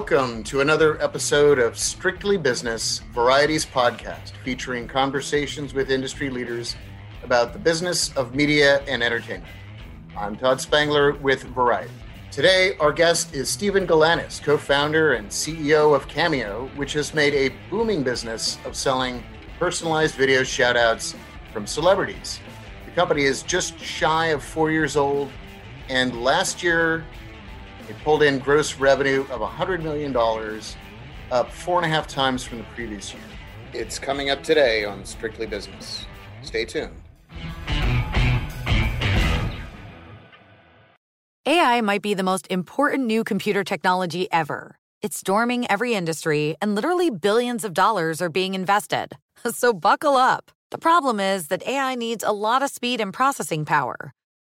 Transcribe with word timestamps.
welcome 0.00 0.42
to 0.42 0.62
another 0.62 0.98
episode 1.02 1.58
of 1.58 1.76
Strictly 1.76 2.38
Business 2.38 3.00
Variety's 3.12 3.66
podcast, 3.66 4.32
featuring 4.42 4.88
conversations 4.88 5.74
with 5.74 5.90
industry 5.90 6.30
leaders 6.30 6.74
about 7.22 7.52
the 7.52 7.58
business 7.58 8.10
of 8.16 8.34
media 8.34 8.80
and 8.88 9.02
entertainment. 9.02 9.52
I'm 10.16 10.36
Todd 10.36 10.58
Spangler 10.58 11.12
with 11.16 11.42
Variety. 11.42 11.92
Today, 12.30 12.78
our 12.78 12.92
guest 12.94 13.34
is 13.34 13.50
Steven 13.50 13.86
Galanis, 13.86 14.42
co 14.42 14.56
founder 14.56 15.12
and 15.12 15.28
CEO 15.28 15.94
of 15.94 16.08
Cameo, 16.08 16.70
which 16.76 16.94
has 16.94 17.12
made 17.12 17.34
a 17.34 17.54
booming 17.68 18.02
business 18.02 18.56
of 18.64 18.74
selling 18.74 19.22
personalized 19.58 20.14
video 20.14 20.40
shoutouts 20.40 21.14
from 21.52 21.66
celebrities. 21.66 22.40
The 22.86 22.92
company 22.92 23.24
is 23.24 23.42
just 23.42 23.78
shy 23.78 24.28
of 24.28 24.42
four 24.42 24.70
years 24.70 24.96
old, 24.96 25.30
and 25.90 26.22
last 26.24 26.62
year 26.62 27.04
it 27.90 27.96
pulled 28.04 28.22
in 28.22 28.38
gross 28.38 28.76
revenue 28.76 29.26
of 29.30 29.40
$100 29.40 29.82
million, 29.82 30.16
up 31.32 31.50
four 31.50 31.82
and 31.82 31.86
a 31.86 31.88
half 31.88 32.06
times 32.06 32.44
from 32.44 32.58
the 32.58 32.64
previous 32.74 33.12
year. 33.12 33.22
It's 33.72 33.98
coming 33.98 34.30
up 34.30 34.42
today 34.44 34.84
on 34.84 35.04
Strictly 35.04 35.46
Business. 35.46 36.06
Stay 36.42 36.64
tuned. 36.64 36.94
AI 41.46 41.80
might 41.80 42.02
be 42.02 42.14
the 42.14 42.22
most 42.22 42.46
important 42.48 43.06
new 43.06 43.24
computer 43.24 43.64
technology 43.64 44.30
ever. 44.30 44.76
It's 45.02 45.18
storming 45.18 45.68
every 45.68 45.94
industry, 45.94 46.56
and 46.62 46.76
literally 46.76 47.10
billions 47.10 47.64
of 47.64 47.74
dollars 47.74 48.22
are 48.22 48.30
being 48.30 48.54
invested. 48.54 49.16
So 49.52 49.72
buckle 49.72 50.16
up. 50.16 50.50
The 50.70 50.76
problem 50.76 51.18
is 51.18 51.48
that 51.48 51.66
AI 51.66 51.94
needs 51.94 52.22
a 52.22 52.30
lot 52.30 52.62
of 52.62 52.68
speed 52.68 53.00
and 53.00 53.10
processing 53.10 53.64
power. 53.64 54.12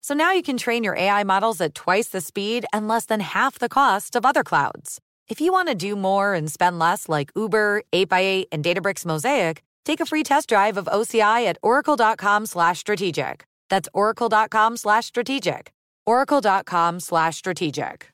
So 0.00 0.14
now 0.14 0.32
you 0.32 0.42
can 0.42 0.56
train 0.56 0.82
your 0.82 0.96
AI 0.96 1.24
models 1.24 1.60
at 1.60 1.74
twice 1.74 2.08
the 2.08 2.20
speed 2.20 2.66
and 2.72 2.88
less 2.88 3.06
than 3.06 3.20
half 3.20 3.58
the 3.58 3.68
cost 3.68 4.16
of 4.16 4.24
other 4.24 4.42
clouds. 4.42 5.00
If 5.28 5.40
you 5.40 5.52
want 5.52 5.68
to 5.68 5.74
do 5.74 5.94
more 5.94 6.34
and 6.34 6.50
spend 6.50 6.78
less 6.78 7.08
like 7.08 7.30
Uber, 7.36 7.82
8x8, 7.92 8.46
and 8.50 8.64
Databricks 8.64 9.06
Mosaic, 9.06 9.62
take 9.84 10.00
a 10.00 10.06
free 10.06 10.22
test 10.22 10.48
drive 10.48 10.76
of 10.76 10.86
OCI 10.86 11.46
at 11.46 11.58
oracle.com 11.62 12.46
slash 12.46 12.78
strategic. 12.78 13.44
That's 13.68 13.88
oracle.com 13.94 14.76
slash 14.76 15.06
strategic. 15.06 15.70
oracle.com 16.06 17.00
slash 17.00 17.36
strategic. 17.36 18.10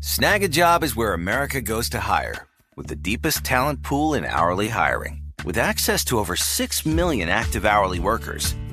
Snagajob 0.00 0.84
is 0.84 0.94
where 0.94 1.12
America 1.12 1.60
goes 1.60 1.90
to 1.90 1.98
hire, 1.98 2.46
with 2.76 2.86
the 2.86 2.96
deepest 2.96 3.44
talent 3.44 3.82
pool 3.82 4.14
in 4.14 4.24
hourly 4.24 4.68
hiring. 4.68 5.22
With 5.44 5.58
access 5.58 6.04
to 6.06 6.18
over 6.18 6.36
6 6.36 6.86
million 6.86 7.28
active 7.28 7.66
hourly 7.66 7.98
workers, 7.98 8.54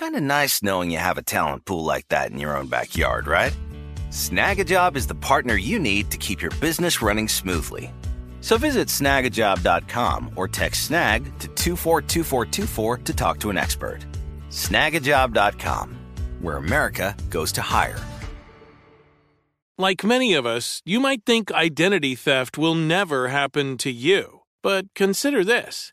Kind 0.00 0.16
of 0.16 0.22
nice 0.22 0.62
knowing 0.62 0.90
you 0.90 0.96
have 0.96 1.18
a 1.18 1.22
talent 1.22 1.66
pool 1.66 1.84
like 1.84 2.08
that 2.08 2.30
in 2.30 2.38
your 2.38 2.56
own 2.56 2.68
backyard, 2.68 3.26
right? 3.26 3.54
Snagajob 4.08 4.96
is 4.96 5.06
the 5.06 5.14
partner 5.14 5.56
you 5.56 5.78
need 5.78 6.10
to 6.12 6.16
keep 6.16 6.40
your 6.40 6.52
business 6.52 7.02
running 7.02 7.28
smoothly. 7.28 7.92
So 8.40 8.56
visit 8.56 8.88
snagajob.com 8.88 10.30
or 10.36 10.48
text 10.48 10.84
snag 10.84 11.24
to 11.40 11.48
242424 11.48 12.96
to 12.96 13.12
talk 13.12 13.40
to 13.40 13.50
an 13.50 13.58
expert. 13.58 13.98
Snagajob.com, 14.48 15.98
where 16.40 16.56
America 16.56 17.14
goes 17.28 17.52
to 17.52 17.60
hire. 17.60 18.00
Like 19.76 20.02
many 20.02 20.32
of 20.32 20.46
us, 20.46 20.80
you 20.86 20.98
might 20.98 21.26
think 21.26 21.52
identity 21.52 22.14
theft 22.14 22.56
will 22.56 22.74
never 22.74 23.28
happen 23.28 23.76
to 23.76 23.90
you. 23.90 24.40
But 24.62 24.94
consider 24.94 25.44
this 25.44 25.92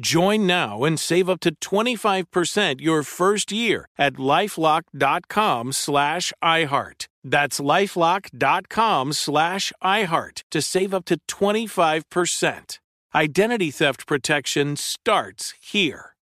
Join 0.00 0.44
now 0.44 0.82
and 0.82 0.98
save 0.98 1.30
up 1.30 1.38
to 1.40 1.54
25% 1.56 2.80
your 2.80 3.04
first 3.04 3.52
year 3.52 3.86
at 3.96 4.14
lifelock.com 4.14 5.70
slash 5.70 6.32
iHeart. 6.42 7.06
That's 7.22 7.60
lifelock.com 7.60 9.12
slash 9.12 9.72
iHeart 9.82 10.42
to 10.50 10.60
save 10.62 10.94
up 10.94 11.04
to 11.04 11.18
25%. 11.28 12.78
Identity 13.14 13.70
theft 13.70 14.08
protection 14.08 14.74
starts 14.74 15.54
here. 15.60 16.16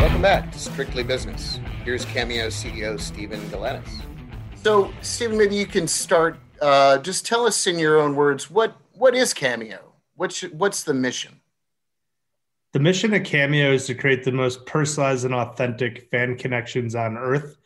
Welcome 0.00 0.22
back 0.22 0.50
to 0.50 0.58
Strictly 0.58 1.04
Business. 1.04 1.60
Here's 1.84 2.04
Cameo 2.06 2.48
CEO 2.48 2.98
Steven 3.00 3.40
Galanis. 3.50 4.02
So, 4.56 4.92
Steven, 5.02 5.38
maybe 5.38 5.54
you 5.54 5.66
can 5.66 5.86
start. 5.86 6.36
Uh, 6.60 6.98
just 6.98 7.24
tell 7.24 7.46
us 7.46 7.68
in 7.68 7.78
your 7.78 8.00
own 8.00 8.16
words 8.16 8.50
what 8.50 8.76
what 8.94 9.14
is 9.14 9.32
Cameo? 9.32 9.89
What's 10.20 10.42
what's 10.42 10.82
the 10.82 10.92
mission? 10.92 11.40
The 12.74 12.78
mission 12.78 13.14
of 13.14 13.24
Cameo 13.24 13.72
is 13.72 13.86
to 13.86 13.94
create 13.94 14.22
the 14.22 14.30
most 14.30 14.66
personalized 14.66 15.24
and 15.24 15.34
authentic 15.34 16.10
fan 16.10 16.36
connections 16.36 16.94
on 16.94 17.16
earth. 17.16 17.56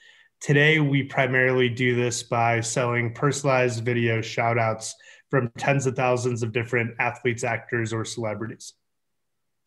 Today, 0.41 0.79
we 0.79 1.03
primarily 1.03 1.69
do 1.69 1.97
this 1.97 2.23
by 2.23 2.61
selling 2.61 3.13
personalized 3.13 3.85
video 3.85 4.21
shout 4.21 4.57
outs 4.57 4.95
from 5.31 5.51
tens 5.59 5.87
of 5.87 5.97
thousands 5.97 6.45
of 6.45 6.53
different 6.53 6.95
athletes, 7.01 7.43
actors, 7.43 7.93
or 7.93 8.05
celebrities. 8.05 8.75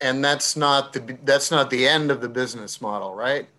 And 0.00 0.24
that's 0.24 0.56
not 0.56 0.94
the 0.94 1.18
that's 1.24 1.50
not 1.50 1.68
the 1.68 1.86
end 1.86 2.10
of 2.10 2.22
the 2.22 2.28
business 2.30 2.80
model, 2.80 3.14
right? 3.14 3.50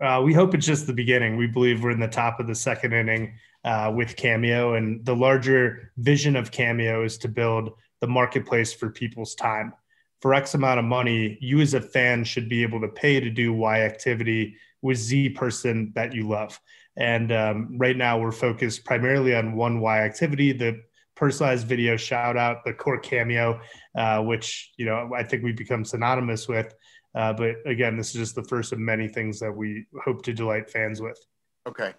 Uh, 0.00 0.20
we 0.24 0.34
hope 0.34 0.56
it's 0.56 0.66
just 0.66 0.88
the 0.88 0.92
beginning. 0.92 1.36
We 1.36 1.46
believe 1.46 1.84
we're 1.84 1.92
in 1.92 2.00
the 2.00 2.08
top 2.08 2.40
of 2.40 2.48
the 2.48 2.56
second 2.56 2.94
inning 2.94 3.34
uh, 3.62 3.92
with 3.94 4.16
Cameo, 4.16 4.74
and 4.74 5.04
the 5.04 5.14
larger 5.14 5.92
vision 5.98 6.34
of 6.34 6.50
Cameo 6.50 7.04
is 7.04 7.16
to 7.18 7.28
build 7.28 7.74
the 8.04 8.10
marketplace 8.10 8.70
for 8.70 8.90
people's 8.90 9.34
time. 9.34 9.72
For 10.20 10.34
X 10.34 10.52
amount 10.52 10.78
of 10.78 10.84
money, 10.84 11.38
you 11.40 11.60
as 11.60 11.72
a 11.72 11.80
fan 11.80 12.22
should 12.22 12.50
be 12.50 12.62
able 12.62 12.82
to 12.82 12.88
pay 12.88 13.18
to 13.18 13.30
do 13.30 13.54
Y 13.54 13.80
activity 13.80 14.56
with 14.82 14.98
Z 14.98 15.30
person 15.30 15.90
that 15.94 16.12
you 16.12 16.28
love. 16.28 16.60
And 16.98 17.32
um, 17.32 17.78
right 17.78 17.96
now, 17.96 18.18
we're 18.18 18.30
focused 18.30 18.84
primarily 18.84 19.34
on 19.34 19.56
one 19.56 19.80
Y 19.80 20.00
activity, 20.00 20.52
the 20.52 20.82
personalized 21.14 21.66
video 21.66 21.96
shout 21.96 22.36
out, 22.36 22.62
the 22.66 22.74
core 22.74 22.98
cameo, 22.98 23.58
uh, 23.96 24.20
which 24.22 24.72
you 24.76 24.84
know 24.84 25.10
I 25.16 25.22
think 25.22 25.42
we've 25.42 25.56
become 25.56 25.82
synonymous 25.82 26.46
with. 26.46 26.74
Uh, 27.14 27.32
but 27.32 27.56
again, 27.64 27.96
this 27.96 28.08
is 28.08 28.16
just 28.16 28.34
the 28.34 28.44
first 28.44 28.70
of 28.72 28.78
many 28.78 29.08
things 29.08 29.40
that 29.40 29.52
we 29.52 29.86
hope 30.04 30.22
to 30.24 30.34
delight 30.34 30.68
fans 30.68 31.00
with. 31.00 31.18
Okay. 31.66 31.94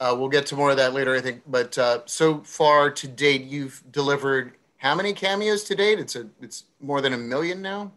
Uh, 0.00 0.16
we'll 0.18 0.28
get 0.28 0.46
to 0.46 0.56
more 0.56 0.72
of 0.72 0.76
that 0.78 0.94
later, 0.94 1.14
I 1.14 1.20
think. 1.20 1.42
But 1.46 1.78
uh, 1.78 2.00
so 2.06 2.40
far 2.40 2.90
to 2.90 3.06
date, 3.06 3.44
you've 3.44 3.84
delivered 3.92 4.54
how 4.84 4.94
many 4.94 5.14
cameos 5.14 5.64
to 5.64 5.74
date? 5.74 5.98
It's 5.98 6.14
a 6.14 6.26
it's 6.42 6.64
more 6.78 7.00
than 7.00 7.14
a 7.14 7.18
million 7.18 7.62
now. 7.62 7.90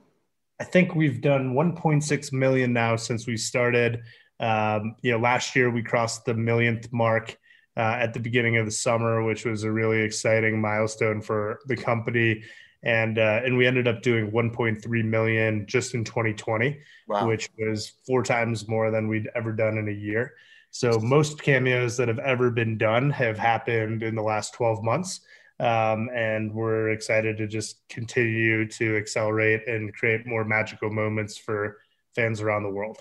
I 0.59 0.63
think 0.63 0.95
we've 0.95 1.21
done 1.21 1.53
1.6 1.53 2.33
million 2.33 2.73
now 2.73 2.95
since 2.95 3.27
we 3.27 3.37
started. 3.37 4.01
Um, 4.39 4.95
you 5.01 5.11
know, 5.11 5.19
last 5.19 5.55
year 5.55 5.69
we 5.69 5.83
crossed 5.83 6.25
the 6.25 6.33
millionth 6.33 6.91
mark 6.91 7.37
uh, 7.75 7.97
at 7.99 8.13
the 8.13 8.19
beginning 8.19 8.57
of 8.57 8.65
the 8.65 8.71
summer, 8.71 9.23
which 9.23 9.45
was 9.45 9.63
a 9.63 9.71
really 9.71 10.01
exciting 10.01 10.59
milestone 10.59 11.21
for 11.21 11.59
the 11.67 11.75
company. 11.75 12.43
And 12.83 13.19
uh, 13.19 13.41
and 13.43 13.57
we 13.57 13.67
ended 13.67 13.87
up 13.87 14.01
doing 14.01 14.31
1.3 14.31 15.05
million 15.05 15.65
just 15.67 15.93
in 15.93 16.05
2020, 16.05 16.79
wow. 17.07 17.27
which 17.27 17.49
was 17.59 17.91
four 18.07 18.23
times 18.23 18.67
more 18.67 18.91
than 18.91 19.09
we'd 19.09 19.29
ever 19.35 19.51
done 19.51 19.77
in 19.77 19.89
a 19.89 19.91
year. 19.91 20.35
So 20.71 20.99
most 20.99 21.41
cameos 21.41 21.97
that 21.97 22.07
have 22.07 22.19
ever 22.19 22.49
been 22.49 22.77
done 22.77 23.09
have 23.09 23.37
happened 23.37 24.03
in 24.03 24.15
the 24.15 24.21
last 24.21 24.53
12 24.53 24.83
months. 24.83 25.21
Um, 25.59 26.09
and 26.13 26.53
we're 26.53 26.89
excited 26.89 27.37
to 27.37 27.47
just 27.47 27.87
continue 27.89 28.67
to 28.67 28.97
accelerate 28.97 29.67
and 29.67 29.93
create 29.93 30.27
more 30.27 30.45
magical 30.45 30.91
moments 30.91 31.37
for 31.37 31.77
fans 32.15 32.41
around 32.41 32.63
the 32.63 32.69
world. 32.69 32.99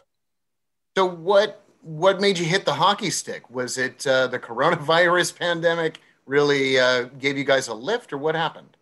So 0.97 1.05
what 1.05 1.63
what 1.83 2.21
made 2.21 2.39
you 2.39 2.45
hit 2.45 2.65
the 2.65 2.75
hockey 2.75 3.11
stick? 3.11 3.49
Was 3.49 3.79
it 3.79 4.07
uh, 4.07 4.27
the 4.27 4.39
coronavirus 4.39 5.39
pandemic 5.39 6.01
really 6.25 6.79
uh, 6.79 7.05
gave 7.19 7.39
you 7.39 7.45
guys 7.45 7.69
a 7.69 7.75
lift, 7.75 8.13
or 8.13 8.19
what 8.19 8.35
happened? 8.35 8.77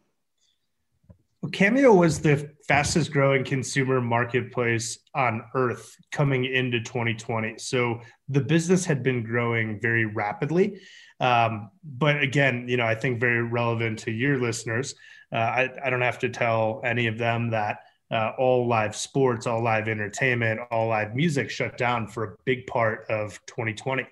Well, 1.42 1.50
Cameo 1.50 1.92
was 1.92 2.20
the 2.20 2.50
fastest 2.66 3.12
growing 3.12 3.44
consumer 3.44 4.00
marketplace 4.00 4.98
on 5.14 5.44
earth 5.54 5.94
coming 6.10 6.46
into 6.46 6.80
2020. 6.80 7.58
So 7.58 8.00
the 8.30 8.40
business 8.40 8.86
had 8.86 9.02
been 9.02 9.22
growing 9.22 9.78
very 9.78 10.06
rapidly. 10.06 10.80
Um, 11.20 11.70
but 11.82 12.20
again, 12.22 12.68
you 12.68 12.76
know, 12.76 12.86
I 12.86 12.94
think 12.94 13.20
very 13.20 13.42
relevant 13.42 14.00
to 14.00 14.10
your 14.10 14.38
listeners. 14.38 14.94
Uh, 15.32 15.36
I, 15.36 15.70
I, 15.84 15.90
don't 15.90 16.00
have 16.02 16.18
to 16.20 16.28
tell 16.28 16.80
any 16.84 17.06
of 17.06 17.18
them 17.18 17.50
that 17.50 17.78
uh, 18.10 18.32
all 18.38 18.66
live 18.68 18.94
sports, 18.94 19.46
all 19.46 19.62
live 19.62 19.88
entertainment, 19.88 20.60
all 20.70 20.88
live 20.88 21.14
music 21.14 21.50
shut 21.50 21.78
down 21.78 22.06
for 22.06 22.24
a 22.24 22.36
big 22.44 22.66
part 22.66 23.06
of 23.08 23.40
2020. 23.46 24.06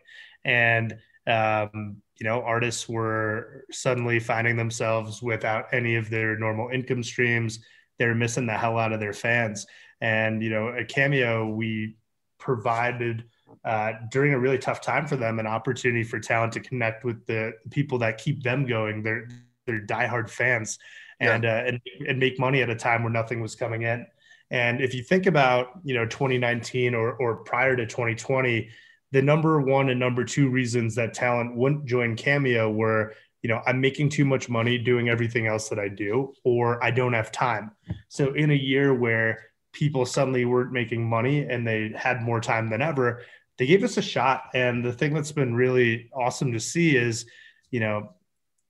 And, 0.45 0.97
um, 1.27 1.97
you 2.19 2.25
know, 2.25 2.43
artists 2.43 2.89
were 2.89 3.65
suddenly 3.71 4.19
finding 4.19 4.57
themselves 4.57 5.23
without 5.23 5.67
any 5.73 5.97
of 5.97 6.09
their 6.09 6.39
normal 6.39 6.69
income 6.71 7.03
streams. 7.03 7.61
They're 7.99 8.15
missing 8.15 8.47
the 8.47 8.55
hell 8.55 8.79
out 8.79 8.93
of 8.93 9.01
their 9.01 9.13
fans. 9.13 9.67
And, 10.01 10.43
you 10.43 10.51
know, 10.51 10.69
at 10.71 10.89
Cameo, 10.89 11.49
we 11.49 11.97
provided 12.39 13.25
uh, 13.65 13.93
during 14.11 14.35
a 14.35 14.39
really 14.39 14.59
tough 14.59 14.81
time 14.81 15.07
for 15.07 15.17
them, 15.17 15.39
an 15.39 15.47
opportunity 15.47 16.03
for 16.03 16.19
talent 16.19 16.53
to 16.55 16.61
connect 16.61 17.05
with 17.05 17.25
the 17.27 17.53
people 17.71 17.99
that 17.99 18.19
keep 18.19 18.43
them 18.43 18.67
going. 18.67 19.03
They're 19.03 19.29
they're 19.67 19.81
diehard 19.81 20.29
fans, 20.29 20.79
and 21.21 21.45
yeah. 21.45 21.57
uh, 21.57 21.65
and 21.69 21.81
and 22.09 22.19
make 22.19 22.39
money 22.39 22.63
at 22.63 22.71
a 22.71 22.77
time 22.77 23.03
where 23.03 23.13
nothing 23.13 23.41
was 23.41 23.55
coming 23.55 23.83
in. 23.83 24.07
And 24.51 24.81
if 24.81 24.95
you 24.95 25.03
think 25.03 25.27
about 25.27 25.81
you 25.85 25.95
know 25.95 26.07
2019 26.07 26.95
or 26.95 27.13
or 27.15 27.37
prior 27.37 27.77
to 27.77 27.87
2020, 27.87 28.69
the 29.13 29.23
number 29.23 29.61
one 29.61 29.91
and 29.91 30.01
number 30.01 30.25
two 30.25 30.49
reasons 30.49 30.95
that 30.97 31.15
talent 31.15 31.55
wouldn't 31.55 31.87
join 31.87 32.17
Cameo 32.17 32.71
were 32.71 33.15
you 33.43 33.49
know 33.49 33.61
i'm 33.67 33.81
making 33.81 34.09
too 34.09 34.25
much 34.25 34.49
money 34.49 34.79
doing 34.79 35.09
everything 35.09 35.47
else 35.47 35.69
that 35.69 35.79
i 35.79 35.89
do 35.89 36.33
or 36.45 36.83
i 36.83 36.91
don't 36.91 37.13
have 37.13 37.33
time 37.33 37.73
so 38.09 38.33
in 38.35 38.51
a 38.51 38.55
year 38.55 38.95
where 38.95 39.51
people 39.73 40.07
suddenly 40.07 40.45
weren't 40.45 40.73
making 40.73 41.05
money 41.05 41.41
and 41.41 41.67
they 41.67 41.93
had 41.97 42.23
more 42.23 42.41
time 42.41 42.71
than 42.71 42.81
ever 42.81 43.23
they 43.63 43.67
gave 43.67 43.85
us 43.85 43.97
a 43.97 44.03
shot. 44.03 44.51
And 44.55 44.85
the 44.85 44.93
thing 44.93 45.15
that's 45.15 45.31
been 45.31 45.55
really 45.55 46.11
awesome 46.13 46.53
to 46.53 46.59
see 46.59 46.97
is, 46.97 47.27
you 47.71 47.79
know, 47.79 48.13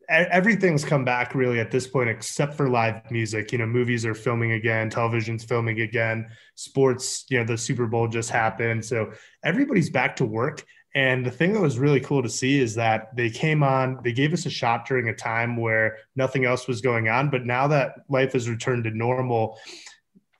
everything's 0.06 0.84
come 0.84 1.02
back 1.02 1.34
really 1.34 1.60
at 1.60 1.70
this 1.70 1.86
point 1.86 2.10
except 2.10 2.52
for 2.52 2.68
live 2.68 3.10
music. 3.10 3.52
You 3.52 3.56
know 3.56 3.64
movies 3.64 4.04
are 4.04 4.12
filming 4.12 4.52
again 4.52 4.90
television's 4.90 5.44
filming 5.44 5.80
again 5.80 6.28
sports 6.56 7.24
you 7.30 7.38
know 7.38 7.44
the 7.44 7.56
super 7.56 7.86
bowl 7.86 8.06
just 8.06 8.28
happened. 8.28 8.84
So 8.84 9.12
everybody's 9.42 9.88
back 9.88 10.14
to 10.16 10.26
work. 10.26 10.62
And 10.94 11.24
the 11.24 11.30
thing 11.30 11.54
that 11.54 11.62
was 11.62 11.78
really 11.78 12.00
cool 12.00 12.22
to 12.22 12.28
see 12.28 12.60
is 12.60 12.74
that 12.74 13.16
they 13.16 13.30
came 13.30 13.62
on 13.62 13.98
they 14.04 14.12
gave 14.12 14.34
us 14.34 14.44
a 14.44 14.50
shot 14.50 14.84
during 14.86 15.08
a 15.08 15.14
time 15.14 15.56
where 15.56 15.96
nothing 16.16 16.44
else 16.44 16.68
was 16.68 16.82
going 16.82 17.08
on. 17.08 17.30
But 17.30 17.46
now 17.46 17.66
that 17.68 17.94
life 18.10 18.34
has 18.34 18.46
returned 18.46 18.84
to 18.84 18.90
normal 18.90 19.58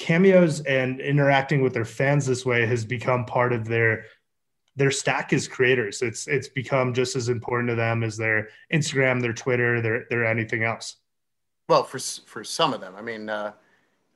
cameos 0.02 0.60
and 0.62 1.00
interacting 1.00 1.62
with 1.62 1.72
their 1.72 1.84
fans 1.84 2.26
this 2.26 2.44
way 2.44 2.66
has 2.66 2.84
become 2.84 3.24
part 3.24 3.52
of 3.52 3.64
their 3.64 4.04
their 4.76 4.90
stack 4.90 5.32
is 5.32 5.48
creators. 5.48 6.02
It's 6.02 6.26
it's 6.28 6.48
become 6.48 6.94
just 6.94 7.16
as 7.16 7.28
important 7.28 7.68
to 7.70 7.74
them 7.74 8.02
as 8.02 8.16
their 8.16 8.48
Instagram, 8.72 9.20
their 9.20 9.32
Twitter, 9.32 9.80
their 9.80 10.06
their 10.08 10.24
anything 10.24 10.64
else. 10.64 10.96
Well, 11.68 11.84
for 11.84 11.98
for 11.98 12.44
some 12.44 12.72
of 12.72 12.80
them, 12.80 12.94
I 12.96 13.02
mean, 13.02 13.28
uh, 13.28 13.52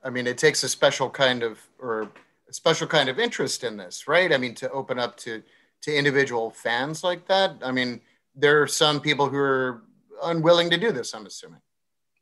I 0.03 0.09
mean, 0.09 0.27
it 0.27 0.37
takes 0.37 0.63
a 0.63 0.69
special 0.69 1.09
kind 1.09 1.43
of 1.43 1.59
or 1.79 2.09
a 2.49 2.53
special 2.53 2.87
kind 2.87 3.09
of 3.09 3.19
interest 3.19 3.63
in 3.63 3.77
this, 3.77 4.07
right? 4.07 4.33
I 4.33 4.37
mean, 4.37 4.55
to 4.55 4.71
open 4.71 4.99
up 4.99 5.17
to 5.17 5.43
to 5.81 5.95
individual 5.95 6.49
fans 6.49 7.03
like 7.03 7.27
that. 7.27 7.55
I 7.61 7.71
mean, 7.71 8.01
there 8.35 8.61
are 8.61 8.67
some 8.67 8.99
people 8.99 9.29
who 9.29 9.37
are 9.37 9.83
unwilling 10.23 10.69
to 10.71 10.77
do 10.77 10.91
this. 10.91 11.13
I'm 11.13 11.25
assuming. 11.25 11.61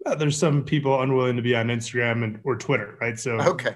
Uh, 0.06 0.14
there's 0.14 0.38
some 0.38 0.64
people 0.64 1.02
unwilling 1.02 1.36
to 1.36 1.42
be 1.42 1.56
on 1.56 1.68
Instagram 1.68 2.24
and 2.24 2.40
or 2.44 2.56
Twitter, 2.56 2.96
right? 3.02 3.20
So 3.20 3.40
okay, 3.42 3.76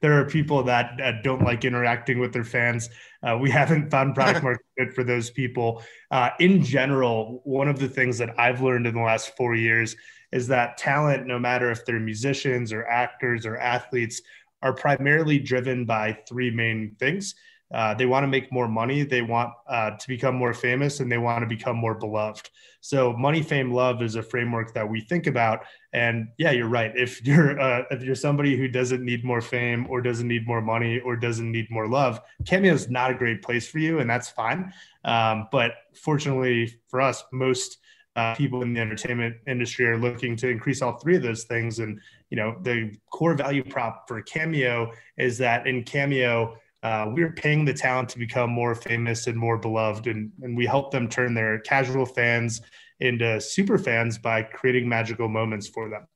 there 0.00 0.18
are 0.18 0.24
people 0.24 0.62
that, 0.62 0.94
that 0.96 1.22
don't 1.22 1.42
like 1.42 1.66
interacting 1.66 2.18
with 2.18 2.32
their 2.32 2.44
fans. 2.44 2.88
Uh, 3.22 3.36
we 3.38 3.50
haven't 3.50 3.90
found 3.90 4.14
product 4.14 4.42
market 4.42 4.64
fit 4.78 4.94
for 4.94 5.04
those 5.04 5.28
people. 5.28 5.82
Uh, 6.10 6.30
in 6.40 6.62
general, 6.62 7.42
one 7.44 7.68
of 7.68 7.78
the 7.78 7.88
things 7.88 8.16
that 8.18 8.38
I've 8.38 8.62
learned 8.62 8.86
in 8.86 8.94
the 8.94 9.02
last 9.02 9.36
four 9.36 9.54
years 9.54 9.96
is 10.32 10.48
that 10.48 10.78
talent, 10.78 11.26
no 11.26 11.38
matter 11.38 11.70
if 11.70 11.84
they're 11.84 12.00
musicians 12.00 12.72
or 12.72 12.86
actors 12.86 13.44
or 13.44 13.58
athletes, 13.58 14.22
are 14.62 14.72
primarily 14.72 15.38
driven 15.38 15.84
by 15.84 16.18
three 16.26 16.50
main 16.50 16.96
things. 16.98 17.34
Uh, 17.72 17.94
they 17.94 18.06
want 18.06 18.22
to 18.22 18.28
make 18.28 18.52
more 18.52 18.68
money. 18.68 19.02
They 19.02 19.22
want 19.22 19.52
uh, 19.68 19.90
to 19.90 20.08
become 20.08 20.36
more 20.36 20.54
famous 20.54 21.00
and 21.00 21.10
they 21.10 21.18
want 21.18 21.42
to 21.42 21.46
become 21.46 21.76
more 21.76 21.94
beloved. 21.94 22.48
So, 22.80 23.12
money, 23.14 23.42
fame, 23.42 23.72
love 23.72 24.02
is 24.02 24.14
a 24.14 24.22
framework 24.22 24.72
that 24.74 24.88
we 24.88 25.00
think 25.00 25.26
about. 25.26 25.64
And 25.92 26.28
yeah, 26.38 26.52
you're 26.52 26.68
right. 26.68 26.92
If 26.94 27.20
you're 27.26 27.58
uh, 27.60 27.82
if 27.90 28.02
you're 28.02 28.14
somebody 28.14 28.56
who 28.56 28.68
doesn't 28.68 29.04
need 29.04 29.24
more 29.24 29.40
fame 29.40 29.86
or 29.90 30.00
doesn't 30.00 30.28
need 30.28 30.46
more 30.46 30.60
money 30.60 31.00
or 31.00 31.16
doesn't 31.16 31.50
need 31.50 31.68
more 31.70 31.88
love, 31.88 32.20
Cameo 32.46 32.72
is 32.72 32.88
not 32.88 33.10
a 33.10 33.14
great 33.14 33.42
place 33.42 33.68
for 33.68 33.78
you, 33.78 33.98
and 33.98 34.08
that's 34.08 34.28
fine. 34.28 34.72
Um, 35.04 35.48
but 35.50 35.72
fortunately 35.94 36.78
for 36.88 37.00
us, 37.00 37.24
most 37.32 37.78
uh, 38.16 38.34
people 38.34 38.62
in 38.62 38.72
the 38.72 38.80
entertainment 38.80 39.36
industry 39.46 39.86
are 39.86 39.98
looking 39.98 40.36
to 40.36 40.48
increase 40.48 40.80
all 40.80 40.96
three 40.98 41.16
of 41.16 41.22
those 41.22 41.44
things. 41.44 41.80
And 41.80 42.00
you 42.30 42.36
know, 42.36 42.56
the 42.62 42.96
core 43.10 43.34
value 43.34 43.62
prop 43.62 44.08
for 44.08 44.22
Cameo 44.22 44.92
is 45.18 45.38
that 45.38 45.66
in 45.66 45.84
Cameo 45.84 46.56
uh, 46.86 47.10
we're 47.12 47.32
paying 47.32 47.64
the 47.64 47.74
talent 47.74 48.08
to 48.08 48.16
become 48.16 48.48
more 48.48 48.72
famous 48.72 49.26
and 49.26 49.36
more 49.36 49.58
beloved, 49.58 50.06
and, 50.06 50.30
and 50.42 50.56
we 50.56 50.64
help 50.64 50.92
them 50.92 51.08
turn 51.08 51.34
their 51.34 51.58
casual 51.58 52.06
fans 52.06 52.60
into 53.00 53.40
super 53.40 53.76
fans 53.76 54.18
by 54.18 54.40
creating 54.40 54.88
magical 54.88 55.28
moments 55.28 55.66
for 55.66 55.88
them. 55.88 56.06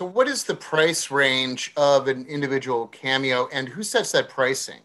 So, 0.00 0.06
what 0.06 0.28
is 0.28 0.44
the 0.44 0.54
price 0.54 1.10
range 1.10 1.72
of 1.76 2.06
an 2.06 2.26
individual 2.26 2.86
cameo, 2.86 3.48
and 3.52 3.68
who 3.68 3.82
sets 3.82 4.12
that 4.12 4.28
pricing? 4.28 4.82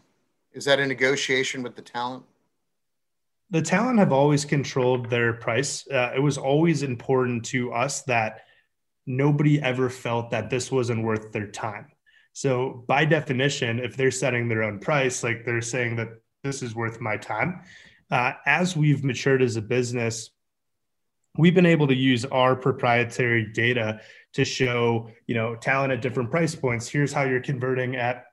Is 0.54 0.66
that 0.66 0.80
a 0.80 0.86
negotiation 0.88 1.62
with 1.62 1.76
the 1.76 1.84
talent? 1.84 2.24
The 3.52 3.62
talent 3.62 4.00
have 4.00 4.12
always 4.12 4.46
controlled 4.46 5.12
their 5.12 5.34
price. 5.34 5.88
Uh, 5.94 6.14
it 6.16 6.20
was 6.20 6.40
always 6.40 6.82
important 6.82 7.46
to 7.46 7.72
us 7.72 8.02
that 8.04 8.46
nobody 9.06 9.62
ever 9.62 9.92
felt 9.92 10.32
that 10.32 10.50
this 10.50 10.72
wasn't 10.72 11.04
worth 11.04 11.32
their 11.32 11.52
time. 11.52 11.92
So 12.38 12.84
by 12.88 13.04
definition, 13.04 13.80
if 13.80 13.98
they're 13.98 14.12
setting 14.12 14.48
their 14.48 14.62
own 14.62 14.78
price, 14.78 15.24
like 15.24 15.44
they're 15.44 15.60
saying 15.60 15.96
that 15.96 16.10
this 16.44 16.62
is 16.62 16.76
worth 16.76 17.02
my 17.02 17.18
time. 17.18 17.62
Uh, 18.12 18.34
as 18.46 18.78
we've 18.78 19.04
matured 19.04 19.42
as 19.42 19.56
a 19.56 19.62
business, 19.62 20.30
we've 21.36 21.56
been 21.56 21.66
able 21.66 21.88
to 21.88 21.96
use 21.96 22.26
our 22.26 22.56
proprietary 22.56 23.52
data 23.54 24.02
to 24.34 24.46
show, 24.46 25.10
you 25.26 25.34
know, 25.34 25.56
talent 25.56 25.92
at 25.92 26.04
different 26.04 26.30
price 26.30 26.54
points. 26.54 26.88
Here's 26.88 27.12
how 27.12 27.24
you're 27.24 27.42
converting 27.42 27.96
at 27.96 28.26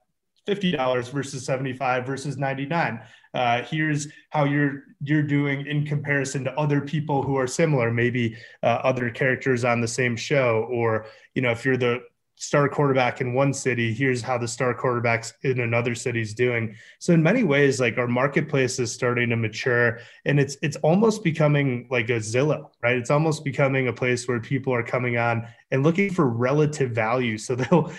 $50 0.46 1.08
versus 1.08 1.46
75 1.46 2.04
versus 2.04 2.36
99 2.36 3.00
uh, 3.32 3.62
here's 3.62 4.06
how 4.30 4.44
you're 4.44 4.84
you're 5.00 5.22
doing 5.22 5.66
in 5.66 5.86
comparison 5.86 6.44
to 6.44 6.52
other 6.52 6.80
people 6.80 7.22
who 7.22 7.36
are 7.36 7.46
similar 7.46 7.90
maybe 7.90 8.36
uh, 8.62 8.80
other 8.84 9.08
characters 9.08 9.64
on 9.64 9.80
the 9.80 9.88
same 9.88 10.14
show 10.14 10.68
or 10.70 11.06
you 11.34 11.40
know 11.40 11.50
if 11.50 11.64
you're 11.64 11.78
the 11.78 12.00
star 12.36 12.68
quarterback 12.68 13.20
in 13.20 13.32
one 13.32 13.52
city 13.52 13.94
here's 13.94 14.20
how 14.20 14.36
the 14.36 14.46
star 14.46 14.74
quarterbacks 14.74 15.32
in 15.42 15.60
another 15.60 15.94
city 15.94 16.20
is 16.20 16.34
doing 16.34 16.74
so 16.98 17.12
in 17.12 17.22
many 17.22 17.44
ways 17.44 17.80
like 17.80 17.96
our 17.96 18.08
marketplace 18.08 18.78
is 18.78 18.92
starting 18.92 19.30
to 19.30 19.36
mature 19.36 20.00
and 20.24 20.40
it's 20.40 20.56
it's 20.60 20.76
almost 20.78 21.22
becoming 21.22 21.86
like 21.90 22.08
a 22.10 22.18
zillow 22.18 22.70
right 22.82 22.96
it's 22.96 23.10
almost 23.10 23.44
becoming 23.44 23.88
a 23.88 23.92
place 23.92 24.26
where 24.26 24.40
people 24.40 24.74
are 24.74 24.82
coming 24.82 25.16
on 25.16 25.46
and 25.70 25.82
looking 25.82 26.10
for 26.10 26.28
relative 26.28 26.90
value 26.90 27.38
so 27.38 27.54
they'll 27.70 27.92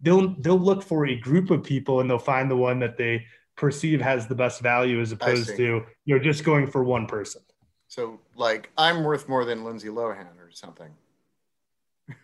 they'll 0.00 0.34
they'll 0.40 0.58
look 0.58 0.82
for 0.82 1.06
a 1.06 1.16
group 1.16 1.50
of 1.50 1.62
people 1.62 2.00
and 2.00 2.08
they'll 2.08 2.18
find 2.18 2.50
the 2.50 2.56
one 2.56 2.78
that 2.78 2.96
they 2.96 3.24
perceive 3.56 4.00
has 4.00 4.26
the 4.26 4.34
best 4.34 4.60
value 4.60 5.00
as 5.00 5.12
opposed 5.12 5.56
to 5.56 5.84
you 6.04 6.16
know 6.16 6.22
just 6.22 6.44
going 6.44 6.66
for 6.66 6.82
one 6.82 7.06
person. 7.06 7.42
So 7.88 8.20
like 8.34 8.70
I'm 8.76 9.04
worth 9.04 9.28
more 9.28 9.44
than 9.44 9.64
Lindsay 9.64 9.88
Lohan 9.88 10.36
or 10.38 10.50
something. 10.50 10.90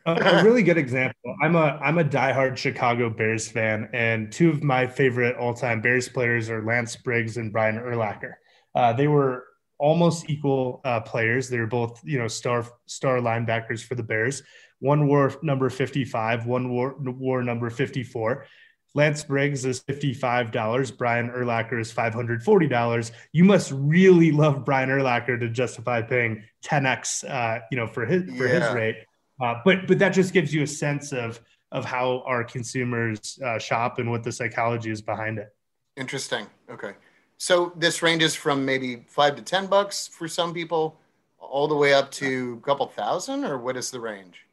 A, 0.07 0.43
really 0.45 0.63
good 0.63 0.79
example. 0.79 1.35
I'm 1.43 1.57
a 1.57 1.79
I'm 1.83 1.99
a 1.99 2.05
diehard 2.05 2.57
Chicago 2.57 3.11
Bears 3.11 3.49
fan, 3.49 3.89
and 3.93 4.31
two 4.31 4.51
of 4.51 4.63
my 4.63 4.87
favorite 4.87 5.37
all-time 5.37 5.81
Bears 5.81 6.09
players 6.09 6.51
are 6.51 6.65
Lance 6.65 6.97
Briggs 6.97 7.37
and 7.37 7.53
Brian 7.53 7.77
Urlacher. 7.77 8.35
Uh, 8.75 8.93
they 8.93 9.09
were 9.09 9.45
almost 9.79 10.29
equal 10.29 10.81
uh, 10.85 11.01
players. 11.01 11.49
They 11.49 11.59
were 11.59 11.67
both 11.67 12.01
you 12.05 12.19
know 12.19 12.29
star 12.29 12.67
star 12.87 13.19
linebackers 13.19 13.83
for 13.83 13.95
the 13.95 14.03
Bears. 14.03 14.43
One 14.81 15.07
wore 15.07 15.35
number 15.43 15.69
55, 15.69 16.47
one 16.47 16.71
wore, 16.71 16.97
wore 16.99 17.43
number 17.43 17.69
54. 17.69 18.47
Lance 18.95 19.23
Briggs 19.23 19.65
is 19.65 19.83
$55. 19.83 20.97
Brian 20.99 21.31
Urlacher 21.31 21.81
is 21.81 21.93
$540. 21.93 23.13
You 23.33 23.45
must 23.45 23.73
really 23.73 24.33
love 24.33 24.65
Brian 24.65 24.89
Urlacher 24.89 25.39
to 25.39 25.49
justify 25.49 26.03
paying 26.03 26.43
10x, 26.65 27.29
uh, 27.29 27.61
you 27.71 27.77
know, 27.77 27.87
for 27.87 28.05
his, 28.05 28.25
for 28.37 28.49
yeah. 28.49 28.67
his 28.67 28.75
rate. 28.75 28.97
Uh, 29.41 29.55
but, 29.65 29.87
but 29.87 29.99
that 29.99 30.11
just 30.11 30.33
gives 30.33 30.53
you 30.53 30.63
a 30.63 30.67
sense 30.67 31.13
of, 31.13 31.41
of 31.73 31.85
how 31.85 32.23
our 32.27 32.45
consumers 32.45 33.39
uh, 33.45 33.59
shop 33.59 33.99
and 33.99 34.11
what 34.11 34.23
the 34.23 34.33
psychology 34.33 34.91
is 34.91 35.01
behind 35.01 35.39
it. 35.39 35.55
Interesting. 35.97 36.47
Okay. 36.71 36.93
So 37.39 37.73
this 37.77 38.03
ranges 38.03 38.35
from 38.35 38.65
maybe 38.65 39.05
five 39.09 39.37
to 39.37 39.43
10 39.43 39.67
bucks 39.67 40.07
for 40.07 40.29
some 40.29 40.53
people 40.53 41.01
all 41.39 41.67
the 41.67 41.75
way 41.75 41.93
up 41.93 42.11
to 42.13 42.61
a 42.63 42.67
couple 42.67 42.87
thousand 42.87 43.45
or 43.45 43.59
what 43.59 43.77
is 43.77 43.91
the 43.91 44.01
range? 44.01 44.47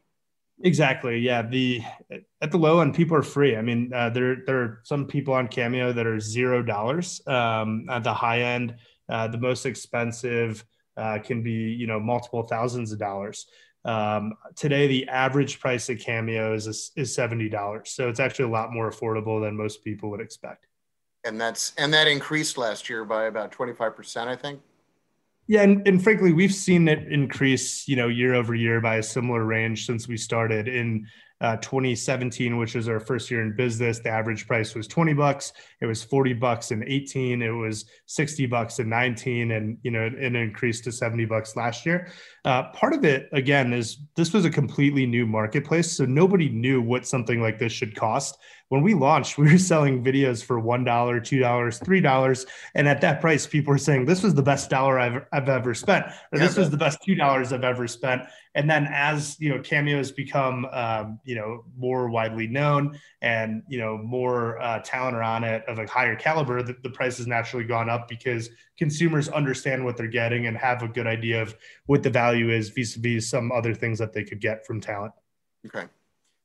Exactly. 0.63 1.19
Yeah. 1.19 1.43
The 1.43 1.81
at 2.41 2.51
the 2.51 2.57
low 2.57 2.79
end, 2.79 2.95
people 2.95 3.15
are 3.15 3.23
free. 3.23 3.55
I 3.55 3.61
mean, 3.61 3.91
uh, 3.93 4.09
there 4.09 4.37
there 4.45 4.59
are 4.59 4.79
some 4.83 5.05
people 5.05 5.33
on 5.33 5.47
Cameo 5.47 5.93
that 5.93 6.07
are 6.07 6.19
zero 6.19 6.63
dollars. 6.63 7.21
Um, 7.27 7.85
at 7.89 8.03
the 8.03 8.13
high 8.13 8.41
end, 8.41 8.75
uh, 9.07 9.27
the 9.27 9.37
most 9.37 9.67
expensive 9.67 10.65
uh, 10.95 11.19
can 11.19 11.43
be 11.43 11.51
you 11.51 11.85
know 11.85 11.99
multiple 11.99 12.41
thousands 12.41 12.91
of 12.91 12.97
dollars. 12.97 13.45
Um, 13.87 14.33
today, 14.55 14.87
the 14.87 15.07
average 15.07 15.59
price 15.59 15.89
of 15.89 15.97
Cameo 15.99 16.53
is 16.53 16.91
is 16.95 17.15
seventy 17.15 17.47
dollars. 17.47 17.91
So 17.91 18.09
it's 18.09 18.19
actually 18.19 18.45
a 18.45 18.51
lot 18.51 18.73
more 18.73 18.91
affordable 18.91 19.41
than 19.41 19.55
most 19.55 19.83
people 19.83 20.09
would 20.11 20.21
expect. 20.21 20.67
And 21.23 21.39
that's 21.39 21.73
and 21.77 21.93
that 21.93 22.07
increased 22.07 22.57
last 22.57 22.89
year 22.89 23.05
by 23.05 23.25
about 23.25 23.51
twenty 23.51 23.73
five 23.73 23.95
percent, 23.95 24.29
I 24.29 24.35
think. 24.35 24.59
Yeah, 25.49 25.61
and, 25.61 25.87
and 25.87 26.03
frankly, 26.03 26.33
we've 26.33 26.53
seen 26.53 26.89
it 26.89 27.09
increase, 27.09 27.87
you 27.87 27.95
know, 27.95 28.09
year 28.09 28.35
over 28.35 28.53
year 28.53 28.81
by 28.81 28.97
a 28.97 29.03
similar 29.03 29.45
range 29.45 29.85
since 29.85 30.05
we 30.05 30.17
started 30.17 30.67
in 30.67 31.07
uh, 31.39 31.55
2017, 31.57 32.57
which 32.57 32.75
was 32.75 32.89
our 32.89 32.99
first 32.99 33.29
year 33.29 33.41
in 33.41 33.55
business. 33.55 33.99
The 33.99 34.09
average 34.09 34.47
price 34.47 34.73
was 34.75 34.87
20 34.87 35.13
bucks. 35.13 35.53
It 35.81 35.85
was 35.85 36.03
40 36.03 36.33
bucks 36.33 36.71
in 36.71 36.83
18. 36.85 37.41
It 37.41 37.49
was 37.49 37.85
60 38.07 38.45
bucks 38.47 38.79
in 38.79 38.89
19, 38.89 39.51
and 39.51 39.77
you 39.83 39.91
know, 39.91 40.01
it, 40.01 40.15
it 40.15 40.35
increased 40.35 40.83
to 40.85 40.91
70 40.91 41.25
bucks 41.25 41.55
last 41.55 41.85
year. 41.85 42.11
Uh, 42.47 42.63
part 42.71 42.93
of 42.93 43.03
it, 43.03 43.27
again, 43.33 43.73
is 43.73 43.97
this 44.15 44.31
was 44.31 44.45
a 44.45 44.49
completely 44.49 45.05
new 45.05 45.25
marketplace, 45.27 45.91
so 45.91 46.05
nobody 46.05 46.47
knew 46.47 46.81
what 46.81 47.05
something 47.05 47.41
like 47.41 47.59
this 47.59 47.73
should 47.73 47.93
cost 47.93 48.37
when 48.69 48.81
we 48.81 48.93
launched, 48.93 49.37
we 49.37 49.51
were 49.51 49.57
selling 49.57 50.03
videos 50.03 50.43
for 50.43 50.61
$1, 50.61 50.85
$2, 50.85 51.41
$3. 51.41 52.45
And 52.75 52.87
at 52.87 53.01
that 53.01 53.21
price, 53.21 53.47
people 53.47 53.71
were 53.71 53.77
saying, 53.77 54.05
this 54.05 54.23
was 54.23 54.33
the 54.33 54.43
best 54.43 54.69
dollar 54.69 54.99
I've, 54.99 55.25
I've 55.31 55.49
ever 55.49 55.73
spent, 55.73 56.05
or 56.31 56.39
this 56.39 56.57
was 56.57 56.69
the 56.69 56.77
best 56.77 56.99
$2 57.07 57.51
I've 57.51 57.63
ever 57.63 57.87
spent. 57.87 58.23
And 58.55 58.69
then 58.69 58.87
as, 58.91 59.39
you 59.39 59.49
know, 59.49 59.61
Cameo 59.61 59.97
has 59.97 60.11
become, 60.11 60.65
um, 60.71 61.19
you 61.23 61.35
know, 61.35 61.63
more 61.77 62.09
widely 62.09 62.47
known 62.47 62.99
and, 63.21 63.61
you 63.69 63.77
know, 63.77 63.97
more 63.97 64.59
uh, 64.59 64.79
talent 64.79 65.15
are 65.15 65.23
on 65.23 65.43
it 65.43 65.63
of 65.67 65.79
a 65.79 65.85
higher 65.85 66.15
caliber, 66.15 66.63
the, 66.63 66.75
the 66.81 66.89
price 66.89 67.17
has 67.17 67.27
naturally 67.27 67.65
gone 67.65 67.89
up 67.89 68.07
because 68.07 68.49
consumers 68.77 69.27
understand 69.29 69.83
what 69.83 69.97
they're 69.97 70.07
getting 70.07 70.47
and 70.47 70.55
have 70.57 70.83
a 70.83 70.87
good 70.87 71.07
idea 71.07 71.41
of 71.41 71.55
what 71.87 72.03
the 72.03 72.09
value 72.09 72.51
is 72.51 72.69
vis-a-vis 72.69 73.27
some 73.27 73.51
other 73.51 73.73
things 73.73 73.97
that 73.99 74.13
they 74.13 74.23
could 74.23 74.39
get 74.39 74.65
from 74.65 74.79
talent. 74.79 75.13
Okay. 75.65 75.85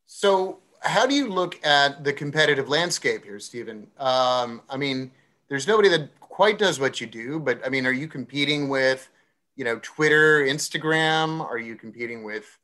So 0.06 0.58
how 0.80 1.06
do 1.06 1.14
you 1.14 1.28
look 1.28 1.64
at 1.64 2.04
the 2.04 2.12
competitive 2.12 2.68
landscape 2.68 3.24
here, 3.24 3.38
Steven? 3.38 3.86
Um, 3.98 4.62
I 4.68 4.76
mean, 4.76 5.10
there's 5.48 5.66
nobody 5.66 5.88
that 5.90 6.08
quite 6.20 6.58
does 6.58 6.80
what 6.80 7.00
you 7.00 7.06
do, 7.06 7.38
but 7.38 7.64
I 7.64 7.68
mean, 7.68 7.86
are 7.86 7.92
you 7.92 8.08
competing 8.08 8.68
with, 8.68 9.10
you 9.54 9.64
know, 9.64 9.78
Twitter, 9.82 10.40
Instagram? 10.44 11.40
Are 11.40 11.58
you 11.58 11.76
competing 11.76 12.24
with 12.24 12.58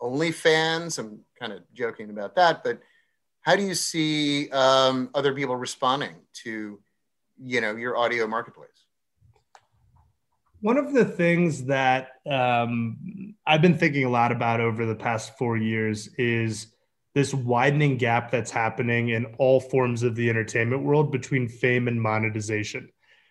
OnlyFans? 0.00 0.98
I'm 0.98 1.20
kind 1.38 1.52
of 1.52 1.60
joking 1.74 2.10
about 2.10 2.34
that, 2.36 2.64
but 2.64 2.80
how 3.42 3.56
do 3.56 3.62
you 3.62 3.74
see 3.74 4.50
um, 4.50 5.10
other 5.14 5.34
people 5.34 5.56
responding 5.56 6.14
to, 6.44 6.78
you 7.38 7.60
know, 7.60 7.76
your 7.76 7.96
audio 7.96 8.26
marketplace? 8.26 8.86
One 10.62 10.76
of 10.76 10.92
the 10.92 11.04
things 11.04 11.64
that 11.64 12.08
um, 12.30 13.34
I've 13.46 13.62
been 13.62 13.78
thinking 13.78 14.04
a 14.04 14.10
lot 14.10 14.30
about 14.30 14.60
over 14.60 14.84
the 14.84 14.94
past 14.94 15.38
four 15.38 15.56
years 15.56 16.08
is 16.18 16.66
this 17.14 17.32
widening 17.32 17.96
gap 17.96 18.30
that's 18.30 18.50
happening 18.50 19.08
in 19.08 19.24
all 19.38 19.58
forms 19.60 20.02
of 20.02 20.14
the 20.14 20.28
entertainment 20.28 20.82
world 20.82 21.10
between 21.10 21.48
fame 21.48 21.88
and 21.88 22.00
monetization. 22.00 22.90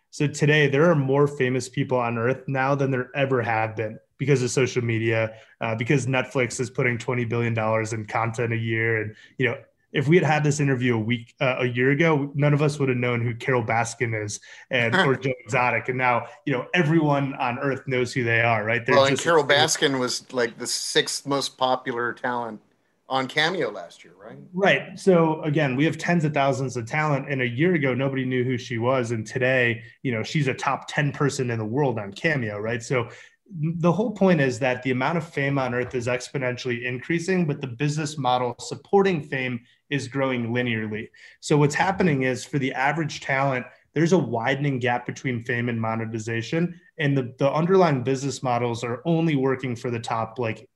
So 0.10 0.26
today, 0.26 0.68
there 0.68 0.90
are 0.90 0.96
more 0.96 1.28
famous 1.28 1.70
people 1.70 2.00
on 2.00 2.18
earth 2.18 2.44
now 2.48 2.74
than 2.74 2.90
there 2.90 3.12
ever 3.14 3.44
have 3.44 3.76
been 3.76 4.00
because 4.18 4.42
of 4.42 4.50
social 4.50 4.84
media, 4.84 5.36
uh, 5.62 5.76
because 5.76 6.08
Netflix 6.08 6.60
is 6.60 6.72
putting 6.72 6.98
twenty 6.98 7.26
billion 7.26 7.54
dollars 7.54 7.94
in 7.94 8.06
content 8.06 8.54
a 8.54 8.58
year, 8.58 9.02
and 9.02 9.16
you 9.38 9.46
know. 9.46 9.58
If 9.91 10.08
we 10.08 10.15
had 10.17 10.25
had 10.25 10.43
this 10.43 10.60
interview 10.60 10.96
a 10.96 11.00
week, 11.00 11.34
uh, 11.39 11.58
a 11.60 11.65
year 11.65 11.91
ago, 11.91 12.31
none 12.36 12.53
of 12.53 12.62
us 12.62 12.79
would 12.79 12.89
have 12.89 12.98
known 12.98 13.22
who 13.22 13.34
Carole 13.36 13.63
Baskin 13.63 14.24
is 14.24 14.39
and 14.69 14.96
or 14.96 15.15
Joe 15.17 15.34
Exotic, 15.43 15.89
and 15.89 15.98
now 15.98 16.27
you 16.46 16.53
know 16.53 16.67
everyone 16.74 17.34
on 17.36 17.60
Earth 17.60 17.81
knows 17.88 18.13
who 18.13 18.24
they 18.24 18.41
are, 18.41 18.63
right? 18.63 18.86
They're 18.86 18.96
well, 18.96 19.05
and 19.05 19.19
Carole 19.19 19.43
Baskin 19.43 20.00
was 20.00 20.31
like 20.31 20.58
the 20.58 20.67
sixth 20.67 21.25
most 21.25 21.58
popular 21.58 22.13
talent 22.13 22.62
on 23.10 23.27
Cameo 23.27 23.72
last 23.72 24.03
year, 24.03 24.13
right? 24.22 24.38
Right. 24.53 25.00
So 25.00 25.41
again, 25.41 25.75
we 25.75 25.84
have 25.86 25.98
tens 25.98 26.24
of 26.24 26.34
thousands 26.34 26.77
of 26.77 26.86
talent, 26.86 27.25
and 27.29 27.41
a 27.41 27.48
year 27.48 27.74
ago 27.74 27.93
nobody 27.93 28.25
knew 28.25 28.43
who 28.43 28.58
she 28.58 28.77
was, 28.77 29.12
and 29.12 29.25
today, 29.25 29.81
you 30.03 30.12
know, 30.12 30.24
she's 30.24 30.48
a 30.48 30.53
top 30.53 30.88
ten 30.88 31.12
person 31.12 31.50
in 31.50 31.58
the 31.58 31.65
world 31.65 31.98
on 31.98 32.13
Cameo, 32.13 32.60
right? 32.60 32.84
So 32.84 33.10
the 33.51 33.91
whole 33.91 34.12
point 34.12 34.41
is 34.41 34.60
that 34.60 34.84
the 34.84 34.91
amount 34.91 35.17
of 35.17 35.27
fame 35.27 35.58
on 35.58 35.74
earth 35.74 35.96
is 35.96 36.08
exponentially 36.08 36.86
increasing, 36.86 37.46
but 37.46 37.62
the 37.62 37.67
business 37.67 38.17
model 38.17 38.55
supporting 38.60 39.24
fame 39.24 39.60
is 39.89 40.08
growing 40.08 40.50
linearly. 40.50 41.10
So 41.39 41.58
what's 41.58 41.75
happening 41.75 42.24
is 42.24 42.46
for 42.46 42.60
the 42.60 42.74
average 42.74 43.22
talent, 43.22 43.65
there's 43.93 44.13
a 44.13 44.17
widening 44.17 44.79
gap 44.79 45.05
between 45.05 45.43
fame 45.43 45.69
and 45.69 45.79
monetization 45.79 46.79
and 46.98 47.17
the, 47.17 47.34
the 47.39 47.51
underlying 47.51 48.03
business 48.03 48.43
models 48.43 48.84
are 48.84 49.01
only 49.05 49.36
working 49.36 49.75
for 49.75 49.89
the 49.89 50.00
top 50.00 50.38
like 50.38 50.67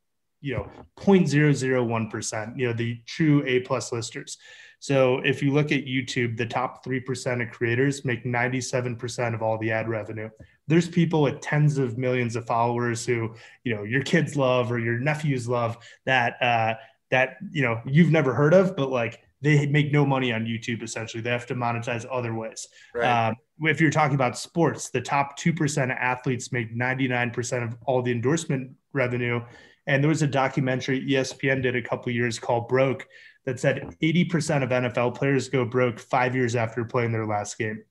you 0.42 0.54
know 0.54 0.70
0.001% 0.98 2.58
you 2.58 2.68
know 2.68 2.74
the 2.74 3.00
true 3.06 3.44
a 3.46 3.62
plus 3.62 3.92
listers 3.92 4.38
so 4.80 5.20
if 5.20 5.42
you 5.42 5.52
look 5.54 5.72
at 5.72 5.86
youtube 5.86 6.36
the 6.36 6.46
top 6.46 6.84
3% 6.84 7.42
of 7.42 7.50
creators 7.52 8.04
make 8.04 8.26
97% 8.26 9.34
of 9.34 9.42
all 9.42 9.58
the 9.58 9.72
ad 9.72 9.88
revenue 9.88 10.30
there's 10.68 10.88
people 10.88 11.22
with 11.22 11.40
tens 11.40 11.78
of 11.78 11.98
millions 11.98 12.36
of 12.36 12.46
followers 12.46 13.06
who 13.06 13.34
you 13.64 13.74
know 13.74 13.84
your 13.84 14.02
kids 14.02 14.36
love 14.36 14.72
or 14.72 14.80
your 14.80 15.00
nephews 15.00 15.48
love 15.48 15.78
that 16.06 16.42
uh, 16.42 16.74
that 17.14 17.38
you 17.52 17.62
know 17.62 17.80
you've 17.86 18.10
never 18.10 18.34
heard 18.34 18.56
of 18.56 18.76
but 18.76 18.90
like 18.90 19.22
they 19.44 19.68
make 19.68 19.92
no 19.92 20.06
money 20.06 20.32
on 20.32 20.46
YouTube 20.46 20.82
essentially. 20.82 21.22
They 21.22 21.30
have 21.30 21.46
to 21.48 21.54
monetize 21.54 22.06
other 22.10 22.34
ways. 22.34 22.66
Right. 22.96 23.28
Um, 23.28 23.36
if 23.60 23.82
you're 23.82 23.92
talking 23.92 24.16
about 24.16 24.38
sports, 24.38 24.90
the 24.90 25.02
top 25.02 25.38
2% 25.38 25.84
of 25.84 25.90
athletes 25.92 26.54
make 26.54 26.74
99% 26.74 27.64
of 27.64 27.76
all 27.86 28.02
the 28.02 28.12
endorsement 28.12 28.72
revenue. 28.94 29.42
And 29.86 30.02
there 30.02 30.08
was 30.08 30.22
a 30.22 30.28
documentary 30.28 31.06
ESPN 31.06 31.62
did 31.62 31.76
a 31.76 31.82
couple 31.82 32.10
years 32.14 32.40
called 32.40 32.70
Broke 32.70 33.06
that 33.46 33.60
said 33.60 33.98
80% 34.02 34.64
of 34.64 34.70
NFL 34.70 35.14
players 35.16 35.50
go 35.50 35.66
broke 35.66 36.00
five 36.00 36.34
years 36.34 36.56
after 36.56 36.86
playing 36.86 37.12
their 37.12 37.28
last 37.28 37.58
game. 37.58 37.84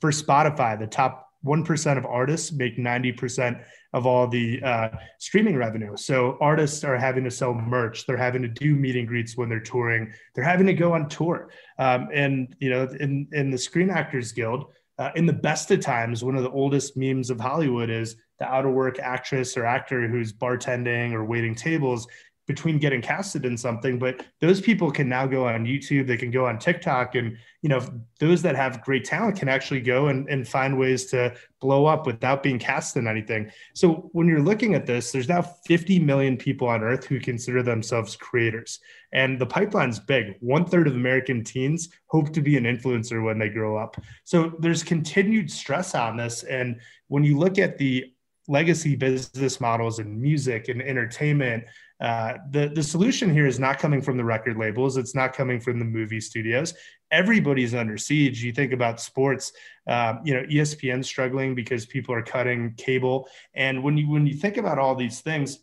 For 0.00 0.12
Spotify, 0.12 0.78
the 0.78 0.86
top 0.86 1.31
1% 1.44 1.98
of 1.98 2.06
artists 2.06 2.52
make 2.52 2.78
90% 2.78 3.62
of 3.92 4.06
all 4.06 4.26
the 4.26 4.62
uh, 4.62 4.88
streaming 5.18 5.56
revenue. 5.56 5.96
So 5.96 6.38
artists 6.40 6.84
are 6.84 6.96
having 6.96 7.24
to 7.24 7.30
sell 7.30 7.54
merch. 7.54 8.06
They're 8.06 8.16
having 8.16 8.42
to 8.42 8.48
do 8.48 8.74
meet 8.74 8.96
and 8.96 9.06
greets 9.06 9.36
when 9.36 9.48
they're 9.48 9.60
touring. 9.60 10.12
They're 10.34 10.44
having 10.44 10.66
to 10.66 10.74
go 10.74 10.92
on 10.94 11.08
tour. 11.08 11.50
Um, 11.78 12.08
and, 12.12 12.54
you 12.60 12.70
know, 12.70 12.88
in, 13.00 13.28
in 13.32 13.50
the 13.50 13.58
Screen 13.58 13.90
Actors 13.90 14.32
Guild, 14.32 14.72
uh, 14.98 15.10
in 15.16 15.26
the 15.26 15.32
best 15.32 15.70
of 15.70 15.80
times, 15.80 16.22
one 16.22 16.36
of 16.36 16.42
the 16.42 16.50
oldest 16.50 16.96
memes 16.96 17.30
of 17.30 17.40
Hollywood 17.40 17.90
is 17.90 18.16
the 18.38 18.44
out 18.46 18.66
of 18.66 18.72
work 18.72 18.98
actress 18.98 19.56
or 19.56 19.64
actor 19.64 20.06
who's 20.06 20.32
bartending 20.32 21.12
or 21.12 21.24
waiting 21.24 21.54
tables 21.54 22.06
between 22.46 22.78
getting 22.78 23.00
casted 23.00 23.44
in 23.44 23.56
something 23.56 23.98
but 23.98 24.24
those 24.40 24.60
people 24.60 24.90
can 24.90 25.08
now 25.08 25.26
go 25.26 25.46
on 25.46 25.64
youtube 25.64 26.06
they 26.06 26.16
can 26.16 26.30
go 26.30 26.46
on 26.46 26.58
tiktok 26.58 27.14
and 27.14 27.36
you 27.62 27.68
know 27.68 27.80
those 28.18 28.42
that 28.42 28.56
have 28.56 28.82
great 28.82 29.04
talent 29.04 29.36
can 29.36 29.48
actually 29.48 29.80
go 29.80 30.08
and, 30.08 30.28
and 30.28 30.46
find 30.46 30.76
ways 30.76 31.06
to 31.06 31.34
blow 31.60 31.86
up 31.86 32.06
without 32.06 32.42
being 32.42 32.58
cast 32.58 32.96
in 32.96 33.06
anything. 33.06 33.50
So 33.74 34.10
when 34.12 34.26
you're 34.26 34.42
looking 34.42 34.74
at 34.74 34.84
this 34.84 35.12
there's 35.12 35.28
now 35.28 35.42
50 35.42 36.00
million 36.00 36.36
people 36.36 36.68
on 36.68 36.82
earth 36.82 37.04
who 37.04 37.20
consider 37.20 37.62
themselves 37.62 38.16
creators 38.16 38.80
and 39.12 39.40
the 39.40 39.46
pipeline's 39.46 40.00
big. 40.00 40.34
One 40.40 40.64
third 40.64 40.88
of 40.88 40.94
american 40.94 41.44
teens 41.44 41.88
hope 42.06 42.32
to 42.32 42.42
be 42.42 42.56
an 42.56 42.64
influencer 42.64 43.24
when 43.24 43.38
they 43.38 43.48
grow 43.48 43.76
up. 43.76 43.96
So 44.24 44.52
there's 44.58 44.82
continued 44.82 45.50
stress 45.50 45.94
on 45.94 46.16
this 46.16 46.42
and 46.42 46.80
when 47.08 47.22
you 47.22 47.38
look 47.38 47.58
at 47.58 47.78
the 47.78 48.12
legacy 48.48 48.96
business 48.96 49.60
models 49.60 50.00
in 50.00 50.20
music 50.20 50.68
and 50.68 50.82
entertainment 50.82 51.64
uh, 52.02 52.38
the 52.50 52.68
the 52.68 52.82
solution 52.82 53.32
here 53.32 53.46
is 53.46 53.60
not 53.60 53.78
coming 53.78 54.02
from 54.02 54.16
the 54.16 54.24
record 54.24 54.56
labels. 54.58 54.96
It's 54.96 55.14
not 55.14 55.32
coming 55.32 55.60
from 55.60 55.78
the 55.78 55.84
movie 55.84 56.20
studios. 56.20 56.74
Everybody's 57.12 57.74
under 57.74 57.96
siege. 57.96 58.42
You 58.42 58.52
think 58.52 58.72
about 58.72 59.00
sports. 59.00 59.52
Um, 59.86 60.20
you 60.24 60.34
know, 60.34 60.42
ESPN 60.42 61.04
struggling 61.04 61.54
because 61.54 61.86
people 61.86 62.12
are 62.12 62.22
cutting 62.22 62.74
cable. 62.76 63.28
And 63.54 63.84
when 63.84 63.96
you 63.96 64.08
when 64.08 64.26
you 64.26 64.34
think 64.34 64.56
about 64.56 64.80
all 64.80 64.96
these 64.96 65.20
things, 65.20 65.60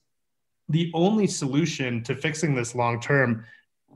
the 0.70 0.90
only 0.94 1.28
solution 1.28 2.04
to 2.04 2.16
fixing 2.16 2.56
this 2.56 2.74
long 2.74 3.02
term 3.02 3.44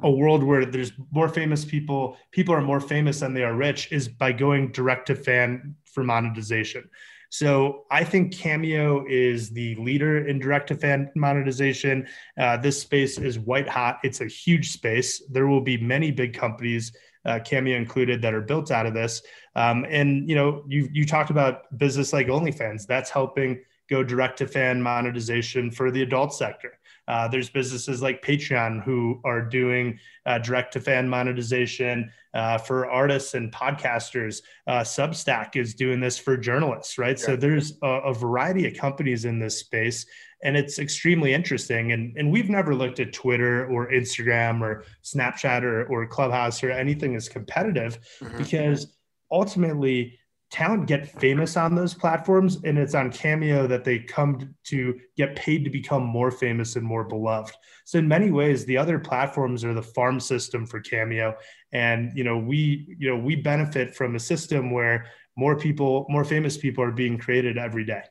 a 0.01 0.11
world 0.11 0.43
where 0.43 0.65
there's 0.65 0.91
more 1.11 1.29
famous 1.29 1.63
people 1.63 2.17
people 2.31 2.53
are 2.53 2.61
more 2.61 2.81
famous 2.81 3.19
than 3.19 3.33
they 3.33 3.43
are 3.43 3.53
rich 3.53 3.91
is 3.91 4.09
by 4.09 4.31
going 4.31 4.71
direct 4.71 5.05
to 5.05 5.15
fan 5.15 5.75
for 5.85 6.03
monetization 6.03 6.89
so 7.33 7.85
I 7.89 8.03
think 8.03 8.31
Cameo 8.31 9.07
is 9.09 9.49
the 9.49 9.73
leader 9.77 10.27
in 10.27 10.37
direct 10.37 10.67
to 10.67 10.75
fan 10.75 11.09
monetization. 11.15 12.07
Uh, 12.37 12.57
this 12.57 12.79
space 12.79 13.17
is 13.17 13.39
white 13.39 13.67
hot. 13.67 13.97
It's 14.03 14.21
a 14.21 14.27
huge 14.27 14.69
space. 14.69 15.19
There 15.31 15.47
will 15.47 15.59
be 15.59 15.75
many 15.75 16.11
big 16.11 16.35
companies, 16.35 16.95
uh, 17.25 17.39
Cameo 17.43 17.75
included, 17.75 18.21
that 18.21 18.35
are 18.35 18.41
built 18.41 18.69
out 18.69 18.85
of 18.85 18.93
this. 18.93 19.23
Um, 19.55 19.83
and 19.89 20.29
you 20.29 20.35
know, 20.35 20.63
you 20.67 20.87
you 20.93 21.07
talked 21.07 21.31
about 21.31 21.75
business 21.75 22.13
like 22.13 22.27
OnlyFans. 22.27 22.85
That's 22.85 23.09
helping 23.09 23.63
go 23.89 24.03
direct 24.03 24.37
to 24.37 24.47
fan 24.47 24.81
monetization 24.81 25.71
for 25.71 25.91
the 25.91 26.01
adult 26.01 26.33
sector. 26.33 26.79
Uh, 27.07 27.27
there's 27.27 27.49
businesses 27.49 28.01
like 28.01 28.23
Patreon 28.23 28.83
who 28.83 29.19
are 29.25 29.41
doing 29.41 29.99
uh, 30.25 30.37
direct 30.37 30.73
to 30.73 30.79
fan 30.79 31.07
monetization 31.07 32.09
uh, 32.33 32.57
for 32.57 32.89
artists 32.89 33.33
and 33.33 33.51
podcasters. 33.51 34.41
Uh, 34.67 34.79
Substack 34.79 35.55
is 35.55 35.73
doing 35.73 35.99
this 35.99 36.17
for 36.17 36.37
journalists, 36.37 36.97
right? 36.97 37.19
Yeah. 37.19 37.25
So 37.25 37.35
there's 37.35 37.73
a, 37.83 37.87
a, 37.87 38.13
variety 38.13 38.65
of 38.67 38.75
companies 38.75 39.25
in 39.25 39.37
this 39.37 39.59
space, 39.59 40.05
and 40.43 40.55
it's 40.55 40.79
extremely 40.79 41.33
interesting. 41.33 41.91
And, 41.91 42.15
and 42.17 42.31
we've 42.31 42.49
never 42.49 42.73
looked 42.73 43.01
at 43.01 43.11
Twitter 43.11 43.67
or 43.67 43.91
Instagram 43.91 44.61
or 44.61 44.85
Snapchat 45.03 45.63
or, 45.63 45.85
or 45.87 46.07
Clubhouse 46.07 46.63
or 46.63 46.71
anything 46.71 47.15
as 47.15 47.27
competitive 47.27 47.99
mm-hmm. 48.19 48.37
because 48.37 48.95
ultimately, 49.29 50.17
talent 50.53 50.85
get 50.85 51.19
famous 51.19 51.57
on 51.57 51.73
those 51.73 51.95
platforms 51.95 52.59
and 52.63 52.77
it's 52.77 52.93
on 52.93 53.11
cameo 53.11 53.65
that 53.65 53.83
they 53.83 53.97
come 53.97 54.53
to 54.63 54.99
get 55.17 55.35
paid 55.35 55.63
to 55.63 55.69
become 55.71 56.03
more 56.03 56.29
famous 56.29 56.75
and 56.75 56.85
more 56.85 57.03
beloved. 57.03 57.55
So 57.85 57.97
in 57.97 58.07
many 58.07 58.29
ways 58.29 58.63
the 58.63 58.77
other 58.77 58.99
platforms 58.99 59.63
are 59.65 59.73
the 59.73 59.81
farm 59.81 60.19
system 60.19 60.67
for 60.67 60.79
cameo. 60.79 61.35
And 61.71 62.15
you 62.15 62.23
know 62.23 62.37
we 62.37 62.95
you 62.99 63.09
know 63.09 63.17
we 63.17 63.35
benefit 63.35 63.95
from 63.95 64.15
a 64.15 64.19
system 64.19 64.69
where 64.69 65.07
more 65.35 65.57
people 65.57 66.05
more 66.07 66.23
famous 66.23 66.55
people 66.55 66.83
are 66.83 66.91
being 66.91 67.17
created 67.17 67.57
every 67.57 67.83
day. 67.83 68.03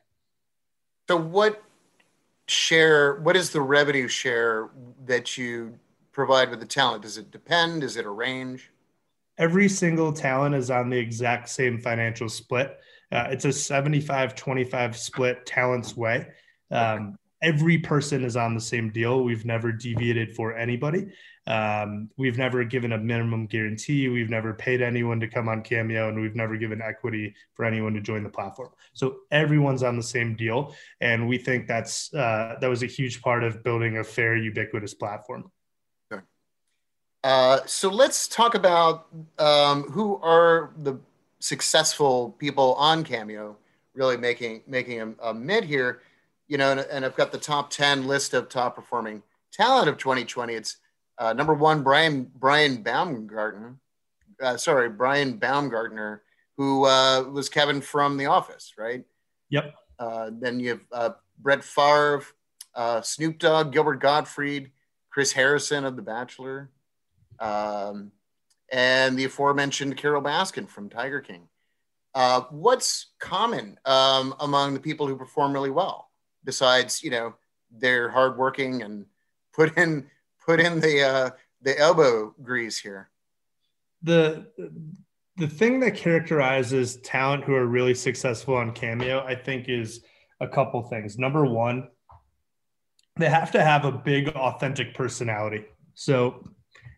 So 1.07 1.15
what 1.15 1.63
share 2.49 3.21
what 3.21 3.37
is 3.37 3.51
the 3.51 3.61
revenue 3.61 4.09
share 4.09 4.69
that 5.05 5.37
you 5.37 5.79
provide 6.11 6.49
with 6.49 6.59
the 6.59 6.65
talent? 6.65 7.03
Does 7.03 7.17
it 7.17 7.31
depend? 7.31 7.85
Is 7.85 7.95
it 7.95 8.05
a 8.05 8.09
range 8.09 8.69
every 9.37 9.69
single 9.69 10.13
talent 10.13 10.55
is 10.55 10.69
on 10.69 10.89
the 10.89 10.97
exact 10.97 11.49
same 11.49 11.79
financial 11.79 12.29
split. 12.29 12.77
Uh, 13.11 13.27
it's 13.29 13.45
a 13.45 13.53
75 13.53 14.35
25 14.35 14.97
split 14.97 15.45
talents 15.45 15.95
way. 15.95 16.27
Um, 16.71 17.15
every 17.43 17.77
person 17.77 18.23
is 18.23 18.37
on 18.37 18.55
the 18.55 18.61
same 18.61 18.89
deal. 18.89 19.23
We've 19.23 19.45
never 19.45 19.71
deviated 19.71 20.35
for 20.35 20.55
anybody. 20.55 21.11
Um, 21.45 22.09
we've 22.17 22.37
never 22.37 22.63
given 22.63 22.93
a 22.93 22.97
minimum 22.97 23.47
guarantee. 23.47 24.07
We've 24.07 24.29
never 24.29 24.53
paid 24.53 24.81
anyone 24.81 25.19
to 25.19 25.27
come 25.27 25.49
on 25.49 25.61
Cameo, 25.61 26.07
and 26.07 26.19
we've 26.19 26.35
never 26.35 26.55
given 26.55 26.81
equity 26.81 27.35
for 27.53 27.65
anyone 27.65 27.93
to 27.95 28.01
join 28.01 28.23
the 28.23 28.29
platform. 28.29 28.69
So 28.93 29.17
everyone's 29.29 29.83
on 29.83 29.97
the 29.97 30.03
same 30.03 30.35
deal, 30.35 30.73
and 31.01 31.27
we 31.27 31.37
think 31.37 31.67
that's 31.67 32.13
uh, 32.13 32.55
that 32.61 32.69
was 32.69 32.81
a 32.81 32.87
huge 32.87 33.21
part 33.21 33.43
of 33.43 33.61
building 33.61 33.97
a 33.97 34.03
fair, 34.03 34.37
ubiquitous 34.37 34.93
platform. 34.93 35.51
Uh, 37.23 37.59
so 37.65 37.89
let's 37.89 38.27
talk 38.27 38.53
about 38.53 39.07
um, 39.39 39.83
who 39.83 40.17
are 40.17 40.71
the 40.77 40.99
successful 41.39 42.31
people 42.37 42.73
on 42.75 43.03
Cameo, 43.03 43.57
really 43.93 44.17
making 44.17 44.61
making 44.67 45.01
a, 45.01 45.29
a 45.29 45.33
mid 45.33 45.63
here. 45.63 46.01
You 46.49 46.57
know, 46.57 46.71
and, 46.71 46.81
and, 46.81 47.05
I've 47.05 47.15
got 47.15 47.31
the 47.31 47.37
top 47.37 47.69
ten 47.69 48.05
list 48.05 48.33
of 48.33 48.49
top 48.49 48.75
performing 48.75 49.23
talent 49.53 49.87
of 49.87 49.97
2020. 49.97 50.53
It's 50.53 50.77
uh, 51.17 51.31
number 51.31 51.53
one, 51.53 51.81
Brian 51.81 52.29
Brian 52.35 52.83
Baumgartner. 52.83 53.77
Uh, 54.41 54.57
sorry, 54.57 54.89
Brian 54.89 55.37
Baumgartner, 55.37 56.23
who 56.57 56.85
uh, 56.85 57.23
was 57.23 57.47
Kevin 57.47 57.79
from 57.79 58.17
The 58.17 58.25
Office, 58.25 58.73
right? 58.77 59.05
Yep. 59.49 59.73
Uh, 59.97 60.31
then 60.33 60.59
you 60.59 60.81
have 60.91 61.15
Brett 61.39 61.63
Favre, 61.63 62.25
Snoop 63.01 63.39
Dogg, 63.39 63.71
Gilbert 63.71 64.01
Gottfried, 64.01 64.71
Chris 65.09 65.31
Harrison 65.31 65.85
of 65.85 65.95
The 65.95 66.01
Bachelor 66.01 66.69
um, 67.39 68.11
and 68.71 69.17
the 69.17 69.25
aforementioned 69.25 69.97
Carole 69.97 70.21
Baskin 70.21 70.67
from 70.67 70.89
Tiger 70.89 71.21
King. 71.21 71.47
Uh, 72.15 72.41
what's 72.51 73.07
common 73.19 73.79
um, 73.85 74.35
among 74.39 74.73
the 74.73 74.79
people 74.79 75.07
who 75.07 75.15
perform 75.15 75.53
really 75.53 75.71
well, 75.71 76.09
besides 76.43 77.03
you 77.03 77.09
know 77.09 77.33
they're 77.71 78.09
hardworking 78.09 78.83
and 78.83 79.05
put 79.53 79.77
in 79.77 80.07
put 80.45 80.59
in 80.59 80.79
the 80.79 81.01
uh, 81.01 81.29
the 81.61 81.77
elbow 81.79 82.33
grease 82.43 82.77
here? 82.77 83.09
The 84.03 84.47
the 85.37 85.47
thing 85.47 85.79
that 85.79 85.95
characterizes 85.95 86.97
talent 86.97 87.43
who 87.43 87.55
are 87.55 87.65
really 87.65 87.95
successful 87.95 88.55
on 88.55 88.71
Cameo, 88.73 89.23
I 89.25 89.35
think, 89.35 89.67
is 89.67 90.01
a 90.39 90.47
couple 90.47 90.83
things. 90.83 91.17
Number 91.17 91.45
one, 91.45 91.87
they 93.17 93.29
have 93.29 93.51
to 93.51 93.63
have 93.63 93.85
a 93.85 93.91
big, 93.91 94.29
authentic 94.29 94.93
personality. 94.93 95.65
So 95.95 96.43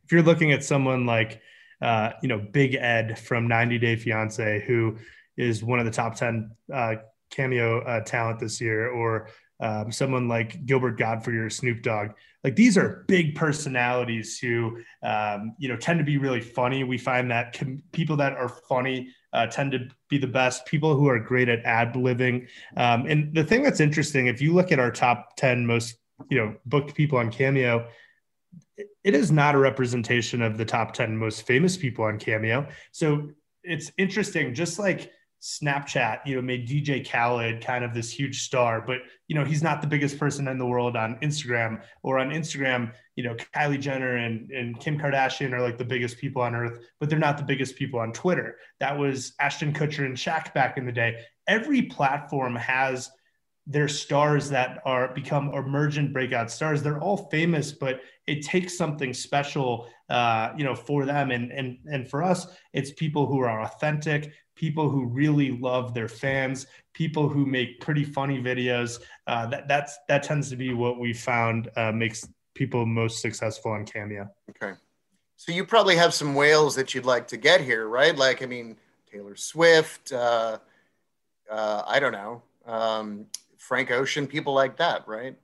if 0.06 0.12
you're 0.12 0.24
looking 0.24 0.52
at 0.52 0.64
someone 0.64 1.06
like 1.06 1.42
uh, 1.82 2.12
you 2.22 2.30
know 2.30 2.40
Big 2.40 2.76
Ed 2.76 3.20
from 3.20 3.48
90 3.48 3.80
Day 3.80 3.96
Fiance, 3.96 4.64
who 4.66 4.98
is 5.38 5.64
one 5.64 5.80
of 5.80 5.86
the 5.86 5.92
top 5.92 6.16
10 6.16 6.52
uh, 6.74 6.96
cameo 7.32 7.82
uh, 7.82 8.02
talent 8.02 8.40
this 8.40 8.62
year, 8.62 8.90
or 8.90 9.28
um, 9.60 9.92
someone 9.92 10.28
like 10.28 10.66
Gilbert 10.66 10.98
Gottfried 10.98 11.38
or 11.38 11.50
Snoop 11.50 11.82
Dogg. 11.82 12.12
Like 12.44 12.56
these 12.56 12.78
are 12.78 13.06
big 13.08 13.36
personalities 13.36 14.38
who, 14.38 14.78
um, 15.02 15.56
you 15.58 15.68
know, 15.68 15.78
tend 15.78 16.00
to 16.00 16.06
be 16.06 16.18
really 16.18 16.42
funny. 16.42 16.84
We 16.84 16.98
find 16.98 17.32
that 17.32 17.58
com- 17.58 17.82
people 17.92 18.18
that 18.18 18.34
are 18.34 18.50
funny 18.50 19.10
uh, 19.34 19.48
tend 19.48 19.72
to 19.72 19.88
be 20.10 20.18
the 20.18 20.28
best. 20.28 20.66
People 20.66 20.96
who 20.96 21.08
are 21.08 21.20
great 21.20 21.50
at 21.50 21.64
ad 21.66 21.96
living. 21.96 22.48
Um, 22.78 23.06
and 23.08 23.34
the 23.34 23.44
thing 23.44 23.64
that's 23.64 23.80
interesting, 23.80 24.28
if 24.28 24.42
you 24.42 24.54
look 24.54 24.72
at 24.72 24.80
our 24.80 24.92
top 24.92 25.36
ten 25.38 25.66
most, 25.66 25.96
you 26.30 26.38
know, 26.38 26.56
booked 26.66 26.94
people 26.94 27.18
on 27.18 27.32
Cameo, 27.32 27.88
it 29.06 29.14
is 29.14 29.32
not 29.32 29.54
a 29.54 29.60
representation 29.60 30.42
of 30.42 30.58
the 30.58 30.66
top 30.66 30.92
10 30.92 31.16
most 31.16 31.46
famous 31.46 31.78
people 31.78 32.04
on 32.04 32.18
Cameo. 32.18 32.68
So 32.92 33.30
it's 33.64 33.92
interesting, 34.00 34.56
just 34.56 34.80
like 34.80 35.12
Snapchat, 35.44 36.22
you 36.26 36.36
know, 36.36 36.42
made 36.42 36.68
DJ 36.68 37.08
Khaled 37.08 37.64
kind 37.64 37.86
of 37.86 37.94
this 37.94 38.10
huge 38.10 38.42
star, 38.42 38.82
but 38.82 38.98
you 39.28 39.36
know, 39.36 39.46
he's 39.46 39.62
not 39.62 39.80
the 39.80 39.88
biggest 39.88 40.18
person 40.18 40.48
in 40.48 40.58
the 40.58 40.66
world 40.66 40.96
on 40.96 41.20
Instagram 41.22 41.84
or 42.02 42.18
on 42.18 42.32
Instagram, 42.32 42.94
you 43.16 43.24
know, 43.24 43.36
Kylie 43.56 43.80
Jenner 43.80 44.18
and, 44.18 44.50
and 44.50 44.80
Kim 44.80 44.98
Kardashian 44.98 45.54
are 45.54 45.62
like 45.62 45.78
the 45.78 45.86
biggest 45.86 46.18
people 46.18 46.42
on 46.42 46.56
earth, 46.56 46.80
but 47.00 47.08
they're 47.08 47.20
not 47.20 47.38
the 47.38 47.44
biggest 47.44 47.76
people 47.76 48.00
on 48.00 48.12
Twitter. 48.12 48.58
That 48.80 48.98
was 48.98 49.34
Ashton 49.40 49.72
Kutcher 49.72 50.08
and 50.08 50.18
Shaq 50.18 50.52
back 50.56 50.80
in 50.80 50.86
the 50.88 50.92
day. 50.92 51.20
Every 51.48 51.84
platform 51.84 52.56
has 52.56 53.12
their 53.68 53.88
stars 53.88 54.50
that 54.50 54.80
are 54.86 55.14
become 55.14 55.54
emergent 55.54 56.14
breakout 56.14 56.52
stars. 56.52 56.84
They're 56.84 57.00
all 57.00 57.30
famous, 57.32 57.72
but 57.72 58.02
it 58.28 58.44
takes 58.44 58.78
something 58.78 59.14
special, 59.14 59.88
uh, 60.10 60.52
you 60.56 60.64
know, 60.64 60.76
for 60.76 61.06
them. 61.06 61.32
And 61.32 61.52
and 61.52 61.78
and 61.86 62.10
for 62.10 62.24
us, 62.24 62.48
it's 62.74 62.92
people 62.92 63.26
who 63.26 63.40
are 63.40 63.62
authentic, 63.62 64.32
people 64.56 64.90
who 64.90 65.06
really 65.06 65.58
love 65.58 65.94
their 65.94 66.08
fans, 66.08 66.68
people 66.94 67.28
who 67.28 67.46
make 67.46 67.80
pretty 67.82 68.04
funny 68.04 68.40
videos. 68.40 69.02
Uh, 69.26 69.48
that 69.48 69.68
that's 69.68 69.98
that 70.08 70.24
tends 70.24 70.50
to 70.50 70.56
be 70.56 70.74
what 70.74 71.00
we 71.00 71.14
found 71.14 71.70
uh, 71.76 71.92
makes 71.92 72.28
people 72.54 72.86
most 72.86 73.22
successful 73.22 73.72
on 73.72 73.86
Cameo. 73.86 74.30
Okay, 74.52 74.74
so 75.38 75.52
you 75.52 75.66
probably 75.66 75.96
have 75.96 76.14
some 76.14 76.34
whales 76.34 76.76
that 76.76 76.94
you'd 76.94 77.06
like 77.06 77.28
to 77.28 77.38
get 77.38 77.62
here, 77.62 77.88
right? 77.88 78.16
Like, 78.16 78.42
I 78.42 78.46
mean, 78.46 78.78
Taylor 79.12 79.36
Swift. 79.36 80.12
Uh, 80.12 80.60
uh, 81.50 81.84
I 81.86 82.00
don't 82.00 82.14
know. 82.14 82.42
Um, 82.66 83.28
Frank 83.58 83.92
Ocean, 83.92 84.28
people 84.28 84.54
like 84.54 84.78
that, 84.78 85.08
right? 85.08 85.36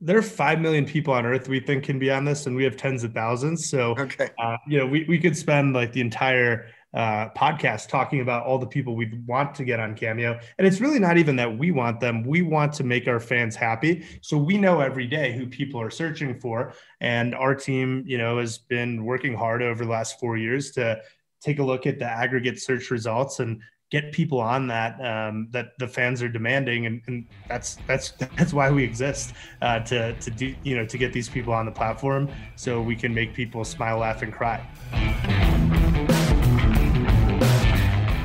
there 0.00 0.16
are 0.16 0.22
5 0.22 0.60
million 0.60 0.84
people 0.84 1.12
on 1.12 1.26
earth 1.26 1.48
we 1.48 1.60
think 1.60 1.84
can 1.84 1.98
be 1.98 2.10
on 2.10 2.24
this 2.24 2.46
and 2.46 2.54
we 2.54 2.64
have 2.64 2.76
tens 2.76 3.02
of 3.02 3.12
thousands. 3.12 3.68
So 3.68 3.96
okay. 3.98 4.30
uh, 4.38 4.56
you 4.66 4.78
know 4.78 4.86
we, 4.86 5.04
we 5.08 5.18
could 5.18 5.36
spend 5.36 5.74
like 5.74 5.92
the 5.92 6.00
entire 6.00 6.68
uh, 6.94 7.28
podcast 7.36 7.88
talking 7.88 8.20
about 8.20 8.46
all 8.46 8.58
the 8.58 8.66
people 8.66 8.96
we 8.96 9.12
want 9.26 9.54
to 9.56 9.64
get 9.64 9.78
on 9.78 9.94
cameo. 9.94 10.38
And 10.56 10.66
it's 10.66 10.80
really 10.80 10.98
not 10.98 11.18
even 11.18 11.36
that 11.36 11.58
we 11.58 11.70
want 11.70 12.00
them. 12.00 12.22
We 12.24 12.42
want 12.42 12.72
to 12.74 12.84
make 12.84 13.06
our 13.08 13.20
fans 13.20 13.56
happy. 13.56 14.06
So 14.22 14.38
we 14.38 14.56
know 14.56 14.80
every 14.80 15.06
day 15.06 15.36
who 15.36 15.46
people 15.46 15.80
are 15.82 15.90
searching 15.90 16.38
for. 16.40 16.72
And 17.00 17.34
our 17.34 17.54
team 17.54 18.04
you 18.06 18.18
know 18.18 18.38
has 18.38 18.58
been 18.58 19.04
working 19.04 19.34
hard 19.34 19.62
over 19.62 19.84
the 19.84 19.90
last 19.90 20.20
four 20.20 20.36
years 20.36 20.70
to 20.72 21.00
take 21.40 21.58
a 21.58 21.64
look 21.64 21.86
at 21.86 21.98
the 21.98 22.04
aggregate 22.04 22.60
search 22.60 22.90
results 22.90 23.40
and 23.40 23.62
get 23.90 24.12
people 24.12 24.40
on 24.40 24.66
that 24.66 25.00
um, 25.00 25.48
that 25.50 25.78
the 25.78 25.88
fans 25.88 26.22
are 26.22 26.28
demanding, 26.28 26.86
and, 26.86 27.02
and, 27.06 27.26
that's 27.48 27.78
that's 27.86 28.10
that's 28.36 28.52
why 28.52 28.70
we 28.70 28.84
exist 28.84 29.34
uh, 29.62 29.80
to 29.80 30.12
to 30.14 30.30
do 30.30 30.54
you 30.62 30.76
know 30.76 30.84
to 30.84 30.98
get 30.98 31.12
these 31.12 31.28
people 31.28 31.52
on 31.52 31.66
the 31.66 31.72
platform 31.72 32.28
so 32.56 32.80
we 32.80 32.96
can 32.96 33.14
make 33.14 33.34
people 33.34 33.64
smile, 33.64 33.98
laugh, 33.98 34.22
and 34.22 34.32
cry. 34.32 34.64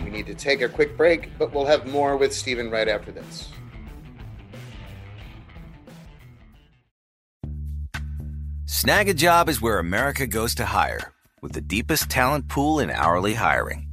We 0.03 0.11
need 0.11 0.27
to 0.27 0.35
take 0.35 0.61
a 0.61 0.69
quick 0.69 0.97
break, 0.97 1.37
but 1.37 1.53
we'll 1.53 1.65
have 1.65 1.87
more 1.87 2.17
with 2.17 2.33
Steven 2.33 2.69
right 2.69 2.87
after 2.87 3.11
this. 3.11 3.49
Snag 8.65 9.07
a 9.07 9.13
job 9.13 9.47
is 9.47 9.61
where 9.61 9.79
America 9.79 10.27
goes 10.27 10.53
to 10.55 10.65
hire, 10.65 11.13
with 11.41 11.53
the 11.53 11.61
deepest 11.61 12.09
talent 12.09 12.49
pool 12.49 12.81
in 12.81 12.89
hourly 12.89 13.35
hiring. 13.35 13.92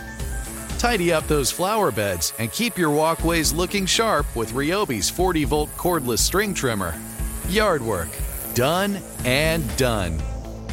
Tidy 0.81 1.13
up 1.13 1.27
those 1.27 1.51
flower 1.51 1.91
beds 1.91 2.33
and 2.39 2.51
keep 2.51 2.75
your 2.75 2.89
walkways 2.89 3.53
looking 3.53 3.85
sharp 3.85 4.25
with 4.35 4.53
Ryobi's 4.53 5.11
40 5.11 5.43
volt 5.43 5.69
cordless 5.77 6.17
string 6.17 6.55
trimmer. 6.55 6.99
Yard 7.49 7.83
work, 7.83 8.09
done 8.55 8.97
and 9.23 9.63
done. 9.77 10.19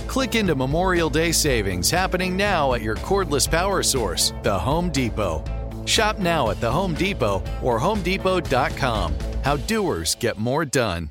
Click 0.07 0.35
into 0.35 0.55
Memorial 0.55 1.11
Day 1.11 1.31
savings 1.31 1.91
happening 1.91 2.39
now 2.39 2.73
at 2.73 2.81
your 2.81 2.97
cordless 2.97 3.51
power 3.51 3.83
source, 3.83 4.33
the 4.43 4.59
Home 4.59 4.89
Depot. 4.89 5.45
Shop 5.85 6.19
now 6.19 6.49
at 6.49 6.59
the 6.63 6.73
Home 6.73 6.95
Depot 6.95 7.43
or 7.63 7.79
HomeDepot.com. 7.79 9.15
How 9.45 9.59
doers 9.59 10.15
get 10.15 10.39
more 10.39 10.65
done. 10.65 11.11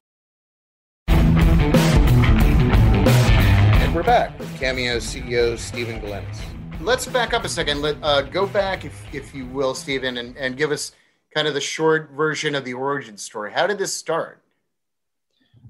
And 3.91 3.97
we're 3.97 4.03
back 4.03 4.39
with 4.39 4.57
Cameo 4.57 4.99
CEO 4.99 5.59
Steven 5.59 5.99
Galanis. 5.99 6.39
Let's 6.79 7.05
back 7.07 7.33
up 7.33 7.43
a 7.43 7.49
second. 7.49 7.81
Let 7.81 7.97
uh, 8.01 8.21
go 8.21 8.47
back, 8.47 8.85
if 8.85 9.13
if 9.13 9.35
you 9.35 9.45
will, 9.45 9.73
Steven, 9.73 10.17
and, 10.17 10.37
and 10.37 10.55
give 10.55 10.71
us 10.71 10.93
kind 11.35 11.45
of 11.45 11.53
the 11.53 11.59
short 11.59 12.11
version 12.11 12.55
of 12.55 12.63
the 12.63 12.73
origin 12.73 13.17
story. 13.17 13.51
How 13.51 13.67
did 13.67 13.77
this 13.77 13.93
start? 13.93 14.41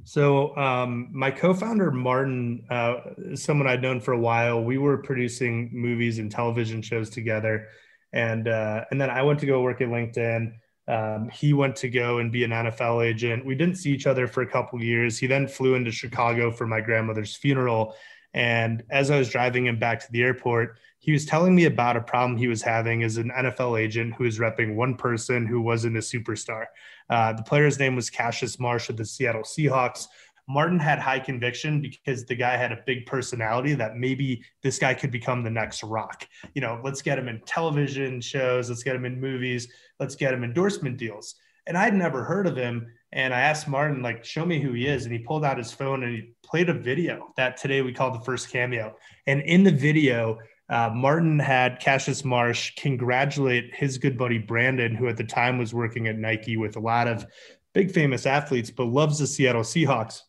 So, 0.03 0.55
um, 0.55 1.09
my 1.11 1.31
co-founder 1.31 1.89
Martin, 1.89 2.63
uh, 2.69 2.97
someone 3.33 3.67
I'd 3.67 3.81
known 3.81 3.99
for 3.99 4.11
a 4.11 4.19
while, 4.19 4.63
we 4.63 4.77
were 4.77 4.99
producing 4.99 5.71
movies 5.73 6.19
and 6.19 6.29
television 6.29 6.83
shows 6.83 7.09
together, 7.09 7.69
and 8.13 8.47
uh, 8.47 8.85
and 8.91 9.01
then 9.01 9.09
I 9.09 9.23
went 9.23 9.39
to 9.39 9.47
go 9.47 9.63
work 9.63 9.81
at 9.81 9.87
LinkedIn. 9.87 10.53
Um, 10.91 11.29
he 11.29 11.53
went 11.53 11.77
to 11.77 11.89
go 11.89 12.17
and 12.17 12.31
be 12.31 12.43
an 12.43 12.51
NFL 12.51 13.05
agent. 13.05 13.45
We 13.45 13.55
didn't 13.55 13.77
see 13.77 13.91
each 13.91 14.07
other 14.07 14.27
for 14.27 14.41
a 14.41 14.47
couple 14.47 14.83
years. 14.83 15.17
He 15.17 15.25
then 15.25 15.47
flew 15.47 15.75
into 15.75 15.89
Chicago 15.89 16.51
for 16.51 16.67
my 16.67 16.81
grandmother's 16.81 17.35
funeral, 17.35 17.95
and 18.33 18.83
as 18.89 19.09
I 19.09 19.17
was 19.17 19.29
driving 19.29 19.65
him 19.65 19.79
back 19.79 19.99
to 20.01 20.11
the 20.11 20.23
airport, 20.23 20.77
he 20.99 21.11
was 21.11 21.25
telling 21.25 21.55
me 21.55 21.65
about 21.65 21.97
a 21.97 22.01
problem 22.01 22.37
he 22.37 22.47
was 22.47 22.61
having 22.61 23.03
as 23.03 23.17
an 23.17 23.31
NFL 23.35 23.79
agent 23.79 24.13
who 24.15 24.25
was 24.25 24.39
repping 24.39 24.75
one 24.75 24.95
person 24.95 25.45
who 25.45 25.61
wasn't 25.61 25.97
a 25.97 25.99
superstar. 25.99 26.65
Uh, 27.09 27.33
the 27.33 27.43
player's 27.43 27.79
name 27.79 27.95
was 27.95 28.09
Cassius 28.09 28.59
Marsh 28.59 28.89
of 28.89 28.97
the 28.97 29.05
Seattle 29.05 29.41
Seahawks. 29.41 30.07
Martin 30.47 30.79
had 30.79 30.99
high 30.99 31.19
conviction 31.19 31.81
because 31.81 32.25
the 32.25 32.35
guy 32.35 32.57
had 32.57 32.71
a 32.71 32.79
big 32.85 33.05
personality 33.05 33.73
that 33.73 33.97
maybe 33.97 34.43
this 34.63 34.79
guy 34.79 34.93
could 34.93 35.11
become 35.11 35.43
the 35.43 35.49
next 35.49 35.83
rock. 35.83 36.27
You 36.53 36.61
know, 36.61 36.79
let's 36.83 37.01
get 37.01 37.17
him 37.17 37.27
in 37.27 37.41
television 37.45 38.21
shows, 38.21 38.69
let's 38.69 38.83
get 38.83 38.95
him 38.95 39.05
in 39.05 39.19
movies, 39.19 39.71
let's 39.99 40.15
get 40.15 40.33
him 40.33 40.43
endorsement 40.43 40.97
deals. 40.97 41.35
And 41.67 41.77
I'd 41.77 41.93
never 41.93 42.23
heard 42.23 42.47
of 42.47 42.55
him. 42.55 42.91
And 43.13 43.33
I 43.33 43.41
asked 43.41 43.67
Martin, 43.67 44.01
like, 44.01 44.23
show 44.25 44.45
me 44.45 44.59
who 44.59 44.73
he 44.73 44.87
is. 44.87 45.05
And 45.05 45.13
he 45.13 45.19
pulled 45.19 45.45
out 45.45 45.57
his 45.57 45.71
phone 45.71 46.03
and 46.03 46.15
he 46.15 46.33
played 46.43 46.69
a 46.69 46.73
video 46.73 47.33
that 47.37 47.57
today 47.57 47.81
we 47.81 47.93
call 47.93 48.11
the 48.11 48.23
first 48.25 48.49
cameo. 48.49 48.95
And 49.27 49.41
in 49.41 49.63
the 49.63 49.71
video, 49.71 50.39
uh, 50.69 50.89
Martin 50.93 51.37
had 51.37 51.79
Cassius 51.79 52.23
Marsh 52.23 52.73
congratulate 52.77 53.75
his 53.75 53.97
good 53.97 54.17
buddy 54.17 54.37
Brandon, 54.37 54.95
who 54.95 55.07
at 55.09 55.17
the 55.17 55.23
time 55.23 55.57
was 55.57 55.73
working 55.73 56.07
at 56.07 56.17
Nike 56.17 56.55
with 56.55 56.77
a 56.77 56.79
lot 56.79 57.07
of 57.07 57.25
big 57.73 57.91
famous 57.91 58.25
athletes, 58.25 58.71
but 58.71 58.85
loves 58.85 59.19
the 59.19 59.27
Seattle 59.27 59.63
Seahawks. 59.63 60.21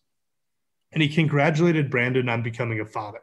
And 0.92 1.02
he 1.02 1.08
congratulated 1.08 1.90
Brandon 1.90 2.28
on 2.28 2.42
becoming 2.42 2.80
a 2.80 2.86
father. 2.86 3.20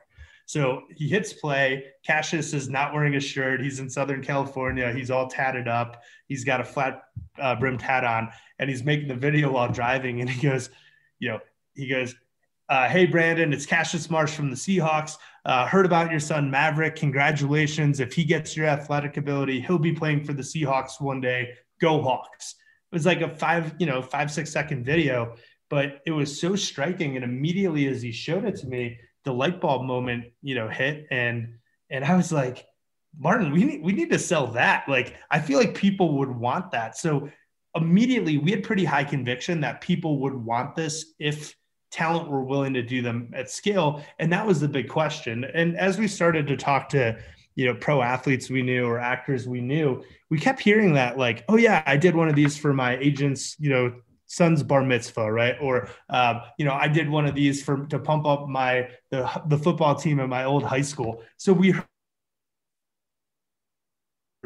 So 0.50 0.82
he 0.96 1.08
hits 1.08 1.32
play. 1.32 1.84
Cassius 2.04 2.56
is 2.56 2.70
not 2.70 2.92
wearing 2.92 3.14
a 3.14 3.20
shirt. 3.20 3.62
He's 3.62 3.80
in 3.80 3.88
Southern 3.88 4.24
California. 4.24 4.92
He's 4.92 5.12
all 5.12 5.28
tatted 5.28 5.68
up. 5.68 6.02
He's 6.26 6.44
got 6.44 6.60
a 6.60 6.64
flat 6.64 7.04
uh, 7.40 7.56
brimmed 7.56 7.84
hat 7.84 8.04
on, 8.04 8.30
and 8.58 8.68
he's 8.68 8.84
making 8.84 9.10
the 9.10 9.16
video 9.16 9.52
while 9.52 9.72
driving. 9.72 10.22
And 10.22 10.30
he 10.30 10.42
goes, 10.42 10.72
you 11.20 11.30
know, 11.30 11.40
he 11.76 11.88
goes, 11.88 12.16
uh, 12.68 12.88
"Hey 12.88 13.06
Brandon, 13.06 13.54
it's 13.54 13.68
Cassius 13.68 14.10
Marsh 14.10 14.32
from 14.32 14.50
the 14.50 14.56
Seahawks. 14.56 15.18
Uh, 15.46 15.68
heard 15.68 15.86
about 15.86 16.10
your 16.10 16.20
son 16.20 16.50
Maverick. 16.50 16.96
Congratulations! 16.96 18.00
If 18.00 18.14
he 18.14 18.24
gets 18.24 18.58
your 18.58 18.66
athletic 18.66 19.18
ability, 19.18 19.62
he'll 19.62 19.78
be 19.78 19.94
playing 19.94 20.24
for 20.24 20.34
the 20.34 20.42
Seahawks 20.42 21.00
one 21.00 21.22
day. 21.22 21.54
Go 21.80 22.02
Hawks!" 22.02 22.56
It 22.92 22.96
was 22.96 23.06
like 23.06 23.22
a 23.22 23.30
five, 23.30 23.76
you 23.78 23.86
know, 23.86 24.02
five 24.02 24.32
six 24.32 24.52
second 24.52 24.84
video, 24.84 25.36
but 25.70 26.02
it 26.06 26.12
was 26.12 26.40
so 26.40 26.56
striking. 26.56 27.16
And 27.16 27.24
immediately 27.24 27.88
as 27.88 28.02
he 28.02 28.12
showed 28.12 28.46
it 28.46 28.58
to 28.58 28.68
me, 28.68 29.00
the 29.24 29.34
light 29.34 29.62
bulb 29.62 29.84
moment, 29.84 30.26
you 30.42 30.56
know, 30.56 30.68
hit 30.68 31.08
and 31.12 31.56
and 31.92 32.06
I 32.06 32.16
was 32.16 32.32
like, 32.32 32.66
Martin, 33.18 33.52
we 33.52 33.64
need 33.64 33.84
we 33.84 33.94
need 33.94 34.12
to 34.12 34.20
sell 34.20 34.48
that. 34.48 34.88
Like 34.88 35.16
I 35.30 35.40
feel 35.40 35.60
like 35.60 35.76
people 35.76 36.18
would 36.20 36.30
want 36.30 36.72
that. 36.72 36.98
So 36.98 37.30
immediately 37.76 38.38
we 38.38 38.52
had 38.52 38.64
pretty 38.64 38.86
high 38.86 39.04
conviction 39.04 39.62
that 39.62 39.82
people 39.82 40.20
would 40.22 40.34
want 40.34 40.76
this 40.76 41.14
if 41.20 41.56
talent 41.92 42.30
were 42.30 42.44
willing 42.44 42.74
to 42.74 42.84
do 42.84 43.02
them 43.02 43.32
at 43.34 43.50
scale. 43.50 44.04
And 44.20 44.32
that 44.32 44.46
was 44.46 44.60
the 44.60 44.68
big 44.68 44.90
question. 44.90 45.44
And 45.44 45.78
as 45.78 45.98
we 45.98 46.08
started 46.08 46.48
to 46.48 46.58
talk 46.58 46.90
to 46.90 47.20
you 47.56 47.66
know 47.66 47.74
pro 47.74 48.02
athletes 48.02 48.50
we 48.50 48.62
knew 48.62 48.86
or 48.86 49.00
actors 49.00 49.46
we 49.46 49.60
knew 49.60 50.02
we 50.30 50.40
kept 50.40 50.62
hearing 50.62 50.94
that 50.94 51.18
like 51.18 51.44
oh 51.50 51.58
yeah 51.58 51.84
i 51.86 51.98
did 51.98 52.16
one 52.16 52.30
of 52.30 52.36
these 52.36 52.58
for 52.58 52.74
my 52.74 52.96
agent's 53.00 53.58
you 53.60 53.70
know 53.70 53.92
son's 54.30 54.64
bar 54.64 54.84
mitzvah 54.84 55.32
right? 55.32 55.56
Or 55.60 55.90
um, 56.10 56.42
you 56.58 56.66
know 56.66 56.74
i 56.74 56.88
did 56.88 57.10
one 57.10 57.26
of 57.26 57.36
these 57.36 57.62
for 57.64 57.86
to 57.88 58.00
pump 58.00 58.26
up 58.26 58.48
my 58.48 58.88
the, 59.12 59.30
the 59.48 59.58
football 59.58 59.96
team 59.96 60.20
at 60.20 60.30
my 60.30 60.46
old 60.46 60.64
high 60.64 60.82
school. 60.82 61.22
So 61.38 61.52
we 61.52 61.74
were 61.74 61.84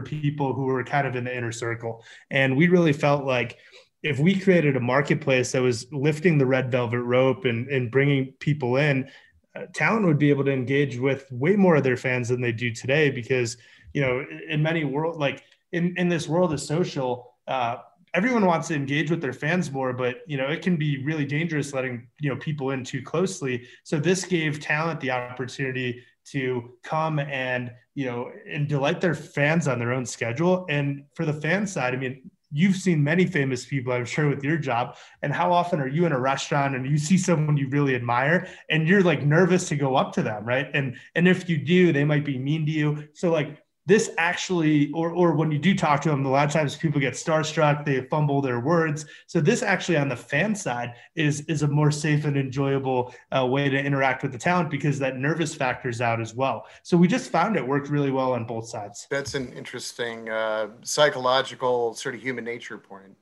people 0.03 0.53
who 0.53 0.63
were 0.63 0.83
kind 0.83 1.05
of 1.05 1.15
in 1.15 1.25
the 1.25 1.35
inner 1.35 1.51
circle. 1.51 2.03
And 2.31 2.57
we 2.57 2.67
really 2.67 2.93
felt 2.93 3.25
like 3.25 3.57
if 4.01 4.19
we 4.19 4.39
created 4.39 4.75
a 4.75 4.79
marketplace 4.79 5.51
that 5.51 5.61
was 5.61 5.85
lifting 5.91 6.37
the 6.37 6.45
red 6.45 6.71
velvet 6.71 7.01
rope 7.01 7.45
and, 7.45 7.67
and 7.69 7.91
bringing 7.91 8.33
people 8.39 8.77
in 8.77 9.07
uh, 9.55 9.67
talent 9.73 10.05
would 10.05 10.17
be 10.17 10.29
able 10.29 10.43
to 10.43 10.51
engage 10.51 10.97
with 10.97 11.25
way 11.31 11.55
more 11.55 11.75
of 11.75 11.83
their 11.83 11.97
fans 11.97 12.29
than 12.29 12.41
they 12.41 12.51
do 12.51 12.71
today 12.71 13.09
because 13.09 13.57
you 13.93 14.01
know 14.01 14.25
in 14.49 14.63
many 14.63 14.83
world 14.83 15.19
like 15.19 15.43
in, 15.71 15.93
in 15.97 16.09
this 16.09 16.27
world 16.27 16.51
of 16.51 16.59
social 16.59 17.35
uh, 17.47 17.77
everyone 18.13 18.45
wants 18.45 18.67
to 18.67 18.75
engage 18.75 19.09
with 19.09 19.21
their 19.21 19.33
fans 19.33 19.71
more 19.71 19.93
but 19.93 20.17
you 20.27 20.37
know 20.37 20.47
it 20.47 20.61
can 20.61 20.75
be 20.75 21.03
really 21.03 21.25
dangerous 21.25 21.73
letting 21.73 22.07
you 22.19 22.29
know 22.29 22.35
people 22.37 22.71
in 22.71 22.83
too 22.83 23.01
closely 23.01 23.67
so 23.83 23.99
this 23.99 24.25
gave 24.25 24.59
talent 24.59 24.99
the 24.99 25.11
opportunity 25.11 26.03
to 26.25 26.71
come 26.83 27.19
and 27.19 27.71
you 27.95 28.05
know 28.05 28.31
and 28.49 28.67
delight 28.67 29.01
their 29.01 29.15
fans 29.15 29.67
on 29.67 29.79
their 29.79 29.91
own 29.91 30.05
schedule 30.05 30.65
and 30.69 31.03
for 31.15 31.25
the 31.25 31.33
fan 31.33 31.65
side 31.65 31.93
i 31.93 31.97
mean 31.97 32.29
you've 32.53 32.75
seen 32.75 33.03
many 33.03 33.25
famous 33.25 33.65
people, 33.65 33.91
I'm 33.91 34.05
sure, 34.05 34.29
with 34.29 34.43
your 34.43 34.57
job. 34.57 34.95
And 35.23 35.33
how 35.33 35.51
often 35.51 35.81
are 35.81 35.87
you 35.87 36.05
in 36.05 36.11
a 36.11 36.19
restaurant 36.19 36.75
and 36.75 36.85
you 36.85 36.97
see 36.99 37.17
someone 37.17 37.57
you 37.57 37.67
really 37.69 37.95
admire 37.95 38.47
and 38.69 38.87
you're 38.87 39.01
like 39.01 39.23
nervous 39.23 39.67
to 39.69 39.75
go 39.75 39.95
up 39.95 40.13
to 40.13 40.21
them, 40.21 40.45
right? 40.45 40.69
And 40.73 40.95
and 41.15 41.27
if 41.27 41.49
you 41.49 41.57
do, 41.57 41.91
they 41.91 42.05
might 42.05 42.23
be 42.23 42.37
mean 42.37 42.65
to 42.67 42.71
you. 42.71 43.09
So 43.13 43.31
like 43.31 43.62
this 43.85 44.11
actually, 44.17 44.91
or 44.91 45.11
or 45.11 45.33
when 45.35 45.51
you 45.51 45.59
do 45.59 45.75
talk 45.75 46.01
to 46.01 46.09
them, 46.09 46.25
a 46.25 46.29
lot 46.29 46.45
of 46.45 46.53
times 46.53 46.75
people 46.75 47.01
get 47.01 47.15
starstruck, 47.15 47.83
they 47.83 48.01
fumble 48.03 48.41
their 48.41 48.61
words. 48.61 49.05
So 49.27 49.41
this 49.41 49.61
actually 49.61 49.97
on 49.97 50.07
the 50.07 50.15
fan 50.15 50.55
side 50.55 50.93
is 51.15 51.41
is 51.41 51.63
a 51.63 51.67
more 51.67 51.91
safe 51.91 52.23
and 52.23 52.37
enjoyable 52.37 53.13
uh, 53.35 53.45
way 53.45 53.69
to 53.69 53.77
interact 53.77 54.23
with 54.23 54.31
the 54.31 54.37
talent 54.37 54.69
because 54.69 54.99
that 54.99 55.17
nervous 55.17 55.53
factors 55.53 55.99
out 55.99 56.21
as 56.21 56.33
well. 56.33 56.65
So 56.83 56.95
we 56.95 57.07
just 57.09 57.29
found 57.29 57.57
it 57.57 57.67
worked 57.67 57.89
really 57.89 58.11
well 58.11 58.33
on 58.33 58.45
both 58.45 58.69
sides. 58.69 59.05
That's 59.09 59.35
an 59.35 59.51
interesting 59.51 60.29
uh, 60.29 60.69
psychological 60.83 61.93
sort 61.93 62.15
of 62.15 62.21
human 62.21 62.45
nature 62.45 62.77
point. 62.77 63.17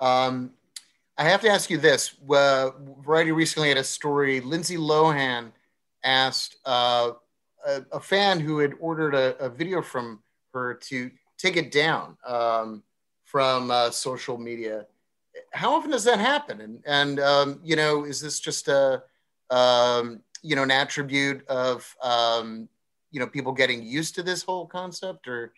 Um, 0.00 0.50
I 1.16 1.24
have 1.24 1.40
to 1.40 1.48
ask 1.48 1.70
you 1.70 1.78
this: 1.78 2.14
uh, 2.30 2.70
Variety 3.00 3.32
recently 3.32 3.70
had 3.70 3.78
a 3.78 3.84
story. 3.84 4.40
Lindsay 4.40 4.76
Lohan 4.76 5.52
asked 6.04 6.56
uh, 6.66 7.12
a, 7.66 7.82
a 7.92 8.00
fan 8.00 8.40
who 8.40 8.58
had 8.58 8.72
ordered 8.80 9.14
a, 9.14 9.36
a, 9.38 9.48
video 9.48 9.82
from 9.82 10.22
her 10.54 10.74
to 10.74 11.10
take 11.36 11.56
it 11.56 11.70
down 11.70 12.16
um, 12.26 12.82
from 13.24 13.70
uh, 13.70 13.90
social 13.90 14.38
media. 14.38 14.86
How 15.52 15.74
often 15.74 15.90
does 15.90 16.04
that 16.04 16.18
happen? 16.18 16.60
And, 16.60 16.82
and 16.86 17.20
um, 17.20 17.60
you 17.62 17.76
know, 17.76 18.04
is 18.04 18.20
this 18.20 18.40
just 18.40 18.68
a, 18.68 19.02
um, 19.50 20.20
you 20.42 20.56
know, 20.56 20.62
an 20.62 20.70
attribute 20.70 21.46
of, 21.48 21.94
um, 22.02 22.68
you 23.10 23.20
know, 23.20 23.26
people 23.26 23.52
getting 23.52 23.82
used 23.82 24.14
to 24.14 24.22
this 24.22 24.42
whole 24.42 24.66
concept 24.66 25.28
or? 25.28 25.52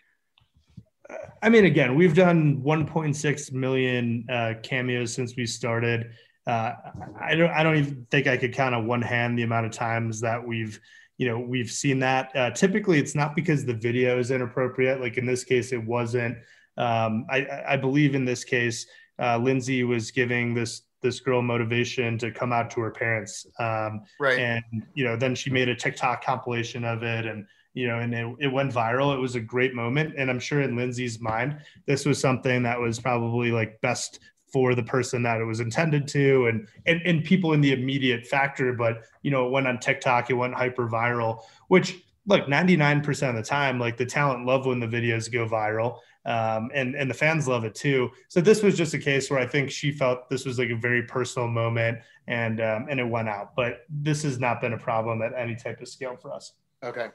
I 1.42 1.49
mean, 1.49 1.64
again, 1.64 1.94
we've 1.94 2.14
done 2.14 2.61
1.6 2.62 3.53
million 3.53 4.27
uh, 4.31 4.55
cameos 4.62 5.14
since 5.14 5.37
we 5.37 5.47
started. 5.47 6.11
Uh, 6.47 6.73
I 7.21 7.35
don't. 7.35 7.51
I 7.51 7.62
don't 7.62 7.77
even 7.77 8.07
think 8.11 8.27
I 8.27 8.37
could 8.38 8.55
count 8.55 8.75
on 8.75 8.87
one 8.87 9.03
hand 9.03 9.38
the 9.38 9.42
amount 9.42 9.66
of 9.66 9.73
times 9.73 10.21
that 10.23 10.47
we've 10.47 10.81
you 11.18 11.28
know 11.28 11.38
we've 11.38 11.70
seen 11.70 11.98
that. 11.98 12.35
Uh, 12.35 12.50
typically 12.50 12.98
it's 12.98 13.14
not 13.14 13.37
because 13.37 13.66
the 13.66 13.74
video 13.74 14.18
is 14.18 14.31
inappropriate. 14.31 15.00
Like 15.00 15.18
in 15.18 15.26
this 15.26 15.44
case 15.44 15.72
it 15.72 15.85
wasn't. 15.85 16.38
Um, 16.78 17.26
I, 17.28 17.64
I, 17.70 17.76
believe 17.76 18.14
in 18.14 18.24
this 18.24 18.44
case 18.44 18.87
uh, 19.18 19.37
lindsay 19.37 19.83
was 19.83 20.12
giving 20.12 20.54
this 20.54 20.83
this 21.02 21.18
girl 21.18 21.42
motivation 21.42 22.18
to 22.18 22.31
come 22.31 22.52
out 22.52 22.70
to 22.70 22.81
her 22.81 22.92
parents. 22.92 23.46
Um, 23.59 24.02
right. 24.20 24.38
and 24.38 24.62
you 24.94 25.04
know 25.04 25.16
then 25.16 25.35
she 25.35 25.50
made 25.50 25.68
a 25.68 25.74
tiktok 25.74 26.24
compilation 26.24 26.85
of 26.85 27.02
it 27.02 27.26
and 27.26 27.46
you 27.74 27.88
know 27.88 27.98
and 27.98 28.14
it, 28.14 28.37
it 28.38 28.48
went 28.48 28.72
viral. 28.72 29.12
It 29.12 29.20
was 29.20 29.35
a 29.35 29.40
great 29.40 29.74
moment. 29.74 30.14
And 30.16 30.31
i'm 30.31 30.40
sure 30.40 30.62
in 30.62 30.76
lindsay's 30.76 31.20
mind 31.20 31.59
this 31.87 32.07
was 32.07 32.20
something 32.20 32.62
that 32.62 32.78
was 32.78 33.00
probably 33.00 33.50
like 33.50 33.81
best 33.81 34.20
for 34.53 34.75
the 34.75 34.83
person 34.83 35.23
that 35.23 35.41
it 35.41 35.45
was 35.45 35.61
intended 35.61 36.09
to 36.09 36.47
and, 36.47 36.69
and 36.87 37.01
and 37.05 37.25
people 37.25 37.53
in 37.53 37.61
the 37.61 37.73
immediate 37.73 38.27
factor. 38.27 38.73
But 38.73 39.03
you 39.23 39.31
know 39.31 39.47
it 39.47 39.51
went 39.51 39.67
on 39.67 39.79
tiktok 39.79 40.31
it 40.31 40.35
went 40.35 40.55
hyper 40.55 40.89
viral 40.89 41.43
which 41.69 41.99
look 42.27 42.47
99% 42.47 43.31
of 43.31 43.37
the 43.37 43.43
time 43.43 43.79
like 43.79 43.97
the 43.97 44.07
talent 44.07 44.45
love 44.47 44.67
when 44.67 44.81
the 44.81 44.87
videos 44.87 45.33
go 45.33 45.49
viral 45.49 45.99
um, 46.27 46.71
and 46.75 46.95
and 46.95 47.11
the 47.11 47.15
fans 47.15 47.49
love 47.49 47.65
it 47.65 47.75
too. 47.75 48.11
So 48.29 48.41
this 48.41 48.63
was 48.63 48.77
just 48.77 48.93
a 48.93 48.99
case 48.99 49.31
where 49.31 49.41
i 49.41 49.47
think 49.47 49.71
she 49.71 49.91
felt 49.91 50.29
this 50.29 50.45
was 50.45 50.59
like 50.59 50.71
a 50.71 50.77
very 50.77 51.03
personal 51.03 51.49
moment 51.49 51.99
and 52.27 52.61
um, 52.61 52.87
and 52.91 53.01
it 53.01 53.09
went 53.09 53.29
out. 53.29 53.57
But 53.57 53.87
this 53.89 54.23
has 54.25 54.39
not 54.39 54.61
been 54.61 54.75
a 54.75 54.79
problem 54.79 55.23
at 55.23 55.33
any 55.35 55.57
type 55.57 55.81
of 55.81 55.89
scale 55.89 56.17
for 56.17 56.33
us. 56.33 56.53
Okay. 56.83 57.09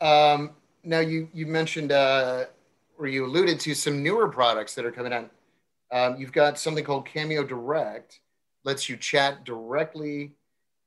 Um, 0.00 0.52
now 0.84 1.00
you 1.00 1.28
you 1.32 1.46
mentioned 1.46 1.90
uh, 1.90 2.44
or 2.98 3.06
you 3.06 3.24
alluded 3.24 3.58
to 3.60 3.74
some 3.74 4.02
newer 4.02 4.28
products 4.28 4.74
that 4.74 4.84
are 4.84 4.92
coming 4.92 5.12
out 5.12 5.30
um, 5.92 6.16
you've 6.18 6.32
got 6.32 6.58
something 6.58 6.84
called 6.84 7.06
Cameo 7.06 7.44
Direct, 7.44 8.20
lets 8.64 8.88
you 8.88 8.96
chat 8.96 9.44
directly 9.44 10.32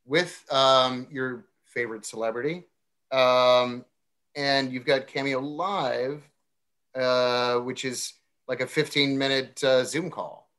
with 0.05 0.43
um, 0.51 1.07
your 1.11 1.45
favorite 1.65 2.05
celebrity. 2.05 2.63
Um, 3.11 3.85
and 4.35 4.71
you've 4.71 4.85
got 4.85 5.07
Cameo 5.07 5.39
Live, 5.39 6.23
uh, 6.95 7.57
which 7.59 7.85
is 7.85 8.13
like 8.47 8.61
a 8.61 8.67
15 8.67 9.17
minute 9.17 9.63
uh, 9.63 9.83
Zoom 9.83 10.09
call. 10.09 10.49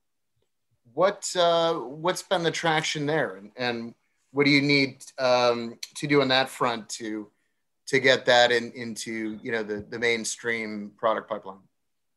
What, 0.93 1.29
uh, 1.37 1.75
what's 1.75 2.23
been 2.23 2.43
the 2.43 2.51
traction 2.51 3.07
there? 3.07 3.37
And, 3.37 3.51
and 3.57 3.95
what 4.31 4.45
do 4.45 4.51
you 4.51 4.63
need 4.63 5.05
um, 5.19 5.79
to 5.97 6.07
do 6.07 6.21
on 6.21 6.29
that 6.29 6.49
front 6.49 6.89
to, 6.91 7.29
to 7.87 7.99
get 7.99 8.27
that 8.27 8.53
in, 8.53 8.73
into 8.73 9.39
you 9.43 9.53
know, 9.53 9.63
the, 9.63 9.85
the 9.89 9.99
mainstream 9.99 10.93
product 10.97 11.29
pipeline? 11.29 11.59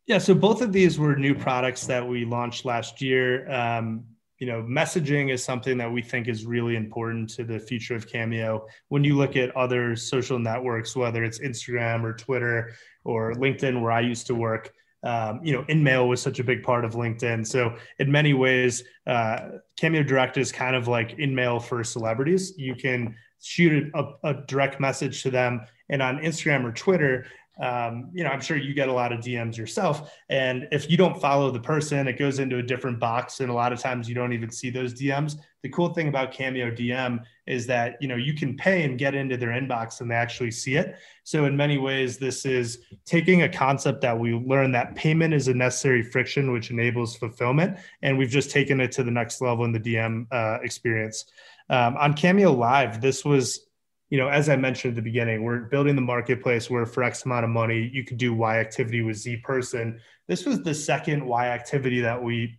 Yeah, 0.07 0.19
so 0.19 0.33
both 0.33 0.61
of 0.61 0.71
these 0.71 0.97
were 0.97 1.17
new 1.17 1.35
products 1.35 1.85
that 1.87 2.07
we 2.07 2.23
launched 2.23 2.63
last 2.63 3.01
year. 3.01 3.49
Um, 3.51 4.05
you 4.39 4.47
know, 4.47 4.61
messaging 4.63 5.29
is 5.33 5.43
something 5.43 5.77
that 5.79 5.91
we 5.91 6.01
think 6.01 6.29
is 6.29 6.45
really 6.45 6.77
important 6.77 7.29
to 7.31 7.43
the 7.43 7.59
future 7.59 7.93
of 7.93 8.07
Cameo. 8.07 8.65
When 8.87 9.03
you 9.03 9.17
look 9.17 9.35
at 9.35 9.53
other 9.57 9.97
social 9.97 10.39
networks, 10.39 10.95
whether 10.95 11.25
it's 11.25 11.39
Instagram 11.39 12.03
or 12.03 12.13
Twitter 12.13 12.71
or 13.03 13.33
LinkedIn, 13.33 13.81
where 13.81 13.91
I 13.91 13.99
used 13.99 14.27
to 14.27 14.35
work, 14.35 14.71
um, 15.03 15.41
you 15.43 15.51
know, 15.51 15.63
InMail 15.63 16.07
was 16.07 16.21
such 16.21 16.39
a 16.39 16.43
big 16.43 16.63
part 16.63 16.85
of 16.85 16.93
LinkedIn. 16.93 17.45
So 17.45 17.75
in 17.99 18.09
many 18.09 18.33
ways, 18.33 18.83
uh, 19.07 19.49
Cameo 19.77 20.03
Direct 20.03 20.37
is 20.37 20.53
kind 20.53 20.75
of 20.75 20.87
like 20.87 21.17
InMail 21.17 21.61
for 21.63 21.83
celebrities. 21.83 22.53
You 22.57 22.75
can 22.75 23.13
shoot 23.41 23.91
a, 23.93 24.13
a 24.23 24.33
direct 24.47 24.79
message 24.79 25.21
to 25.23 25.31
them, 25.31 25.65
and 25.89 26.01
on 26.01 26.19
Instagram 26.19 26.63
or 26.63 26.71
Twitter, 26.71 27.25
um, 27.59 28.09
you 28.13 28.23
know, 28.23 28.29
I'm 28.29 28.41
sure 28.41 28.57
you 28.57 28.73
get 28.73 28.87
a 28.87 28.93
lot 28.93 29.11
of 29.11 29.19
DMs 29.19 29.57
yourself. 29.57 30.13
And 30.29 30.67
if 30.71 30.89
you 30.89 30.97
don't 30.97 31.19
follow 31.19 31.49
the 31.49 31.59
person, 31.59 32.07
it 32.07 32.17
goes 32.17 32.39
into 32.39 32.57
a 32.57 32.63
different 32.63 32.99
box. 32.99 33.39
And 33.39 33.49
a 33.49 33.53
lot 33.53 33.73
of 33.73 33.79
times 33.79 34.07
you 34.07 34.15
don't 34.15 34.33
even 34.33 34.51
see 34.51 34.69
those 34.69 34.93
DMs. 34.93 35.37
The 35.63 35.69
cool 35.69 35.93
thing 35.93 36.07
about 36.07 36.31
Cameo 36.31 36.69
DM 36.69 37.23
is 37.47 37.65
that, 37.67 37.97
you 37.99 38.07
know, 38.07 38.15
you 38.15 38.33
can 38.33 38.55
pay 38.55 38.83
and 38.83 38.97
get 38.97 39.15
into 39.15 39.37
their 39.37 39.49
inbox 39.49 40.01
and 40.01 40.11
they 40.11 40.15
actually 40.15 40.51
see 40.51 40.75
it. 40.75 40.97
So 41.23 41.45
in 41.45 41.57
many 41.57 41.77
ways, 41.77 42.17
this 42.17 42.45
is 42.45 42.83
taking 43.05 43.41
a 43.41 43.49
concept 43.49 44.01
that 44.01 44.17
we 44.17 44.33
learned 44.33 44.75
that 44.75 44.95
payment 44.95 45.33
is 45.33 45.47
a 45.47 45.53
necessary 45.53 46.03
friction, 46.03 46.51
which 46.51 46.69
enables 46.69 47.15
fulfillment. 47.17 47.77
And 48.03 48.17
we've 48.17 48.29
just 48.29 48.51
taken 48.51 48.79
it 48.79 48.91
to 48.93 49.03
the 49.03 49.11
next 49.11 49.41
level 49.41 49.65
in 49.65 49.71
the 49.71 49.79
DM 49.79 50.27
uh, 50.31 50.59
experience. 50.61 51.25
Um, 51.69 51.97
on 51.97 52.13
Cameo 52.13 52.51
Live, 52.53 53.01
this 53.01 53.25
was 53.25 53.66
you 54.09 54.17
know, 54.17 54.29
as 54.29 54.47
I 54.47 54.55
mentioned 54.55 54.91
at 54.91 54.95
the 54.95 55.01
beginning, 55.01 55.43
we're 55.43 55.59
building 55.59 55.95
the 55.95 56.01
marketplace 56.01 56.69
where 56.69 56.85
for 56.85 57.03
X 57.03 57.25
amount 57.25 57.43
of 57.43 57.49
money, 57.49 57.89
you 57.93 58.03
could 58.03 58.17
do 58.17 58.33
Y 58.33 58.59
activity 58.59 59.01
with 59.01 59.17
Z 59.17 59.37
person. 59.37 59.99
This 60.27 60.45
was 60.45 60.63
the 60.63 60.73
second 60.73 61.25
Y 61.25 61.47
activity 61.47 62.01
that 62.01 62.21
we 62.21 62.57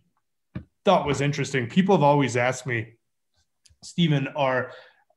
thought 0.85 1.07
was 1.07 1.21
interesting. 1.21 1.67
People 1.67 1.95
have 1.95 2.03
always 2.03 2.37
asked 2.37 2.67
me, 2.67 2.93
Steven, 3.83 4.27
are 4.35 4.71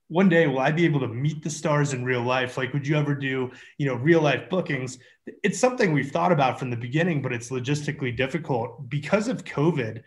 one 0.08 0.28
day 0.28 0.46
will 0.46 0.58
I 0.58 0.70
be 0.70 0.84
able 0.84 1.00
to 1.00 1.08
meet 1.08 1.42
the 1.42 1.50
stars 1.50 1.92
in 1.92 2.04
real 2.04 2.22
life? 2.22 2.56
Like, 2.56 2.72
would 2.72 2.86
you 2.86 2.96
ever 2.96 3.14
do, 3.14 3.50
you 3.78 3.86
know, 3.86 3.94
real 3.94 4.20
life 4.20 4.48
bookings? 4.48 4.98
It's 5.42 5.58
something 5.58 5.92
we've 5.92 6.10
thought 6.10 6.32
about 6.32 6.58
from 6.58 6.70
the 6.70 6.76
beginning, 6.76 7.22
but 7.22 7.32
it's 7.32 7.50
logistically 7.50 8.14
difficult 8.16 8.88
because 8.88 9.28
of 9.28 9.44
COVID. 9.44 10.02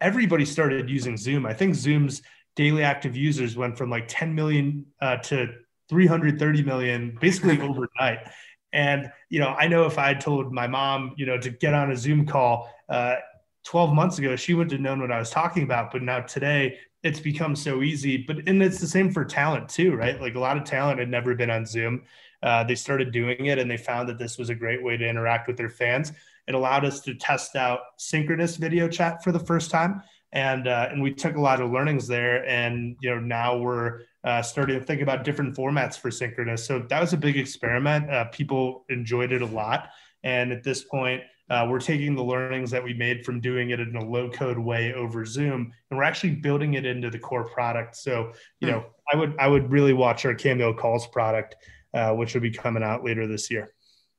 Everybody 0.00 0.44
started 0.44 0.90
using 0.90 1.16
Zoom. 1.16 1.46
I 1.46 1.54
think 1.54 1.74
Zoom's 1.74 2.22
daily 2.56 2.82
active 2.82 3.16
users 3.16 3.56
went 3.56 3.76
from 3.76 3.90
like 3.90 4.06
10 4.08 4.34
million 4.34 4.86
uh, 5.00 5.16
to 5.18 5.48
330 5.88 6.62
million 6.62 7.16
basically 7.20 7.60
overnight. 7.60 8.28
And, 8.72 9.12
you 9.28 9.38
know, 9.38 9.48
I 9.48 9.68
know 9.68 9.86
if 9.86 9.98
I 9.98 10.08
had 10.08 10.20
told 10.20 10.52
my 10.52 10.66
mom, 10.66 11.14
you 11.16 11.26
know, 11.26 11.38
to 11.38 11.50
get 11.50 11.74
on 11.74 11.92
a 11.92 11.96
Zoom 11.96 12.26
call 12.26 12.70
uh, 12.88 13.16
12 13.64 13.94
months 13.94 14.18
ago, 14.18 14.34
she 14.36 14.54
wouldn't 14.54 14.72
have 14.72 14.80
known 14.80 15.00
what 15.00 15.12
I 15.12 15.18
was 15.18 15.30
talking 15.30 15.62
about. 15.62 15.92
But 15.92 16.02
now 16.02 16.20
today, 16.20 16.78
it's 17.02 17.20
become 17.20 17.54
so 17.54 17.82
easy. 17.82 18.16
But, 18.16 18.48
and 18.48 18.62
it's 18.62 18.80
the 18.80 18.86
same 18.86 19.12
for 19.12 19.24
talent 19.24 19.68
too, 19.68 19.94
right? 19.94 20.20
Like 20.20 20.34
a 20.34 20.40
lot 20.40 20.56
of 20.56 20.64
talent 20.64 20.98
had 20.98 21.10
never 21.10 21.34
been 21.34 21.50
on 21.50 21.66
Zoom. 21.66 22.02
Uh, 22.42 22.64
they 22.64 22.74
started 22.74 23.12
doing 23.12 23.46
it 23.46 23.58
and 23.58 23.70
they 23.70 23.76
found 23.76 24.08
that 24.08 24.18
this 24.18 24.38
was 24.38 24.50
a 24.50 24.54
great 24.54 24.82
way 24.82 24.96
to 24.96 25.08
interact 25.08 25.46
with 25.46 25.56
their 25.56 25.70
fans. 25.70 26.12
It 26.46 26.54
allowed 26.54 26.84
us 26.84 27.00
to 27.02 27.14
test 27.14 27.56
out 27.56 27.80
synchronous 27.96 28.56
video 28.56 28.88
chat 28.88 29.22
for 29.22 29.32
the 29.32 29.38
first 29.38 29.70
time 29.70 30.02
and 30.34 30.66
uh, 30.66 30.88
and 30.90 31.00
we 31.00 31.14
took 31.14 31.36
a 31.36 31.40
lot 31.40 31.60
of 31.60 31.70
learnings 31.70 32.06
there 32.06 32.46
and 32.46 32.96
you 33.00 33.08
know 33.08 33.20
now 33.20 33.56
we're 33.56 34.00
uh, 34.24 34.42
starting 34.42 34.78
to 34.78 34.84
think 34.84 35.02
about 35.02 35.24
different 35.24 35.54
formats 35.56 35.98
for 35.98 36.10
synchronous. 36.10 36.64
So 36.64 36.78
that 36.78 37.00
was 37.00 37.12
a 37.12 37.16
big 37.16 37.36
experiment. 37.36 38.10
Uh, 38.10 38.24
people 38.26 38.84
enjoyed 38.88 39.32
it 39.32 39.42
a 39.42 39.46
lot. 39.46 39.90
And 40.22 40.52
at 40.52 40.62
this 40.62 40.84
point 40.84 41.22
uh, 41.50 41.66
we're 41.68 41.80
taking 41.80 42.14
the 42.14 42.22
learnings 42.22 42.70
that 42.70 42.82
we 42.82 42.94
made 42.94 43.24
from 43.24 43.40
doing 43.40 43.70
it 43.70 43.80
in 43.80 43.94
a 43.96 44.04
low 44.04 44.30
code 44.30 44.58
way 44.58 44.94
over 44.94 45.26
zoom 45.26 45.72
and 45.90 45.98
we're 45.98 46.04
actually 46.04 46.34
building 46.36 46.74
it 46.74 46.86
into 46.86 47.10
the 47.10 47.18
core 47.18 47.44
product. 47.44 47.96
So 47.96 48.32
you 48.60 48.70
know 48.70 48.84
i 49.12 49.16
would 49.16 49.36
i 49.38 49.46
would 49.46 49.70
really 49.70 49.92
watch 49.92 50.24
our 50.24 50.34
cameo 50.34 50.72
calls 50.72 51.06
product 51.06 51.56
uh, 51.92 52.14
which 52.14 52.32
will 52.32 52.40
be 52.40 52.50
coming 52.50 52.82
out 52.82 53.04
later 53.04 53.26
this 53.26 53.50
year. 53.50 53.74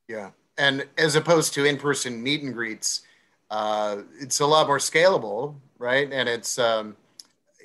Yeah. 0.08 0.30
And 0.58 0.88
as 0.98 1.16
opposed 1.16 1.54
to 1.56 1.66
in-person 1.66 2.22
meet 2.22 2.44
and 2.44 2.54
greets 2.54 3.02
uh, 3.50 3.98
it's 4.22 4.40
a 4.40 4.46
lot 4.46 4.68
more 4.68 4.78
scalable 4.78 5.56
right? 5.78 6.12
And 6.12 6.28
it's 6.30 6.60
um, 6.60 6.96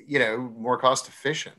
you 0.05 0.19
know 0.19 0.37
more 0.57 0.77
cost 0.77 1.07
efficient. 1.07 1.55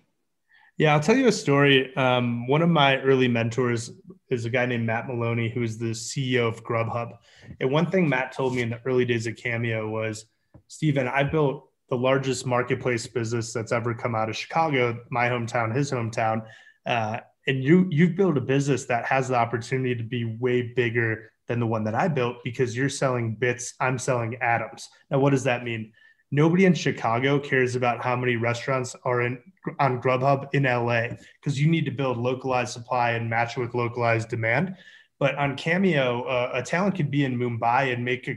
Yeah, 0.79 0.95
I'll 0.95 1.01
tell 1.01 1.17
you 1.17 1.29
a 1.29 1.33
story. 1.33 1.95
Um, 1.97 2.47
one 2.47 2.63
of 2.63 2.71
my 2.71 2.99
early 3.03 3.29
mentors 3.29 3.91
is 4.31 4.47
a 4.47 4.51
guy 4.51 4.65
named 4.67 4.87
Matt 4.87 5.07
Maloney, 5.07 5.51
who's 5.51 5.77
the 5.77 5.91
CEO 5.91 6.49
of 6.49 6.65
Grubhub. 6.65 7.19
And 7.61 7.71
one 7.71 7.91
thing 7.91 8.09
Matt 8.09 8.33
told 8.33 8.55
me 8.55 8.63
in 8.63 8.71
the 8.71 8.81
early 8.87 9.05
days 9.05 9.27
of 9.27 9.37
Cameo 9.37 9.89
was, 9.89 10.25
Steven, 10.69 11.09
I 11.09 11.25
built 11.25 11.69
the 11.91 11.97
largest 11.97 12.47
marketplace 12.47 13.07
business 13.07 13.53
that's 13.53 13.71
ever 13.71 13.93
come 13.95 14.15
out 14.15 14.31
of 14.31 14.37
Chicago, 14.37 14.99
my 15.11 15.29
hometown, 15.29 15.75
his 15.75 15.91
hometown. 15.91 16.47
Uh, 16.87 17.19
and 17.47 17.63
you 17.63 17.87
you've 17.91 18.17
built 18.17 18.39
a 18.39 18.41
business 18.41 18.87
that 18.87 19.05
has 19.05 19.29
the 19.29 19.35
opportunity 19.35 19.95
to 19.95 20.03
be 20.03 20.25
way 20.25 20.63
bigger 20.63 21.31
than 21.49 21.61
the 21.61 21.67
one 21.67 21.85
that 21.85 21.95
I 21.95 22.09
built 22.09 22.37
because 22.45 22.77
you're 22.77 22.89
selling 22.89 23.35
bits, 23.35 23.75
I'm 23.79 23.99
selling 23.99 24.37
atoms. 24.37 24.89
Now, 25.11 25.19
what 25.19 25.31
does 25.31 25.45
that 25.45 25.65
mean? 25.65 25.93
Nobody 26.33 26.65
in 26.65 26.75
Chicago 26.75 27.39
cares 27.39 27.77
about 27.77 28.03
how 28.03 28.17
many 28.17 28.35
restaurants 28.35 28.97
are 29.05 29.21
in 29.21 29.41
on 29.79 30.03
Grubhub 30.03 30.49
in 30.55 30.65
LA 30.65 31.09
because 31.41 31.61
you 31.61 31.69
need 31.69 31.85
to 31.85 31.93
build 31.93 32.17
localized 32.17 32.73
supply 32.73 33.13
and 33.13 33.31
match 33.31 33.57
it 33.57 33.61
with 33.61 33.75
localized 33.75 34.29
demand. 34.29 34.75
But 35.21 35.37
on 35.37 35.57
Cameo, 35.57 36.23
uh, 36.23 36.51
a 36.55 36.63
talent 36.63 36.97
could 36.97 37.11
be 37.11 37.25
in 37.25 37.39
Mumbai 37.39 37.93
and 37.93 38.05
make 38.05 38.27
a 38.27 38.37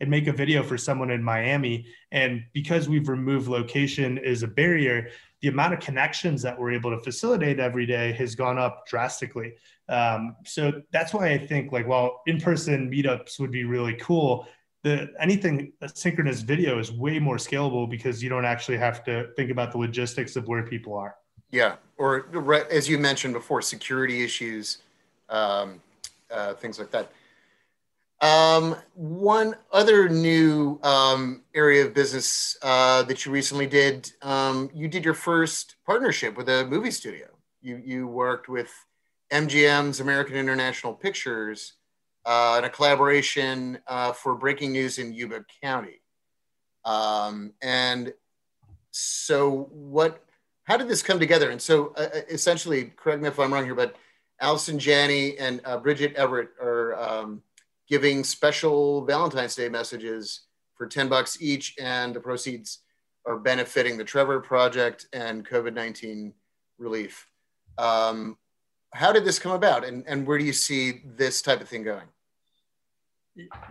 and 0.00 0.08
make 0.08 0.28
a 0.28 0.32
video 0.32 0.62
for 0.62 0.78
someone 0.78 1.10
in 1.10 1.22
Miami. 1.22 1.86
And 2.10 2.44
because 2.54 2.88
we've 2.88 3.08
removed 3.08 3.48
location 3.48 4.18
as 4.18 4.42
a 4.42 4.46
barrier, 4.46 5.10
the 5.42 5.48
amount 5.48 5.74
of 5.74 5.80
connections 5.80 6.40
that 6.42 6.58
we're 6.58 6.72
able 6.72 6.90
to 6.90 7.02
facilitate 7.02 7.60
every 7.60 7.84
day 7.84 8.12
has 8.12 8.34
gone 8.34 8.58
up 8.58 8.86
drastically. 8.86 9.54
Um, 9.90 10.36
so 10.46 10.82
that's 10.90 11.12
why 11.12 11.30
I 11.30 11.38
think 11.38 11.72
like 11.72 11.86
while 11.86 12.22
in-person 12.26 12.90
meetups 12.90 13.38
would 13.40 13.50
be 13.50 13.64
really 13.64 13.94
cool, 13.94 14.46
the 14.82 15.12
anything 15.20 15.72
synchronous 15.92 16.40
video 16.40 16.78
is 16.78 16.90
way 16.92 17.18
more 17.18 17.36
scalable 17.36 17.88
because 17.88 18.22
you 18.22 18.28
don't 18.28 18.44
actually 18.44 18.78
have 18.78 19.04
to 19.04 19.28
think 19.36 19.50
about 19.50 19.72
the 19.72 19.78
logistics 19.78 20.36
of 20.36 20.48
where 20.48 20.62
people 20.62 20.94
are. 20.94 21.16
Yeah, 21.50 21.76
or 21.98 22.26
as 22.70 22.88
you 22.88 22.98
mentioned 22.98 23.34
before, 23.34 23.60
security 23.60 24.22
issues, 24.22 24.78
um, 25.28 25.80
uh, 26.30 26.54
things 26.54 26.78
like 26.78 26.90
that. 26.92 27.10
Um, 28.22 28.76
one 28.94 29.56
other 29.72 30.08
new 30.08 30.78
um, 30.82 31.42
area 31.54 31.86
of 31.86 31.94
business 31.94 32.56
uh, 32.62 33.02
that 33.04 33.24
you 33.24 33.32
recently 33.32 33.66
did, 33.66 34.12
um, 34.22 34.70
you 34.74 34.88
did 34.88 35.04
your 35.04 35.14
first 35.14 35.76
partnership 35.86 36.36
with 36.36 36.48
a 36.48 36.66
movie 36.66 36.90
studio. 36.90 37.26
You 37.62 37.82
you 37.84 38.06
worked 38.06 38.48
with 38.48 38.70
MGM's 39.30 40.00
American 40.00 40.36
International 40.36 40.92
Pictures 40.92 41.74
uh, 42.24 42.54
and 42.56 42.66
a 42.66 42.70
collaboration 42.70 43.78
uh, 43.86 44.12
for 44.12 44.34
breaking 44.34 44.72
news 44.72 44.98
in 44.98 45.12
Yuba 45.12 45.44
County. 45.62 46.02
Um, 46.84 47.52
and 47.62 48.12
so, 48.90 49.68
what? 49.70 50.24
How 50.64 50.76
did 50.76 50.88
this 50.88 51.02
come 51.02 51.18
together? 51.18 51.50
And 51.50 51.60
so, 51.60 51.92
uh, 51.96 52.08
uh 52.14 52.20
essentially, 52.30 52.92
correct 52.96 53.22
me 53.22 53.28
if 53.28 53.38
I'm 53.38 53.52
wrong 53.52 53.64
here, 53.64 53.74
but 53.74 53.96
Allison 54.40 54.78
Janney 54.78 55.38
and 55.38 55.60
uh, 55.64 55.76
Bridget 55.78 56.14
Everett 56.14 56.50
are 56.60 56.94
um, 56.98 57.42
giving 57.88 58.24
special 58.24 59.04
Valentine's 59.04 59.54
Day 59.54 59.68
messages 59.68 60.42
for 60.76 60.86
10 60.86 61.08
bucks 61.08 61.42
each, 61.42 61.74
and 61.78 62.14
the 62.14 62.20
proceeds 62.20 62.78
are 63.26 63.38
benefiting 63.38 63.98
the 63.98 64.04
Trevor 64.04 64.40
Project 64.40 65.06
and 65.12 65.46
COVID 65.46 65.74
19 65.74 66.32
relief. 66.78 67.26
Um, 67.76 68.38
how 68.92 69.12
did 69.12 69.24
this 69.24 69.38
come 69.38 69.52
about? 69.52 69.84
And, 69.84 70.04
and 70.06 70.26
where 70.26 70.38
do 70.38 70.44
you 70.44 70.52
see 70.52 71.02
this 71.04 71.42
type 71.42 71.60
of 71.60 71.68
thing 71.68 71.82
going? 71.82 72.06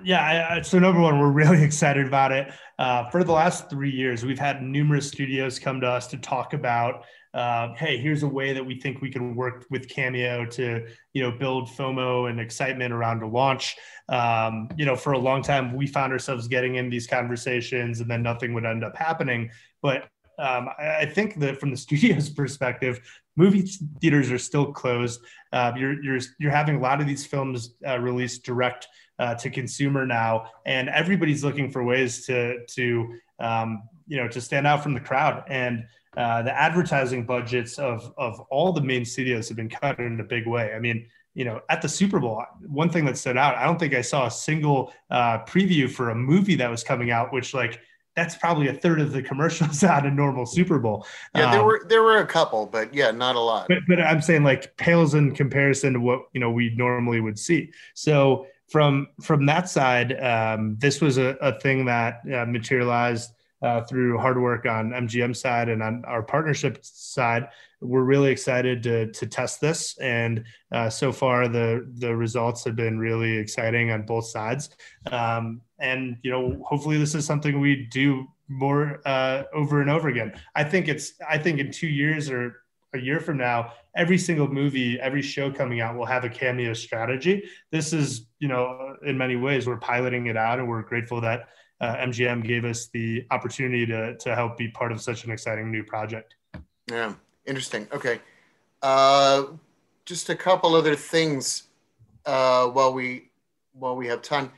Yeah 0.04 0.54
I, 0.56 0.62
so 0.62 0.80
number 0.80 1.02
one 1.02 1.20
we're 1.20 1.32
really 1.32 1.64
excited 1.70 2.08
about 2.08 2.32
it. 2.32 2.52
Uh, 2.78 3.10
for 3.10 3.24
the 3.24 3.34
last 3.34 3.70
three 3.70 3.92
years 3.92 4.26
we've 4.26 4.40
had 4.40 4.64
numerous 4.64 5.08
studios 5.08 5.60
come 5.60 5.82
to 5.82 5.88
us 5.88 6.08
to 6.08 6.18
talk 6.18 6.54
about 6.54 7.04
uh, 7.34 7.74
hey 7.76 7.98
here's 7.98 8.24
a 8.24 8.28
way 8.28 8.54
that 8.54 8.66
we 8.66 8.80
think 8.80 9.02
we 9.02 9.12
can 9.12 9.36
work 9.36 9.66
with 9.70 9.88
cameo 9.90 10.46
to 10.46 10.88
you 11.14 11.22
know 11.22 11.32
build 11.38 11.68
fomo 11.68 12.30
and 12.30 12.40
excitement 12.40 12.94
around 12.94 13.22
a 13.22 13.28
launch. 13.28 13.76
Um, 14.08 14.70
you 14.78 14.86
know 14.86 14.96
for 14.96 15.12
a 15.12 15.20
long 15.20 15.44
time 15.44 15.76
we 15.76 15.86
found 15.86 16.14
ourselves 16.14 16.48
getting 16.48 16.76
in 16.76 16.90
these 16.90 17.06
conversations 17.06 18.00
and 18.00 18.10
then 18.10 18.24
nothing 18.24 18.54
would 18.54 18.66
end 18.66 18.84
up 18.84 18.96
happening. 18.96 19.52
But 19.82 20.10
um, 20.40 20.70
I, 20.80 21.02
I 21.02 21.06
think 21.06 21.36
that 21.40 21.60
from 21.60 21.72
the 21.72 21.78
studio's 21.86 22.30
perspective, 22.30 23.02
movie 23.36 23.62
theaters 24.02 24.32
are 24.32 24.38
still 24.38 24.72
closed. 24.72 25.22
Uh, 25.52 25.72
you're 25.78 26.02
you're 26.04 26.20
you're 26.40 26.52
having 26.52 26.78
a 26.78 26.80
lot 26.80 27.02
of 27.02 27.08
these 27.08 27.26
films 27.26 27.76
uh, 27.88 28.00
released 28.00 28.44
direct 28.44 28.88
uh, 29.20 29.36
to 29.36 29.50
consumer 29.50 30.06
now, 30.06 30.52
and 30.66 30.90
everybody's 30.90 31.44
looking 31.44 31.70
for 31.70 31.84
ways 31.84 32.26
to 32.26 32.66
to 32.68 33.14
um, 33.40 33.84
you 34.08 34.18
know 34.18 34.28
to 34.28 34.42
stand 34.42 34.66
out 34.66 34.82
from 34.82 34.94
the 34.94 35.00
crowd. 35.00 35.44
And 35.48 35.86
uh, 36.18 36.42
the 36.42 36.58
advertising 36.58 37.26
budgets 37.26 37.78
of 37.78 38.14
of 38.18 38.40
all 38.50 38.72
the 38.74 38.82
main 38.82 39.06
studios 39.06 39.48
have 39.50 39.58
been 39.58 39.70
cut 39.70 40.00
in 40.00 40.20
a 40.20 40.24
big 40.24 40.48
way. 40.48 40.74
I 40.74 40.80
mean. 40.80 41.08
You 41.36 41.46
know, 41.46 41.62
at 41.70 41.82
the 41.82 41.88
Super 41.88 42.20
Bowl, 42.20 42.44
one 42.68 42.90
thing 42.90 43.06
that 43.06 43.16
stood 43.16 43.38
out, 43.38 43.56
I 43.56 43.64
don't 43.64 43.80
think 43.80 43.94
I 43.94 44.02
saw 44.02 44.26
a 44.26 44.32
single 44.32 44.92
uh, 45.10 45.38
preview 45.46 45.90
for 45.90 46.10
a 46.10 46.16
movie 46.16 46.56
that 46.56 46.70
was 46.70 46.84
coming 46.84 47.12
out, 47.12 47.32
which 47.32 47.54
like 47.54 47.80
that's 48.20 48.36
probably 48.36 48.68
a 48.68 48.74
third 48.74 49.00
of 49.00 49.14
the 49.14 49.24
commercials 49.24 49.82
at 49.96 50.06
a 50.06 50.12
normal 50.12 50.46
Super 50.46 50.78
Bowl. 50.78 51.06
Yeah, 51.34 51.52
there 51.52 51.62
um, 51.62 51.66
were 51.66 51.86
there 51.88 52.04
were 52.04 52.18
a 52.18 52.26
couple, 52.26 52.66
but 52.66 52.94
yeah, 52.94 53.12
not 53.12 53.36
a 53.36 53.40
lot. 53.40 53.68
But, 53.70 53.80
but 53.88 54.02
I'm 54.02 54.22
saying 54.22 54.44
like 54.44 54.76
pales 54.76 55.14
in 55.14 55.34
comparison 55.34 55.94
to 55.94 56.00
what 56.00 56.24
you 56.34 56.40
know 56.40 56.52
we 56.52 56.76
normally 56.76 57.22
would 57.22 57.40
see. 57.40 57.72
So 57.94 58.48
from 58.68 59.08
from 59.22 59.46
that 59.46 59.70
side, 59.70 60.20
um, 60.22 60.76
this 60.80 61.00
was 61.00 61.18
a, 61.18 61.38
a 61.42 61.58
thing 61.60 61.86
that 61.86 62.22
uh, 62.34 62.46
materialized 62.46 63.32
uh, 63.62 63.82
through 63.84 64.18
hard 64.18 64.42
work 64.42 64.66
on 64.66 64.92
MGM 64.92 65.36
side 65.36 65.70
and 65.70 65.82
on 65.82 66.04
our 66.06 66.22
partnership 66.22 66.80
side. 66.82 67.48
We're 67.82 68.04
really 68.04 68.32
excited 68.32 68.84
to 68.84 69.12
to 69.12 69.28
test 69.28 69.62
this, 69.62 69.98
and 70.00 70.44
uh, 70.72 70.90
so 70.90 71.12
far 71.12 71.48
the 71.48 71.90
the 71.98 72.16
results 72.16 72.64
have 72.66 72.76
been 72.76 73.00
really 73.00 73.38
exciting 73.38 73.92
on 73.92 74.06
both 74.06 74.26
sides. 74.26 74.70
Um, 75.12 75.62
and 75.80 76.18
you 76.24 76.32
know, 76.32 76.62
hopefully, 76.66 76.98
this 76.98 77.16
is 77.16 77.26
something 77.26 77.60
we 77.60 77.88
do 77.92 78.28
more 78.50 79.02
uh, 79.06 79.44
over 79.54 79.82
and 79.82 79.90
over 79.90 80.10
again. 80.10 80.34
I 80.56 80.64
think 80.64 80.88
it's 80.88 81.14
I 81.28 81.38
think 81.38 81.60
in 81.60 81.72
two 81.72 81.88
years 81.88 82.30
or 82.30 82.64
a 82.94 83.00
year 83.00 83.20
from 83.20 83.38
now, 83.38 83.74
every 83.96 84.18
single 84.18 84.48
movie, 84.48 85.00
every 85.00 85.22
show 85.22 85.52
coming 85.52 85.80
out 85.82 85.96
will 85.96 86.06
have 86.06 86.24
a 86.24 86.30
cameo 86.30 86.74
strategy. 86.74 87.48
This 87.72 87.94
is, 87.94 88.28
you 88.40 88.48
know, 88.48 88.96
in 89.06 89.18
many 89.18 89.36
ways, 89.36 89.68
we're 89.68 89.78
piloting 89.78 90.28
it 90.28 90.38
out, 90.38 90.60
and 90.60 90.68
we're 90.68 90.82
grateful 90.82 91.22
that 91.22 91.50
uh, 91.82 91.96
MGM 91.98 92.46
gave 92.46 92.66
us 92.66 92.88
the 92.88 93.26
opportunity 93.32 93.86
to 93.86 94.18
to 94.18 94.36
help 94.36 94.58
be 94.58 94.70
part 94.70 94.92
of 94.92 95.02
such 95.02 95.26
an 95.26 95.32
exciting 95.32 95.72
new 95.72 95.84
project. 95.84 96.36
Yeah, 96.90 97.14
interesting. 97.50 97.88
Okay, 97.92 98.22
uh, 98.82 99.46
just 100.06 100.30
a 100.30 100.36
couple 100.36 100.76
other 100.76 100.96
things 100.96 101.64
uh, 102.26 102.68
while 102.68 102.94
we 102.94 103.32
while 103.74 103.96
we 103.96 104.08
have 104.08 104.22
time. 104.22 104.52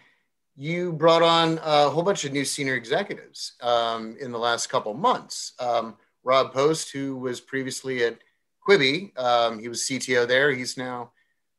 You 0.55 0.93
brought 0.93 1.23
on 1.23 1.59
a 1.63 1.89
whole 1.89 2.03
bunch 2.03 2.25
of 2.25 2.33
new 2.33 2.45
senior 2.45 2.75
executives 2.75 3.53
um, 3.61 4.17
in 4.19 4.31
the 4.31 4.37
last 4.37 4.67
couple 4.67 4.93
months. 4.93 5.53
Um, 5.59 5.95
Rob 6.23 6.53
Post, 6.53 6.91
who 6.91 7.17
was 7.17 7.39
previously 7.39 8.03
at 8.03 8.19
Quibi, 8.67 9.17
um, 9.17 9.59
he 9.59 9.69
was 9.69 9.81
CTO 9.81 10.27
there. 10.27 10.51
He's 10.51 10.77
now 10.77 11.13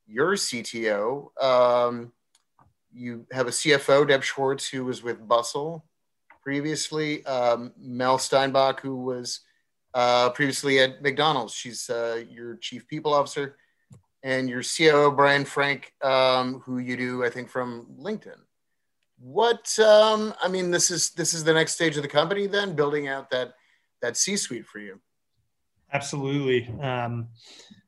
your 0.07 0.35
CTO. 0.35 1.43
Um, 1.43 2.13
you 2.93 3.27
have 3.33 3.49
a 3.49 3.51
CFO, 3.51 4.07
Deb 4.07 4.23
Schwartz, 4.23 4.69
who 4.69 4.85
was 4.85 5.03
with 5.03 5.27
Bustle 5.27 5.85
previously. 6.43 7.25
Um, 7.25 7.73
Mel 7.79 8.19
Steinbach, 8.19 8.81
who 8.81 8.97
was 8.97 9.41
uh, 9.95 10.31
previously 10.31 10.81
at 10.81 11.03
McDonald's. 11.03 11.55
She's 11.55 11.89
uh, 11.91 12.25
your 12.31 12.57
chief 12.57 12.87
people 12.89 13.13
officer. 13.15 13.57
and 14.23 14.49
your 14.49 14.63
COO 14.63 15.11
Brian 15.11 15.45
Frank, 15.45 15.93
um, 16.03 16.61
who 16.61 16.79
you 16.79 16.97
do 16.97 17.25
I 17.25 17.31
think 17.31 17.49
from 17.49 17.87
LinkedIn. 17.99 18.39
What 19.19 19.79
um, 19.79 20.35
I 20.43 20.49
mean, 20.49 20.71
this 20.71 20.91
is 20.91 21.11
this 21.11 21.35
is 21.35 21.45
the 21.45 21.55
next 21.55 21.75
stage 21.75 21.97
of 21.97 22.03
the 22.03 22.09
company, 22.09 22.47
then 22.47 22.75
building 22.75 23.09
out 23.09 23.31
that 23.31 23.55
that 24.01 24.17
C-suite 24.17 24.67
for 24.67 24.81
you. 24.81 25.01
Absolutely. 25.93 26.69
Um, 26.81 27.29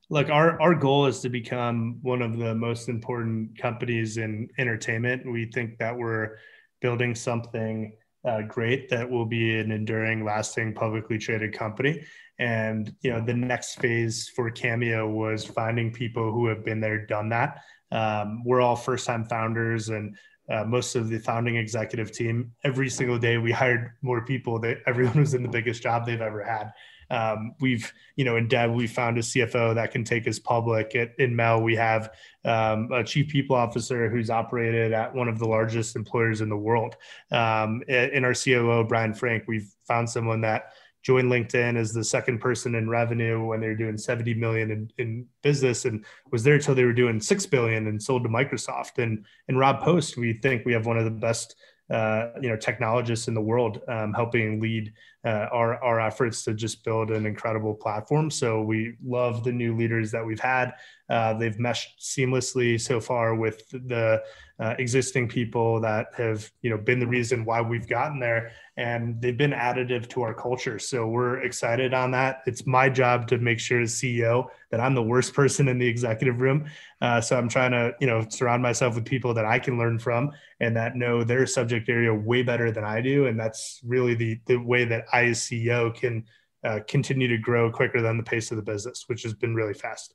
look, 0.09 0.29
our 0.29 0.61
our 0.61 0.75
goal 0.75 1.07
is 1.07 1.19
to 1.21 1.29
become 1.29 1.99
one 2.01 2.21
of 2.21 2.37
the 2.37 2.55
most 2.55 2.87
important 2.87 3.57
companies 3.57 4.17
in 4.17 4.47
entertainment. 4.57 5.29
We 5.29 5.45
think 5.51 5.77
that 5.79 5.95
we're 5.97 6.37
building 6.81 7.15
something 7.15 7.93
uh, 8.25 8.41
great 8.41 8.89
that 8.89 9.09
will 9.09 9.25
be 9.25 9.59
an 9.59 9.71
enduring, 9.71 10.25
lasting, 10.25 10.73
publicly 10.73 11.17
traded 11.17 11.53
company. 11.53 12.03
And 12.39 12.93
you 13.01 13.11
know, 13.11 13.23
the 13.23 13.33
next 13.33 13.75
phase 13.75 14.29
for 14.35 14.49
Cameo 14.51 15.07
was 15.07 15.45
finding 15.45 15.91
people 15.91 16.31
who 16.31 16.47
have 16.47 16.65
been 16.65 16.81
there, 16.81 17.05
done 17.05 17.29
that. 17.29 17.61
Um, 17.91 18.43
we're 18.43 18.61
all 18.61 18.75
first-time 18.75 19.25
founders, 19.25 19.89
and 19.89 20.17
uh, 20.49 20.63
most 20.65 20.95
of 20.95 21.09
the 21.09 21.19
founding 21.19 21.55
executive 21.55 22.11
team. 22.11 22.51
Every 22.63 22.89
single 22.89 23.17
day, 23.17 23.37
we 23.37 23.51
hired 23.51 23.91
more 24.01 24.25
people. 24.25 24.59
That 24.59 24.79
everyone 24.85 25.19
was 25.19 25.33
in 25.33 25.43
the 25.43 25.49
biggest 25.49 25.81
job 25.81 26.05
they've 26.05 26.19
ever 26.19 26.43
had. 26.43 26.71
Um, 27.09 27.55
we've, 27.59 27.91
you 28.15 28.25
know, 28.25 28.35
in 28.35 28.47
Deb, 28.47 28.71
we 28.71 28.87
found 28.87 29.17
a 29.17 29.21
CFO 29.21 29.75
that 29.75 29.91
can 29.91 30.03
take 30.03 30.27
us 30.27 30.39
public. 30.39 30.95
At, 30.95 31.11
in 31.19 31.35
Mel, 31.35 31.61
we 31.61 31.75
have 31.75 32.11
um, 32.43 32.91
a 32.91 33.03
chief 33.03 33.29
people 33.29 33.55
officer 33.55 34.09
who's 34.09 34.29
operated 34.29 34.93
at 34.93 35.13
one 35.13 35.27
of 35.27 35.39
the 35.39 35.47
largest 35.47 35.95
employers 35.95 36.41
in 36.41 36.49
the 36.49 36.57
world. 36.57 36.95
Um, 37.31 37.83
in 37.87 38.23
our 38.23 38.33
COO, 38.33 38.83
Brian 38.87 39.13
Frank, 39.13 39.43
we've 39.47 39.69
found 39.87 40.09
someone 40.09 40.41
that 40.41 40.73
joined 41.05 41.31
LinkedIn 41.31 41.77
as 41.77 41.93
the 41.93 42.03
second 42.03 42.39
person 42.39 42.73
in 42.73 42.89
revenue 42.89 43.45
when 43.45 43.61
they 43.61 43.67
were 43.67 43.75
doing 43.75 43.95
70 43.95 44.33
million 44.33 44.71
in, 44.71 44.91
in 44.97 45.27
business 45.43 45.85
and 45.85 46.03
was 46.31 46.43
there 46.43 46.55
until 46.55 46.73
they 46.73 46.83
were 46.83 46.93
doing 46.93 47.21
6 47.21 47.45
billion 47.45 47.85
and 47.85 48.01
sold 48.01 48.23
to 48.23 48.29
Microsoft. 48.29 48.97
And, 48.97 49.23
and 49.47 49.59
Rob 49.59 49.81
Post, 49.81 50.17
we 50.17 50.33
think 50.33 50.65
we 50.65 50.73
have 50.73 50.87
one 50.87 50.97
of 50.97 51.05
the 51.05 51.11
best 51.11 51.55
uh, 51.89 52.29
you 52.41 52.49
know 52.49 52.57
technologists 52.57 53.27
in 53.27 53.33
the 53.33 53.41
world 53.41 53.81
um, 53.87 54.13
helping 54.13 54.59
lead 54.59 54.91
uh, 55.23 55.47
our, 55.51 55.83
our 55.83 55.99
efforts 55.99 56.43
to 56.43 56.53
just 56.53 56.83
build 56.83 57.11
an 57.11 57.25
incredible 57.25 57.73
platform. 57.73 58.29
So 58.29 58.61
we 58.61 58.95
love 59.03 59.43
the 59.43 59.51
new 59.51 59.75
leaders 59.75 60.11
that 60.11 60.25
we've 60.25 60.39
had. 60.39 60.73
Uh, 61.09 61.33
they've 61.33 61.59
meshed 61.59 61.99
seamlessly 61.99 62.79
so 62.79 62.99
far 62.99 63.35
with 63.35 63.69
the 63.69 64.21
uh, 64.57 64.73
existing 64.79 65.27
people 65.27 65.81
that 65.81 66.07
have 66.15 66.49
you 66.61 66.69
know 66.69 66.77
been 66.77 66.99
the 66.99 67.07
reason 67.07 67.43
why 67.43 67.59
we've 67.59 67.87
gotten 67.89 68.19
there 68.19 68.51
and 68.77 69.21
they've 69.21 69.37
been 69.37 69.51
additive 69.51 70.07
to 70.09 70.21
our 70.21 70.33
culture. 70.33 70.79
So 70.79 71.07
we're 71.07 71.41
excited 71.41 71.93
on 71.93 72.11
that. 72.11 72.41
It's 72.45 72.65
my 72.65 72.89
job 72.89 73.27
to 73.27 73.37
make 73.37 73.59
sure 73.59 73.81
as 73.81 73.95
ceo 73.95 74.47
that 74.71 74.79
i'm 74.79 74.95
the 74.95 75.03
worst 75.03 75.33
person 75.33 75.67
in 75.67 75.77
the 75.77 75.87
executive 75.87 76.39
room. 76.39 76.65
Uh, 77.01 77.19
so 77.19 77.37
i'm 77.37 77.49
trying 77.49 77.71
to 77.71 77.93
you 77.99 78.07
know 78.07 78.25
surround 78.29 78.63
myself 78.63 78.95
with 78.95 79.05
people 79.05 79.33
that 79.33 79.45
i 79.45 79.59
can 79.59 79.77
learn 79.77 79.99
from 79.99 80.31
and 80.61 80.75
that 80.77 80.95
know 80.95 81.23
their 81.23 81.45
subject 81.45 81.89
area 81.89 82.13
way 82.13 82.41
better 82.41 82.71
than 82.71 82.85
i 82.85 83.01
do. 83.01 83.27
And 83.27 83.37
that's 83.37 83.81
really 83.83 84.15
the 84.15 84.39
the 84.45 84.57
way 84.57 84.85
that 84.85 85.05
i 85.11 85.25
as 85.25 85.41
ceo 85.41 85.93
can 85.93 86.23
uh, 86.63 86.79
continue 86.87 87.27
to 87.27 87.37
grow 87.37 87.69
quicker 87.71 88.01
than 88.01 88.17
the 88.17 88.23
pace 88.23 88.51
of 88.51 88.57
the 88.57 88.63
business 88.63 89.03
which 89.07 89.21
has 89.23 89.33
been 89.33 89.53
really 89.53 89.73
fast 89.73 90.14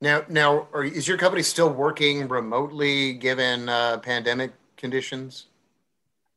now, 0.00 0.24
now, 0.28 0.68
are, 0.72 0.84
is 0.84 1.08
your 1.08 1.18
company 1.18 1.42
still 1.42 1.70
working 1.70 2.28
remotely 2.28 3.14
given 3.14 3.68
uh, 3.68 3.98
pandemic 3.98 4.52
conditions? 4.76 5.46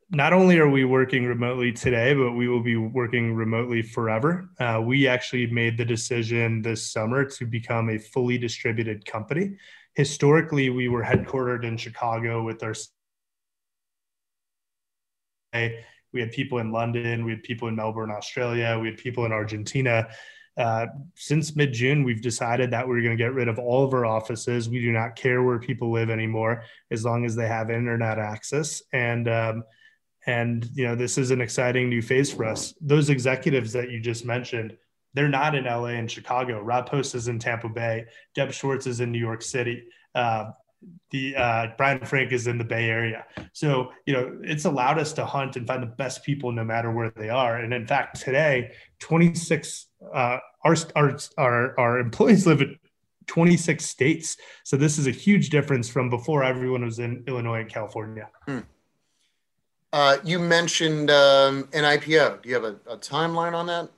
Not 0.10 0.34
only 0.34 0.58
are 0.58 0.70
we 0.70 0.84
working 0.84 1.26
remotely 1.26 1.72
today, 1.72 2.14
but 2.14 2.32
we 2.32 2.48
will 2.48 2.64
be 2.64 2.76
working 2.76 3.34
remotely 3.34 3.82
forever. 3.82 4.50
Uh, 4.60 4.82
we 4.84 5.08
actually 5.08 5.48
made 5.48 5.78
the 5.78 5.86
decision 5.86 6.62
this 6.62 6.86
summer 6.86 7.24
to 7.24 7.46
become 7.46 7.90
a 7.90 7.98
fully 7.98 8.38
distributed 8.38 9.06
company. 9.06 9.58
Historically, 9.94 10.70
we 10.70 10.90
were 10.90 11.04
headquartered 11.04 11.64
in 11.64 11.78
Chicago 11.78 12.44
with 12.44 12.64
our. 12.64 12.74
We 15.54 16.20
had 16.20 16.32
people 16.32 16.58
in 16.58 16.72
London, 16.72 17.24
we 17.24 17.32
had 17.32 17.44
people 17.44 17.68
in 17.68 17.76
Melbourne, 17.76 18.12
Australia, 18.12 18.78
we 18.82 18.88
had 18.88 18.98
people 18.98 19.26
in 19.26 19.32
Argentina 19.32 20.10
uh, 20.58 20.88
since 21.16 21.56
mid 21.56 21.74
June, 21.74 22.04
we've 22.04 22.22
decided 22.22 22.72
that 22.72 22.88
we're 22.88 23.02
going 23.02 23.18
to 23.18 23.24
get 23.24 23.34
rid 23.34 23.48
of 23.48 23.58
all 23.58 23.86
of 23.86 23.94
our 23.94 24.06
offices. 24.06 24.70
We 24.70 24.82
do 24.82 24.92
not 24.92 25.16
care 25.16 25.44
where 25.44 25.60
people 25.60 25.92
live 25.92 26.10
anymore, 26.10 26.64
as 26.92 27.06
long 27.06 27.26
as 27.26 27.36
they 27.36 27.48
have 27.48 27.70
internet 27.70 28.20
access. 28.20 28.82
And 28.92 29.30
um, 29.30 29.64
and 30.26 30.70
you 30.74 30.84
know, 30.86 30.96
this 30.96 31.18
is 31.18 31.32
an 31.32 31.42
exciting 31.42 31.90
new 31.90 32.02
phase 32.02 32.32
for 32.32 32.46
us. 32.46 32.74
Those 32.82 33.10
executives 33.10 33.74
that 33.74 33.90
you 33.90 34.00
just 34.00 34.26
mentioned, 34.26 34.78
they're 35.14 35.30
not 35.30 35.56
in 35.56 35.66
LA 35.66 35.96
and 35.98 36.12
Chicago. 36.12 36.62
Rob 36.62 36.88
Post 36.88 37.16
is 37.16 37.28
in 37.28 37.40
Tampa 37.40 37.70
Bay. 37.70 38.06
Deb 38.36 38.52
Schwartz 38.52 38.88
is 38.88 39.00
in 39.00 39.12
New 39.12 39.20
York 39.20 39.42
City. 39.42 39.84
Uh, 40.14 40.52
the 41.12 41.36
uh, 41.36 41.68
Brian 41.78 42.04
Frank 42.06 42.32
is 42.32 42.48
in 42.48 42.58
the 42.58 42.64
Bay 42.64 42.90
Area. 42.90 43.26
So, 43.54 43.92
you 44.06 44.14
know, 44.14 44.40
it's 44.42 44.66
allowed 44.66 44.98
us 44.98 45.14
to 45.14 45.26
hunt 45.26 45.56
and 45.56 45.68
find 45.68 45.84
the 45.84 45.88
best 45.88 46.24
people 46.24 46.52
no 46.52 46.64
matter 46.64 46.92
where 46.92 47.12
they 47.12 47.30
are. 47.30 47.58
And 47.58 47.74
in 47.74 47.86
fact, 47.86 48.20
today, 48.22 48.72
26, 49.00 49.88
uh, 50.14 50.40
our, 50.64 50.76
our, 50.96 51.18
our, 51.38 51.80
our 51.80 52.00
employees 52.00 52.46
live 52.46 52.62
in 52.62 52.78
26 53.28 53.86
states. 53.86 54.38
So 54.64 54.78
this 54.78 54.98
is 54.98 55.08
a 55.08 55.12
huge 55.12 55.50
difference 55.50 55.90
from 55.90 56.10
before 56.10 56.44
everyone 56.44 56.84
was 56.84 57.00
in 57.00 57.24
Illinois 57.28 57.62
and 57.62 57.70
California. 57.70 58.30
Hmm. 58.46 58.60
Uh, 59.94 60.18
you 60.24 60.40
mentioned 60.40 61.12
um, 61.12 61.68
an 61.74 61.84
IPO. 61.84 62.42
Do 62.42 62.50
you 62.50 62.56
have 62.56 62.64
a, 62.64 62.78
a 62.88 62.98
timeline 62.98 63.54
on 63.54 63.68
that? 63.68 63.90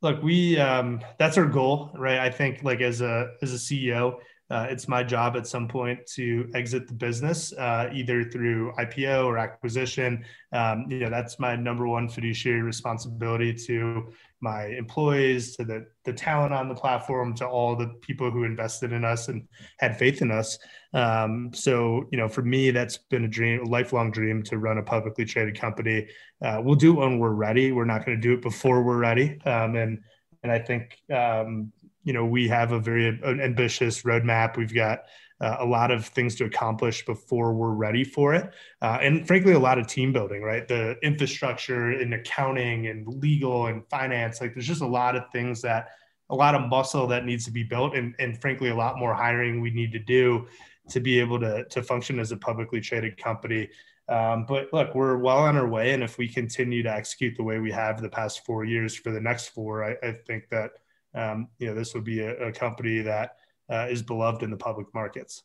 Look, 0.00 0.22
we 0.22 0.58
um, 0.58 1.00
that's 1.18 1.36
our 1.38 1.46
goal, 1.46 1.90
right? 1.94 2.18
I 2.18 2.30
think 2.30 2.62
like 2.62 2.80
as 2.80 3.00
a 3.00 3.32
as 3.42 3.52
a 3.52 3.56
CEO, 3.56 4.18
uh, 4.50 4.66
it's 4.70 4.88
my 4.88 5.02
job 5.02 5.36
at 5.36 5.46
some 5.46 5.68
point 5.68 5.98
to 6.06 6.50
exit 6.54 6.88
the 6.88 6.94
business, 6.94 7.52
uh, 7.52 7.90
either 7.92 8.24
through 8.24 8.72
IPO 8.78 9.26
or 9.26 9.36
acquisition. 9.36 10.24
Um, 10.52 10.86
you 10.88 11.00
know, 11.00 11.10
that's 11.10 11.38
my 11.38 11.54
number 11.54 11.86
one 11.86 12.08
fiduciary 12.08 12.62
responsibility 12.62 13.52
to 13.66 14.12
my 14.40 14.66
employees, 14.66 15.56
to 15.56 15.64
the, 15.64 15.86
the 16.04 16.12
talent 16.12 16.54
on 16.54 16.68
the 16.68 16.74
platform, 16.74 17.34
to 17.34 17.46
all 17.46 17.76
the 17.76 17.88
people 18.00 18.30
who 18.30 18.44
invested 18.44 18.92
in 18.92 19.04
us 19.04 19.28
and 19.28 19.46
had 19.80 19.98
faith 19.98 20.22
in 20.22 20.30
us. 20.30 20.58
Um, 20.94 21.50
so, 21.52 22.08
you 22.10 22.16
know, 22.16 22.28
for 22.28 22.42
me, 22.42 22.70
that's 22.70 22.96
been 22.96 23.24
a 23.24 23.28
dream, 23.28 23.60
a 23.60 23.68
lifelong 23.68 24.10
dream 24.10 24.42
to 24.44 24.56
run 24.56 24.78
a 24.78 24.82
publicly 24.82 25.26
traded 25.26 25.60
company. 25.60 26.08
Uh, 26.40 26.62
we'll 26.64 26.74
do 26.74 26.92
it 26.92 27.00
when 27.00 27.18
we're 27.18 27.30
ready. 27.30 27.72
We're 27.72 27.84
not 27.84 28.06
going 28.06 28.16
to 28.16 28.22
do 28.22 28.32
it 28.32 28.40
before 28.40 28.82
we're 28.82 28.98
ready. 28.98 29.38
Um, 29.44 29.76
and 29.76 30.00
and 30.42 30.52
I 30.52 30.58
think 30.60 30.96
um, 31.12 31.72
you 32.08 32.14
know 32.14 32.24
we 32.24 32.48
have 32.48 32.72
a 32.72 32.80
very 32.80 33.20
ambitious 33.22 34.02
roadmap. 34.02 34.56
We've 34.56 34.72
got 34.72 35.00
uh, 35.42 35.58
a 35.60 35.66
lot 35.66 35.90
of 35.90 36.06
things 36.06 36.34
to 36.36 36.46
accomplish 36.46 37.04
before 37.04 37.52
we're 37.52 37.74
ready 37.74 38.02
for 38.02 38.32
it, 38.32 38.50
uh, 38.80 38.96
and 39.02 39.26
frankly, 39.26 39.52
a 39.52 39.58
lot 39.58 39.78
of 39.78 39.86
team 39.86 40.10
building. 40.10 40.42
Right, 40.42 40.66
the 40.66 40.96
infrastructure 41.02 41.90
and 41.90 42.14
accounting 42.14 42.86
and 42.86 43.06
legal 43.06 43.66
and 43.66 43.86
finance. 43.90 44.40
Like, 44.40 44.54
there's 44.54 44.66
just 44.66 44.80
a 44.80 44.86
lot 44.86 45.16
of 45.16 45.24
things 45.32 45.60
that 45.60 45.90
a 46.30 46.34
lot 46.34 46.54
of 46.54 46.66
muscle 46.70 47.06
that 47.08 47.26
needs 47.26 47.44
to 47.44 47.50
be 47.50 47.62
built, 47.62 47.94
and 47.94 48.14
and 48.18 48.40
frankly, 48.40 48.70
a 48.70 48.74
lot 48.74 48.98
more 48.98 49.12
hiring 49.12 49.60
we 49.60 49.70
need 49.70 49.92
to 49.92 49.98
do 49.98 50.46
to 50.88 51.00
be 51.00 51.20
able 51.20 51.38
to 51.40 51.66
to 51.66 51.82
function 51.82 52.18
as 52.18 52.32
a 52.32 52.38
publicly 52.38 52.80
traded 52.80 53.18
company. 53.18 53.68
Um, 54.08 54.46
but 54.48 54.72
look, 54.72 54.94
we're 54.94 55.18
well 55.18 55.40
on 55.40 55.58
our 55.58 55.68
way, 55.68 55.92
and 55.92 56.02
if 56.02 56.16
we 56.16 56.26
continue 56.26 56.82
to 56.84 56.90
execute 56.90 57.36
the 57.36 57.42
way 57.42 57.58
we 57.58 57.70
have 57.70 58.00
the 58.00 58.08
past 58.08 58.46
four 58.46 58.64
years 58.64 58.96
for 58.96 59.10
the 59.12 59.20
next 59.20 59.48
four, 59.48 59.84
I, 59.84 59.94
I 60.02 60.12
think 60.26 60.48
that 60.48 60.70
um, 61.18 61.48
you 61.58 61.66
know, 61.66 61.74
this 61.74 61.94
would 61.94 62.04
be 62.04 62.20
a, 62.20 62.48
a 62.48 62.52
company 62.52 63.00
that 63.00 63.36
uh, 63.70 63.86
is 63.90 64.02
beloved 64.02 64.42
in 64.42 64.50
the 64.50 64.56
public 64.56 64.86
markets. 64.94 65.42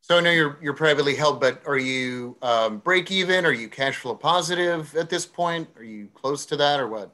So 0.00 0.16
I 0.16 0.20
know 0.20 0.30
you're 0.30 0.58
you're 0.62 0.74
privately 0.74 1.14
held, 1.14 1.40
but 1.40 1.60
are 1.66 1.78
you 1.78 2.36
um, 2.40 2.78
break 2.78 3.10
even? 3.10 3.44
Are 3.44 3.52
you 3.52 3.68
cash 3.68 3.96
flow 3.96 4.14
positive 4.14 4.94
at 4.96 5.10
this 5.10 5.26
point? 5.26 5.68
Are 5.76 5.84
you 5.84 6.08
close 6.14 6.46
to 6.46 6.56
that, 6.56 6.80
or 6.80 6.88
what? 6.88 7.12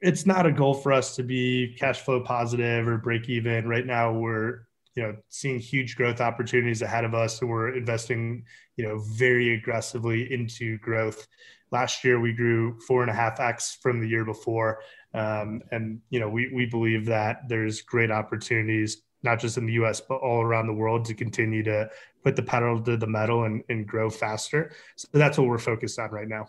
It's 0.00 0.26
not 0.26 0.44
a 0.44 0.52
goal 0.52 0.74
for 0.74 0.92
us 0.92 1.16
to 1.16 1.22
be 1.22 1.74
cash 1.78 2.00
flow 2.00 2.20
positive 2.20 2.86
or 2.86 2.98
break 2.98 3.28
even. 3.28 3.66
Right 3.66 3.86
now, 3.86 4.12
we're 4.12 4.66
you 4.94 5.04
know 5.04 5.16
seeing 5.28 5.58
huge 5.58 5.96
growth 5.96 6.20
opportunities 6.20 6.82
ahead 6.82 7.04
of 7.04 7.14
us, 7.14 7.40
and 7.40 7.48
we're 7.48 7.76
investing 7.76 8.44
you 8.76 8.86
know 8.86 8.98
very 8.98 9.54
aggressively 9.54 10.32
into 10.32 10.78
growth. 10.78 11.26
Last 11.70 12.04
year, 12.04 12.20
we 12.20 12.32
grew 12.32 12.78
four 12.80 13.02
and 13.02 13.10
a 13.10 13.14
half 13.14 13.40
x 13.40 13.78
from 13.80 14.00
the 14.00 14.08
year 14.08 14.24
before. 14.24 14.80
Um, 15.12 15.62
and 15.70 16.00
you 16.10 16.20
know, 16.20 16.28
we 16.28 16.50
we 16.52 16.66
believe 16.66 17.06
that 17.06 17.48
there's 17.48 17.80
great 17.82 18.10
opportunities, 18.10 19.02
not 19.22 19.40
just 19.40 19.56
in 19.56 19.66
the 19.66 19.74
U.S. 19.74 20.00
but 20.00 20.16
all 20.16 20.42
around 20.42 20.66
the 20.66 20.74
world, 20.74 21.04
to 21.06 21.14
continue 21.14 21.62
to 21.62 21.88
put 22.24 22.36
the 22.36 22.42
pedal 22.42 22.80
to 22.82 22.96
the 22.96 23.06
metal 23.06 23.44
and, 23.44 23.62
and 23.68 23.86
grow 23.86 24.10
faster. 24.10 24.72
So 24.96 25.08
that's 25.12 25.38
what 25.38 25.46
we're 25.46 25.58
focused 25.58 25.98
on 25.98 26.10
right 26.10 26.28
now. 26.28 26.48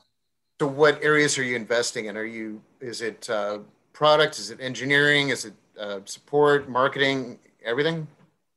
So, 0.59 0.67
what 0.67 1.03
areas 1.03 1.37
are 1.37 1.43
you 1.43 1.55
investing 1.55 2.05
in? 2.05 2.17
Are 2.17 2.25
you 2.25 2.61
is 2.79 3.01
it 3.01 3.29
uh, 3.29 3.59
product? 3.93 4.39
Is 4.39 4.49
it 4.49 4.59
engineering? 4.59 5.29
Is 5.29 5.45
it 5.45 5.53
uh, 5.79 5.99
support, 6.05 6.69
marketing, 6.69 7.39
everything? 7.63 8.07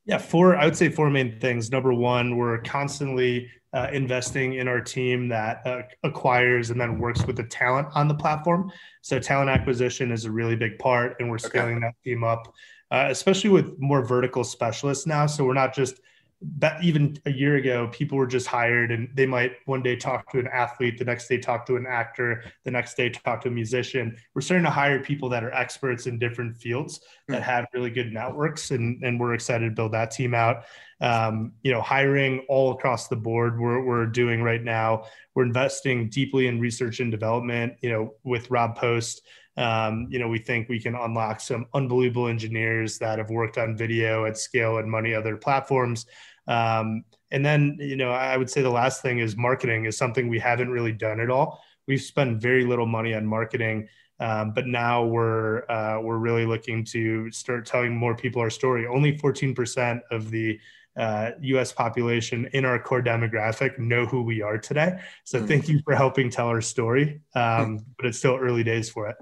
Yeah, 0.06 0.18
four. 0.18 0.56
I 0.56 0.64
would 0.64 0.76
say 0.76 0.88
four 0.88 1.10
main 1.10 1.38
things. 1.38 1.70
Number 1.70 1.92
one, 1.92 2.38
we're 2.38 2.58
constantly 2.58 3.50
uh, 3.72 3.88
investing 3.92 4.54
in 4.54 4.68
our 4.68 4.80
team 4.80 5.28
that 5.28 5.66
uh, 5.66 5.82
acquires 6.02 6.70
and 6.70 6.80
then 6.80 6.98
works 6.98 7.26
with 7.26 7.36
the 7.36 7.44
talent 7.44 7.88
on 7.94 8.08
the 8.08 8.14
platform. 8.14 8.72
So 9.02 9.18
talent 9.18 9.50
acquisition 9.50 10.10
is 10.10 10.24
a 10.24 10.30
really 10.30 10.56
big 10.56 10.78
part, 10.78 11.16
and 11.20 11.30
we're 11.30 11.38
scaling 11.38 11.76
okay. 11.76 11.86
that 11.86 11.94
team 12.02 12.24
up 12.24 12.54
uh, 12.90 13.08
especially 13.10 13.50
with 13.50 13.78
more 13.78 14.04
vertical 14.04 14.44
specialists 14.44 15.06
now. 15.06 15.26
So 15.26 15.44
we're 15.44 15.54
not 15.54 15.74
just 15.74 16.00
that 16.40 16.82
even 16.84 17.18
a 17.26 17.32
year 17.32 17.56
ago, 17.56 17.88
people 17.90 18.16
were 18.16 18.26
just 18.26 18.46
hired 18.46 18.92
and 18.92 19.08
they 19.14 19.26
might 19.26 19.52
one 19.66 19.82
day 19.82 19.96
talk 19.96 20.30
to 20.30 20.38
an 20.38 20.46
athlete, 20.46 20.96
the 20.96 21.04
next 21.04 21.26
day 21.26 21.38
talk 21.38 21.66
to 21.66 21.74
an 21.74 21.84
actor, 21.88 22.44
the 22.64 22.70
next 22.70 22.96
day 22.96 23.10
talk 23.10 23.40
to 23.40 23.48
a 23.48 23.50
musician. 23.50 24.16
We're 24.34 24.42
starting 24.42 24.64
to 24.64 24.70
hire 24.70 25.02
people 25.02 25.28
that 25.30 25.42
are 25.42 25.52
experts 25.52 26.06
in 26.06 26.18
different 26.18 26.56
fields 26.56 27.00
that 27.26 27.42
have 27.42 27.66
really 27.74 27.90
good 27.90 28.12
networks, 28.12 28.70
and, 28.70 29.02
and 29.02 29.18
we're 29.18 29.34
excited 29.34 29.64
to 29.68 29.74
build 29.74 29.92
that 29.92 30.12
team 30.12 30.32
out. 30.32 30.64
Um, 31.00 31.52
you 31.62 31.72
know, 31.72 31.80
hiring 31.80 32.44
all 32.48 32.72
across 32.72 33.08
the 33.08 33.16
board, 33.16 33.58
we're, 33.58 33.84
we're 33.84 34.06
doing 34.06 34.42
right 34.42 34.62
now. 34.62 35.06
We're 35.34 35.44
investing 35.44 36.08
deeply 36.08 36.46
in 36.46 36.60
research 36.60 37.00
and 37.00 37.10
development, 37.10 37.74
you 37.80 37.90
know, 37.90 38.14
with 38.22 38.50
Rob 38.50 38.76
Post. 38.76 39.22
Um, 39.58 40.06
you 40.08 40.20
know, 40.20 40.28
we 40.28 40.38
think 40.38 40.68
we 40.68 40.80
can 40.80 40.94
unlock 40.94 41.40
some 41.40 41.66
unbelievable 41.74 42.28
engineers 42.28 42.96
that 42.98 43.18
have 43.18 43.28
worked 43.28 43.58
on 43.58 43.76
video 43.76 44.24
at 44.24 44.38
scale 44.38 44.78
and 44.78 44.88
many 44.88 45.12
other 45.12 45.36
platforms. 45.36 46.06
Um, 46.46 47.04
and 47.32 47.44
then, 47.44 47.76
you 47.80 47.96
know, 47.96 48.10
I 48.10 48.36
would 48.36 48.48
say 48.48 48.62
the 48.62 48.70
last 48.70 49.02
thing 49.02 49.18
is 49.18 49.36
marketing 49.36 49.84
is 49.84 49.96
something 49.96 50.28
we 50.28 50.38
haven't 50.38 50.70
really 50.70 50.92
done 50.92 51.18
at 51.20 51.28
all. 51.28 51.60
We've 51.88 52.00
spent 52.00 52.40
very 52.40 52.64
little 52.64 52.86
money 52.86 53.14
on 53.14 53.26
marketing, 53.26 53.88
um, 54.20 54.52
but 54.52 54.66
now 54.66 55.04
we're 55.04 55.68
uh, 55.68 56.00
we're 56.00 56.18
really 56.18 56.46
looking 56.46 56.84
to 56.86 57.30
start 57.32 57.66
telling 57.66 57.96
more 57.96 58.14
people 58.14 58.40
our 58.40 58.50
story. 58.50 58.86
Only 58.86 59.18
14% 59.18 60.00
of 60.10 60.30
the 60.30 60.58
uh, 60.96 61.30
U.S. 61.40 61.72
population 61.72 62.48
in 62.52 62.64
our 62.64 62.78
core 62.78 63.02
demographic 63.02 63.78
know 63.78 64.06
who 64.06 64.22
we 64.22 64.42
are 64.42 64.58
today. 64.58 65.00
So 65.24 65.40
mm. 65.40 65.48
thank 65.48 65.68
you 65.68 65.80
for 65.84 65.94
helping 65.94 66.30
tell 66.30 66.48
our 66.48 66.60
story. 66.60 67.20
Um, 67.34 67.84
but 67.96 68.06
it's 68.06 68.18
still 68.18 68.36
early 68.36 68.62
days 68.62 68.90
for 68.90 69.08
it. 69.08 69.16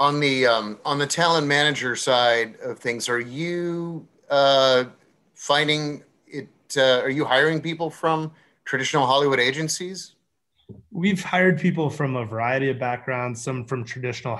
On 0.00 0.18
the 0.18 0.46
um, 0.46 0.78
on 0.84 0.98
the 0.98 1.06
talent 1.06 1.46
manager 1.46 1.94
side 1.94 2.56
of 2.64 2.78
things, 2.78 3.08
are 3.08 3.20
you 3.20 4.08
uh, 4.30 4.84
finding 5.34 6.02
uh, 6.76 7.00
are 7.00 7.10
you 7.10 7.24
hiring 7.24 7.60
people 7.60 7.90
from 7.90 8.32
traditional 8.64 9.06
Hollywood 9.06 9.40
agencies? 9.40 10.14
We've 10.90 11.22
hired 11.22 11.58
people 11.58 11.90
from 11.90 12.16
a 12.16 12.24
variety 12.24 12.70
of 12.70 12.78
backgrounds, 12.78 13.42
some 13.42 13.64
from 13.64 13.84
traditional 13.84 14.34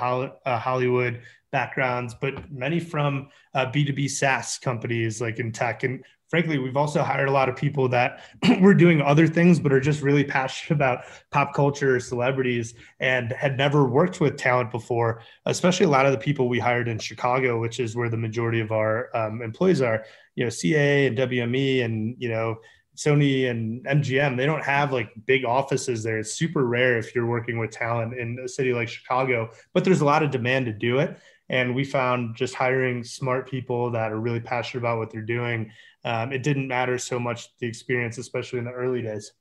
uh, 0.46 0.58
Hollywood 0.58 1.22
backgrounds, 1.50 2.14
but 2.14 2.50
many 2.52 2.78
from 2.78 3.28
uh, 3.54 3.66
B2B 3.66 4.08
SaaS 4.08 4.58
companies 4.58 5.20
like 5.20 5.40
in 5.40 5.50
tech. 5.50 5.82
And 5.82 6.04
frankly, 6.30 6.58
we've 6.58 6.76
also 6.76 7.02
hired 7.02 7.28
a 7.28 7.32
lot 7.32 7.48
of 7.48 7.56
people 7.56 7.88
that 7.88 8.22
were 8.60 8.72
doing 8.72 9.02
other 9.02 9.26
things, 9.26 9.58
but 9.58 9.72
are 9.72 9.80
just 9.80 10.00
really 10.00 10.24
passionate 10.24 10.76
about 10.76 11.04
pop 11.30 11.52
culture, 11.52 11.98
celebrities, 11.98 12.74
and 13.00 13.32
had 13.32 13.58
never 13.58 13.84
worked 13.84 14.20
with 14.20 14.36
talent 14.36 14.70
before. 14.70 15.22
Especially 15.44 15.84
a 15.84 15.90
lot 15.90 16.06
of 16.06 16.12
the 16.12 16.18
people 16.18 16.48
we 16.48 16.60
hired 16.60 16.88
in 16.88 16.98
Chicago, 16.98 17.60
which 17.60 17.80
is 17.80 17.96
where 17.96 18.08
the 18.08 18.16
majority 18.16 18.60
of 18.60 18.70
our 18.70 19.14
um, 19.14 19.42
employees 19.42 19.82
are. 19.82 20.04
You 20.36 20.44
know, 20.44 20.50
CA 20.50 21.08
and 21.08 21.18
WME, 21.18 21.84
and 21.84 22.16
you 22.18 22.30
know. 22.30 22.60
Sony 22.96 23.48
and 23.48 23.82
MGM, 23.86 24.36
they 24.36 24.44
don't 24.44 24.62
have 24.62 24.92
like 24.92 25.10
big 25.24 25.46
offices 25.46 26.02
there. 26.02 26.18
It's 26.18 26.34
super 26.34 26.66
rare 26.66 26.98
if 26.98 27.14
you're 27.14 27.24
working 27.24 27.56
with 27.56 27.70
talent 27.70 28.12
in 28.12 28.38
a 28.44 28.48
city 28.48 28.74
like 28.74 28.88
Chicago, 28.88 29.52
but 29.72 29.84
there's 29.84 30.02
a 30.02 30.04
lot 30.04 30.22
of 30.22 30.30
demand 30.30 30.66
to 30.66 30.72
do 30.72 30.98
it. 30.98 31.16
And 31.50 31.74
we 31.74 31.84
found 31.84 32.36
just 32.36 32.54
hiring 32.54 33.04
smart 33.04 33.50
people 33.50 33.90
that 33.90 34.12
are 34.12 34.20
really 34.20 34.40
passionate 34.40 34.80
about 34.80 34.98
what 34.98 35.10
they're 35.10 35.20
doing 35.20 35.70
um, 36.04 36.32
it 36.32 36.42
didn't 36.42 36.66
matter 36.66 36.98
so 36.98 37.18
much 37.18 37.48
the 37.58 37.66
experience, 37.66 38.18
especially 38.18 38.58
in 38.58 38.64
the 38.64 38.72
early 38.72 39.02
days. 39.02 39.32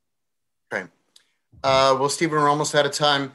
Okay. 0.71 0.87
Uh, 1.63 1.95
well, 1.99 2.09
Steven, 2.09 2.37
we're 2.37 2.49
almost 2.49 2.75
out 2.75 2.85
of 2.85 2.91
time. 2.91 3.31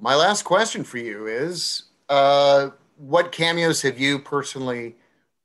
My 0.00 0.14
last 0.14 0.42
question 0.42 0.84
for 0.84 0.98
you 0.98 1.26
is 1.26 1.84
uh, 2.08 2.70
what 2.96 3.32
cameos 3.32 3.82
have 3.82 3.98
you 3.98 4.18
personally 4.18 4.96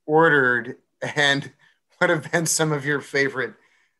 ordered 0.06 0.78
and 1.16 1.52
what 1.98 2.10
have 2.10 2.32
been 2.32 2.46
some 2.46 2.72
of 2.72 2.86
your 2.86 3.02
favorite 3.02 3.54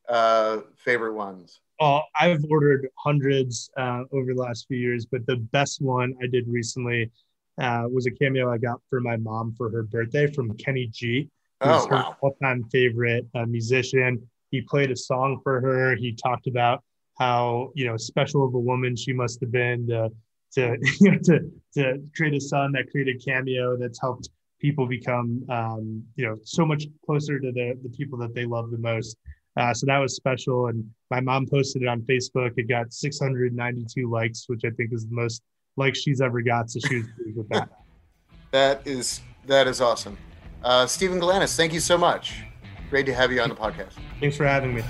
uh, 0.08 0.60
favorite 0.78 1.14
ones? 1.14 1.62
Oh, 1.82 2.02
I've 2.18 2.46
ordered 2.50 2.88
hundreds 2.98 3.70
uh, 3.76 4.04
over 4.14 4.34
the 4.34 4.42
last 4.42 4.68
few 4.68 4.78
years, 4.78 5.06
but 5.06 5.26
the 5.26 5.36
best 5.36 5.82
one 5.82 6.14
I 6.24 6.28
did 6.28 6.48
recently 6.48 7.12
uh, 7.60 7.84
was 7.90 8.06
a 8.06 8.12
cameo 8.12 8.52
I 8.52 8.58
got 8.58 8.82
for 8.90 9.00
my 9.00 9.18
mom 9.18 9.54
for 9.58 9.70
her 9.70 9.84
birthday 9.84 10.28
from 10.28 10.56
Kenny 10.58 10.88
G 10.88 11.30
oh, 11.62 11.88
her 11.88 11.96
wow. 11.96 12.18
all-time 12.22 12.64
favorite 12.72 13.26
uh, 13.36 13.46
musician. 13.46 14.22
He 14.52 14.62
played 14.62 14.92
a 14.92 14.96
song 14.96 15.40
for 15.44 15.60
her. 15.62 15.96
He 15.96 16.14
talked 16.14 16.48
about 16.48 16.84
how 17.18 17.72
you 17.76 17.86
know 17.86 17.98
special 17.98 18.46
of 18.46 18.54
a 18.54 18.60
woman 18.60 18.96
she 18.96 19.14
must 19.14 19.40
have 19.42 19.52
been 19.52 19.88
to 19.88 20.12
to 20.54 20.78
you 21.00 21.12
know, 21.12 21.18
to 21.24 21.52
to 21.76 22.02
create 22.16 22.34
a 22.34 22.42
son 22.42 22.72
that 22.74 22.90
created 22.92 23.24
cameo 23.26 23.78
that's 23.78 24.00
helped 24.00 24.30
people 24.60 24.86
become 24.86 25.44
um, 25.50 26.04
you 26.16 26.26
know 26.26 26.38
so 26.44 26.66
much 26.66 26.86
closer 27.06 27.40
to 27.40 27.52
the 27.52 27.78
the 27.84 27.90
people 27.90 28.18
that 28.20 28.34
they 28.34 28.46
love 28.46 28.72
the 28.72 28.78
most. 28.78 29.18
Uh, 29.58 29.74
so 29.74 29.86
that 29.86 30.00
was 30.00 30.18
special. 30.18 30.68
And 30.68 30.84
my 31.10 31.22
mom 31.22 31.48
posted 31.48 31.84
it 31.84 31.88
on 31.88 32.02
Facebook. 32.02 32.52
It 32.58 32.68
got 32.68 32.92
692 32.92 34.10
likes, 34.10 34.50
which 34.50 34.66
I 34.66 34.70
think 34.72 34.92
is 34.92 35.08
the 35.08 35.16
most 35.16 35.44
likes 35.78 36.02
she's 36.02 36.22
ever 36.22 36.42
got. 36.42 36.70
So 36.70 36.80
she 36.88 36.98
was 36.98 37.08
pleased 37.18 37.38
with 37.38 37.50
that. 37.50 37.70
that 38.52 38.86
is 38.88 39.22
that 39.48 39.68
is 39.68 39.82
awesome. 39.82 40.18
Uh, 40.64 40.88
Steven 40.88 41.20
Galanis, 41.20 41.56
thank 41.56 41.74
you 41.74 41.80
so 41.80 41.98
much. 41.98 42.44
Great 42.90 43.06
to 43.06 43.14
have 43.14 43.32
you 43.32 43.42
on 43.42 43.50
the 43.50 43.56
podcast. 43.56 43.94
Thanks 44.20 44.38
for 44.38 44.46
having 44.46 44.74
me. 44.74 44.82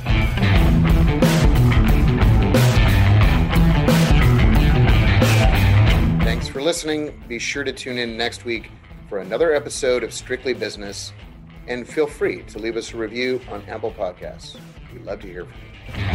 Thanks 6.23 6.47
for 6.47 6.61
listening. 6.61 7.23
Be 7.27 7.39
sure 7.39 7.63
to 7.63 7.73
tune 7.73 7.97
in 7.97 8.17
next 8.17 8.45
week 8.45 8.69
for 9.09 9.19
another 9.19 9.53
episode 9.53 10.03
of 10.03 10.13
Strictly 10.13 10.53
Business. 10.53 11.13
And 11.67 11.88
feel 11.88 12.07
free 12.07 12.43
to 12.43 12.59
leave 12.59 12.77
us 12.77 12.93
a 12.93 12.97
review 12.97 13.41
on 13.49 13.63
Apple 13.65 13.91
Podcasts. 13.91 14.57
We'd 14.93 15.03
love 15.03 15.21
to 15.21 15.27
hear 15.27 15.45
from 15.45 15.53
you. 16.03 16.14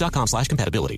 Dexcom 0.01 0.27
slash 0.27 0.47
compatibility. 0.47 0.97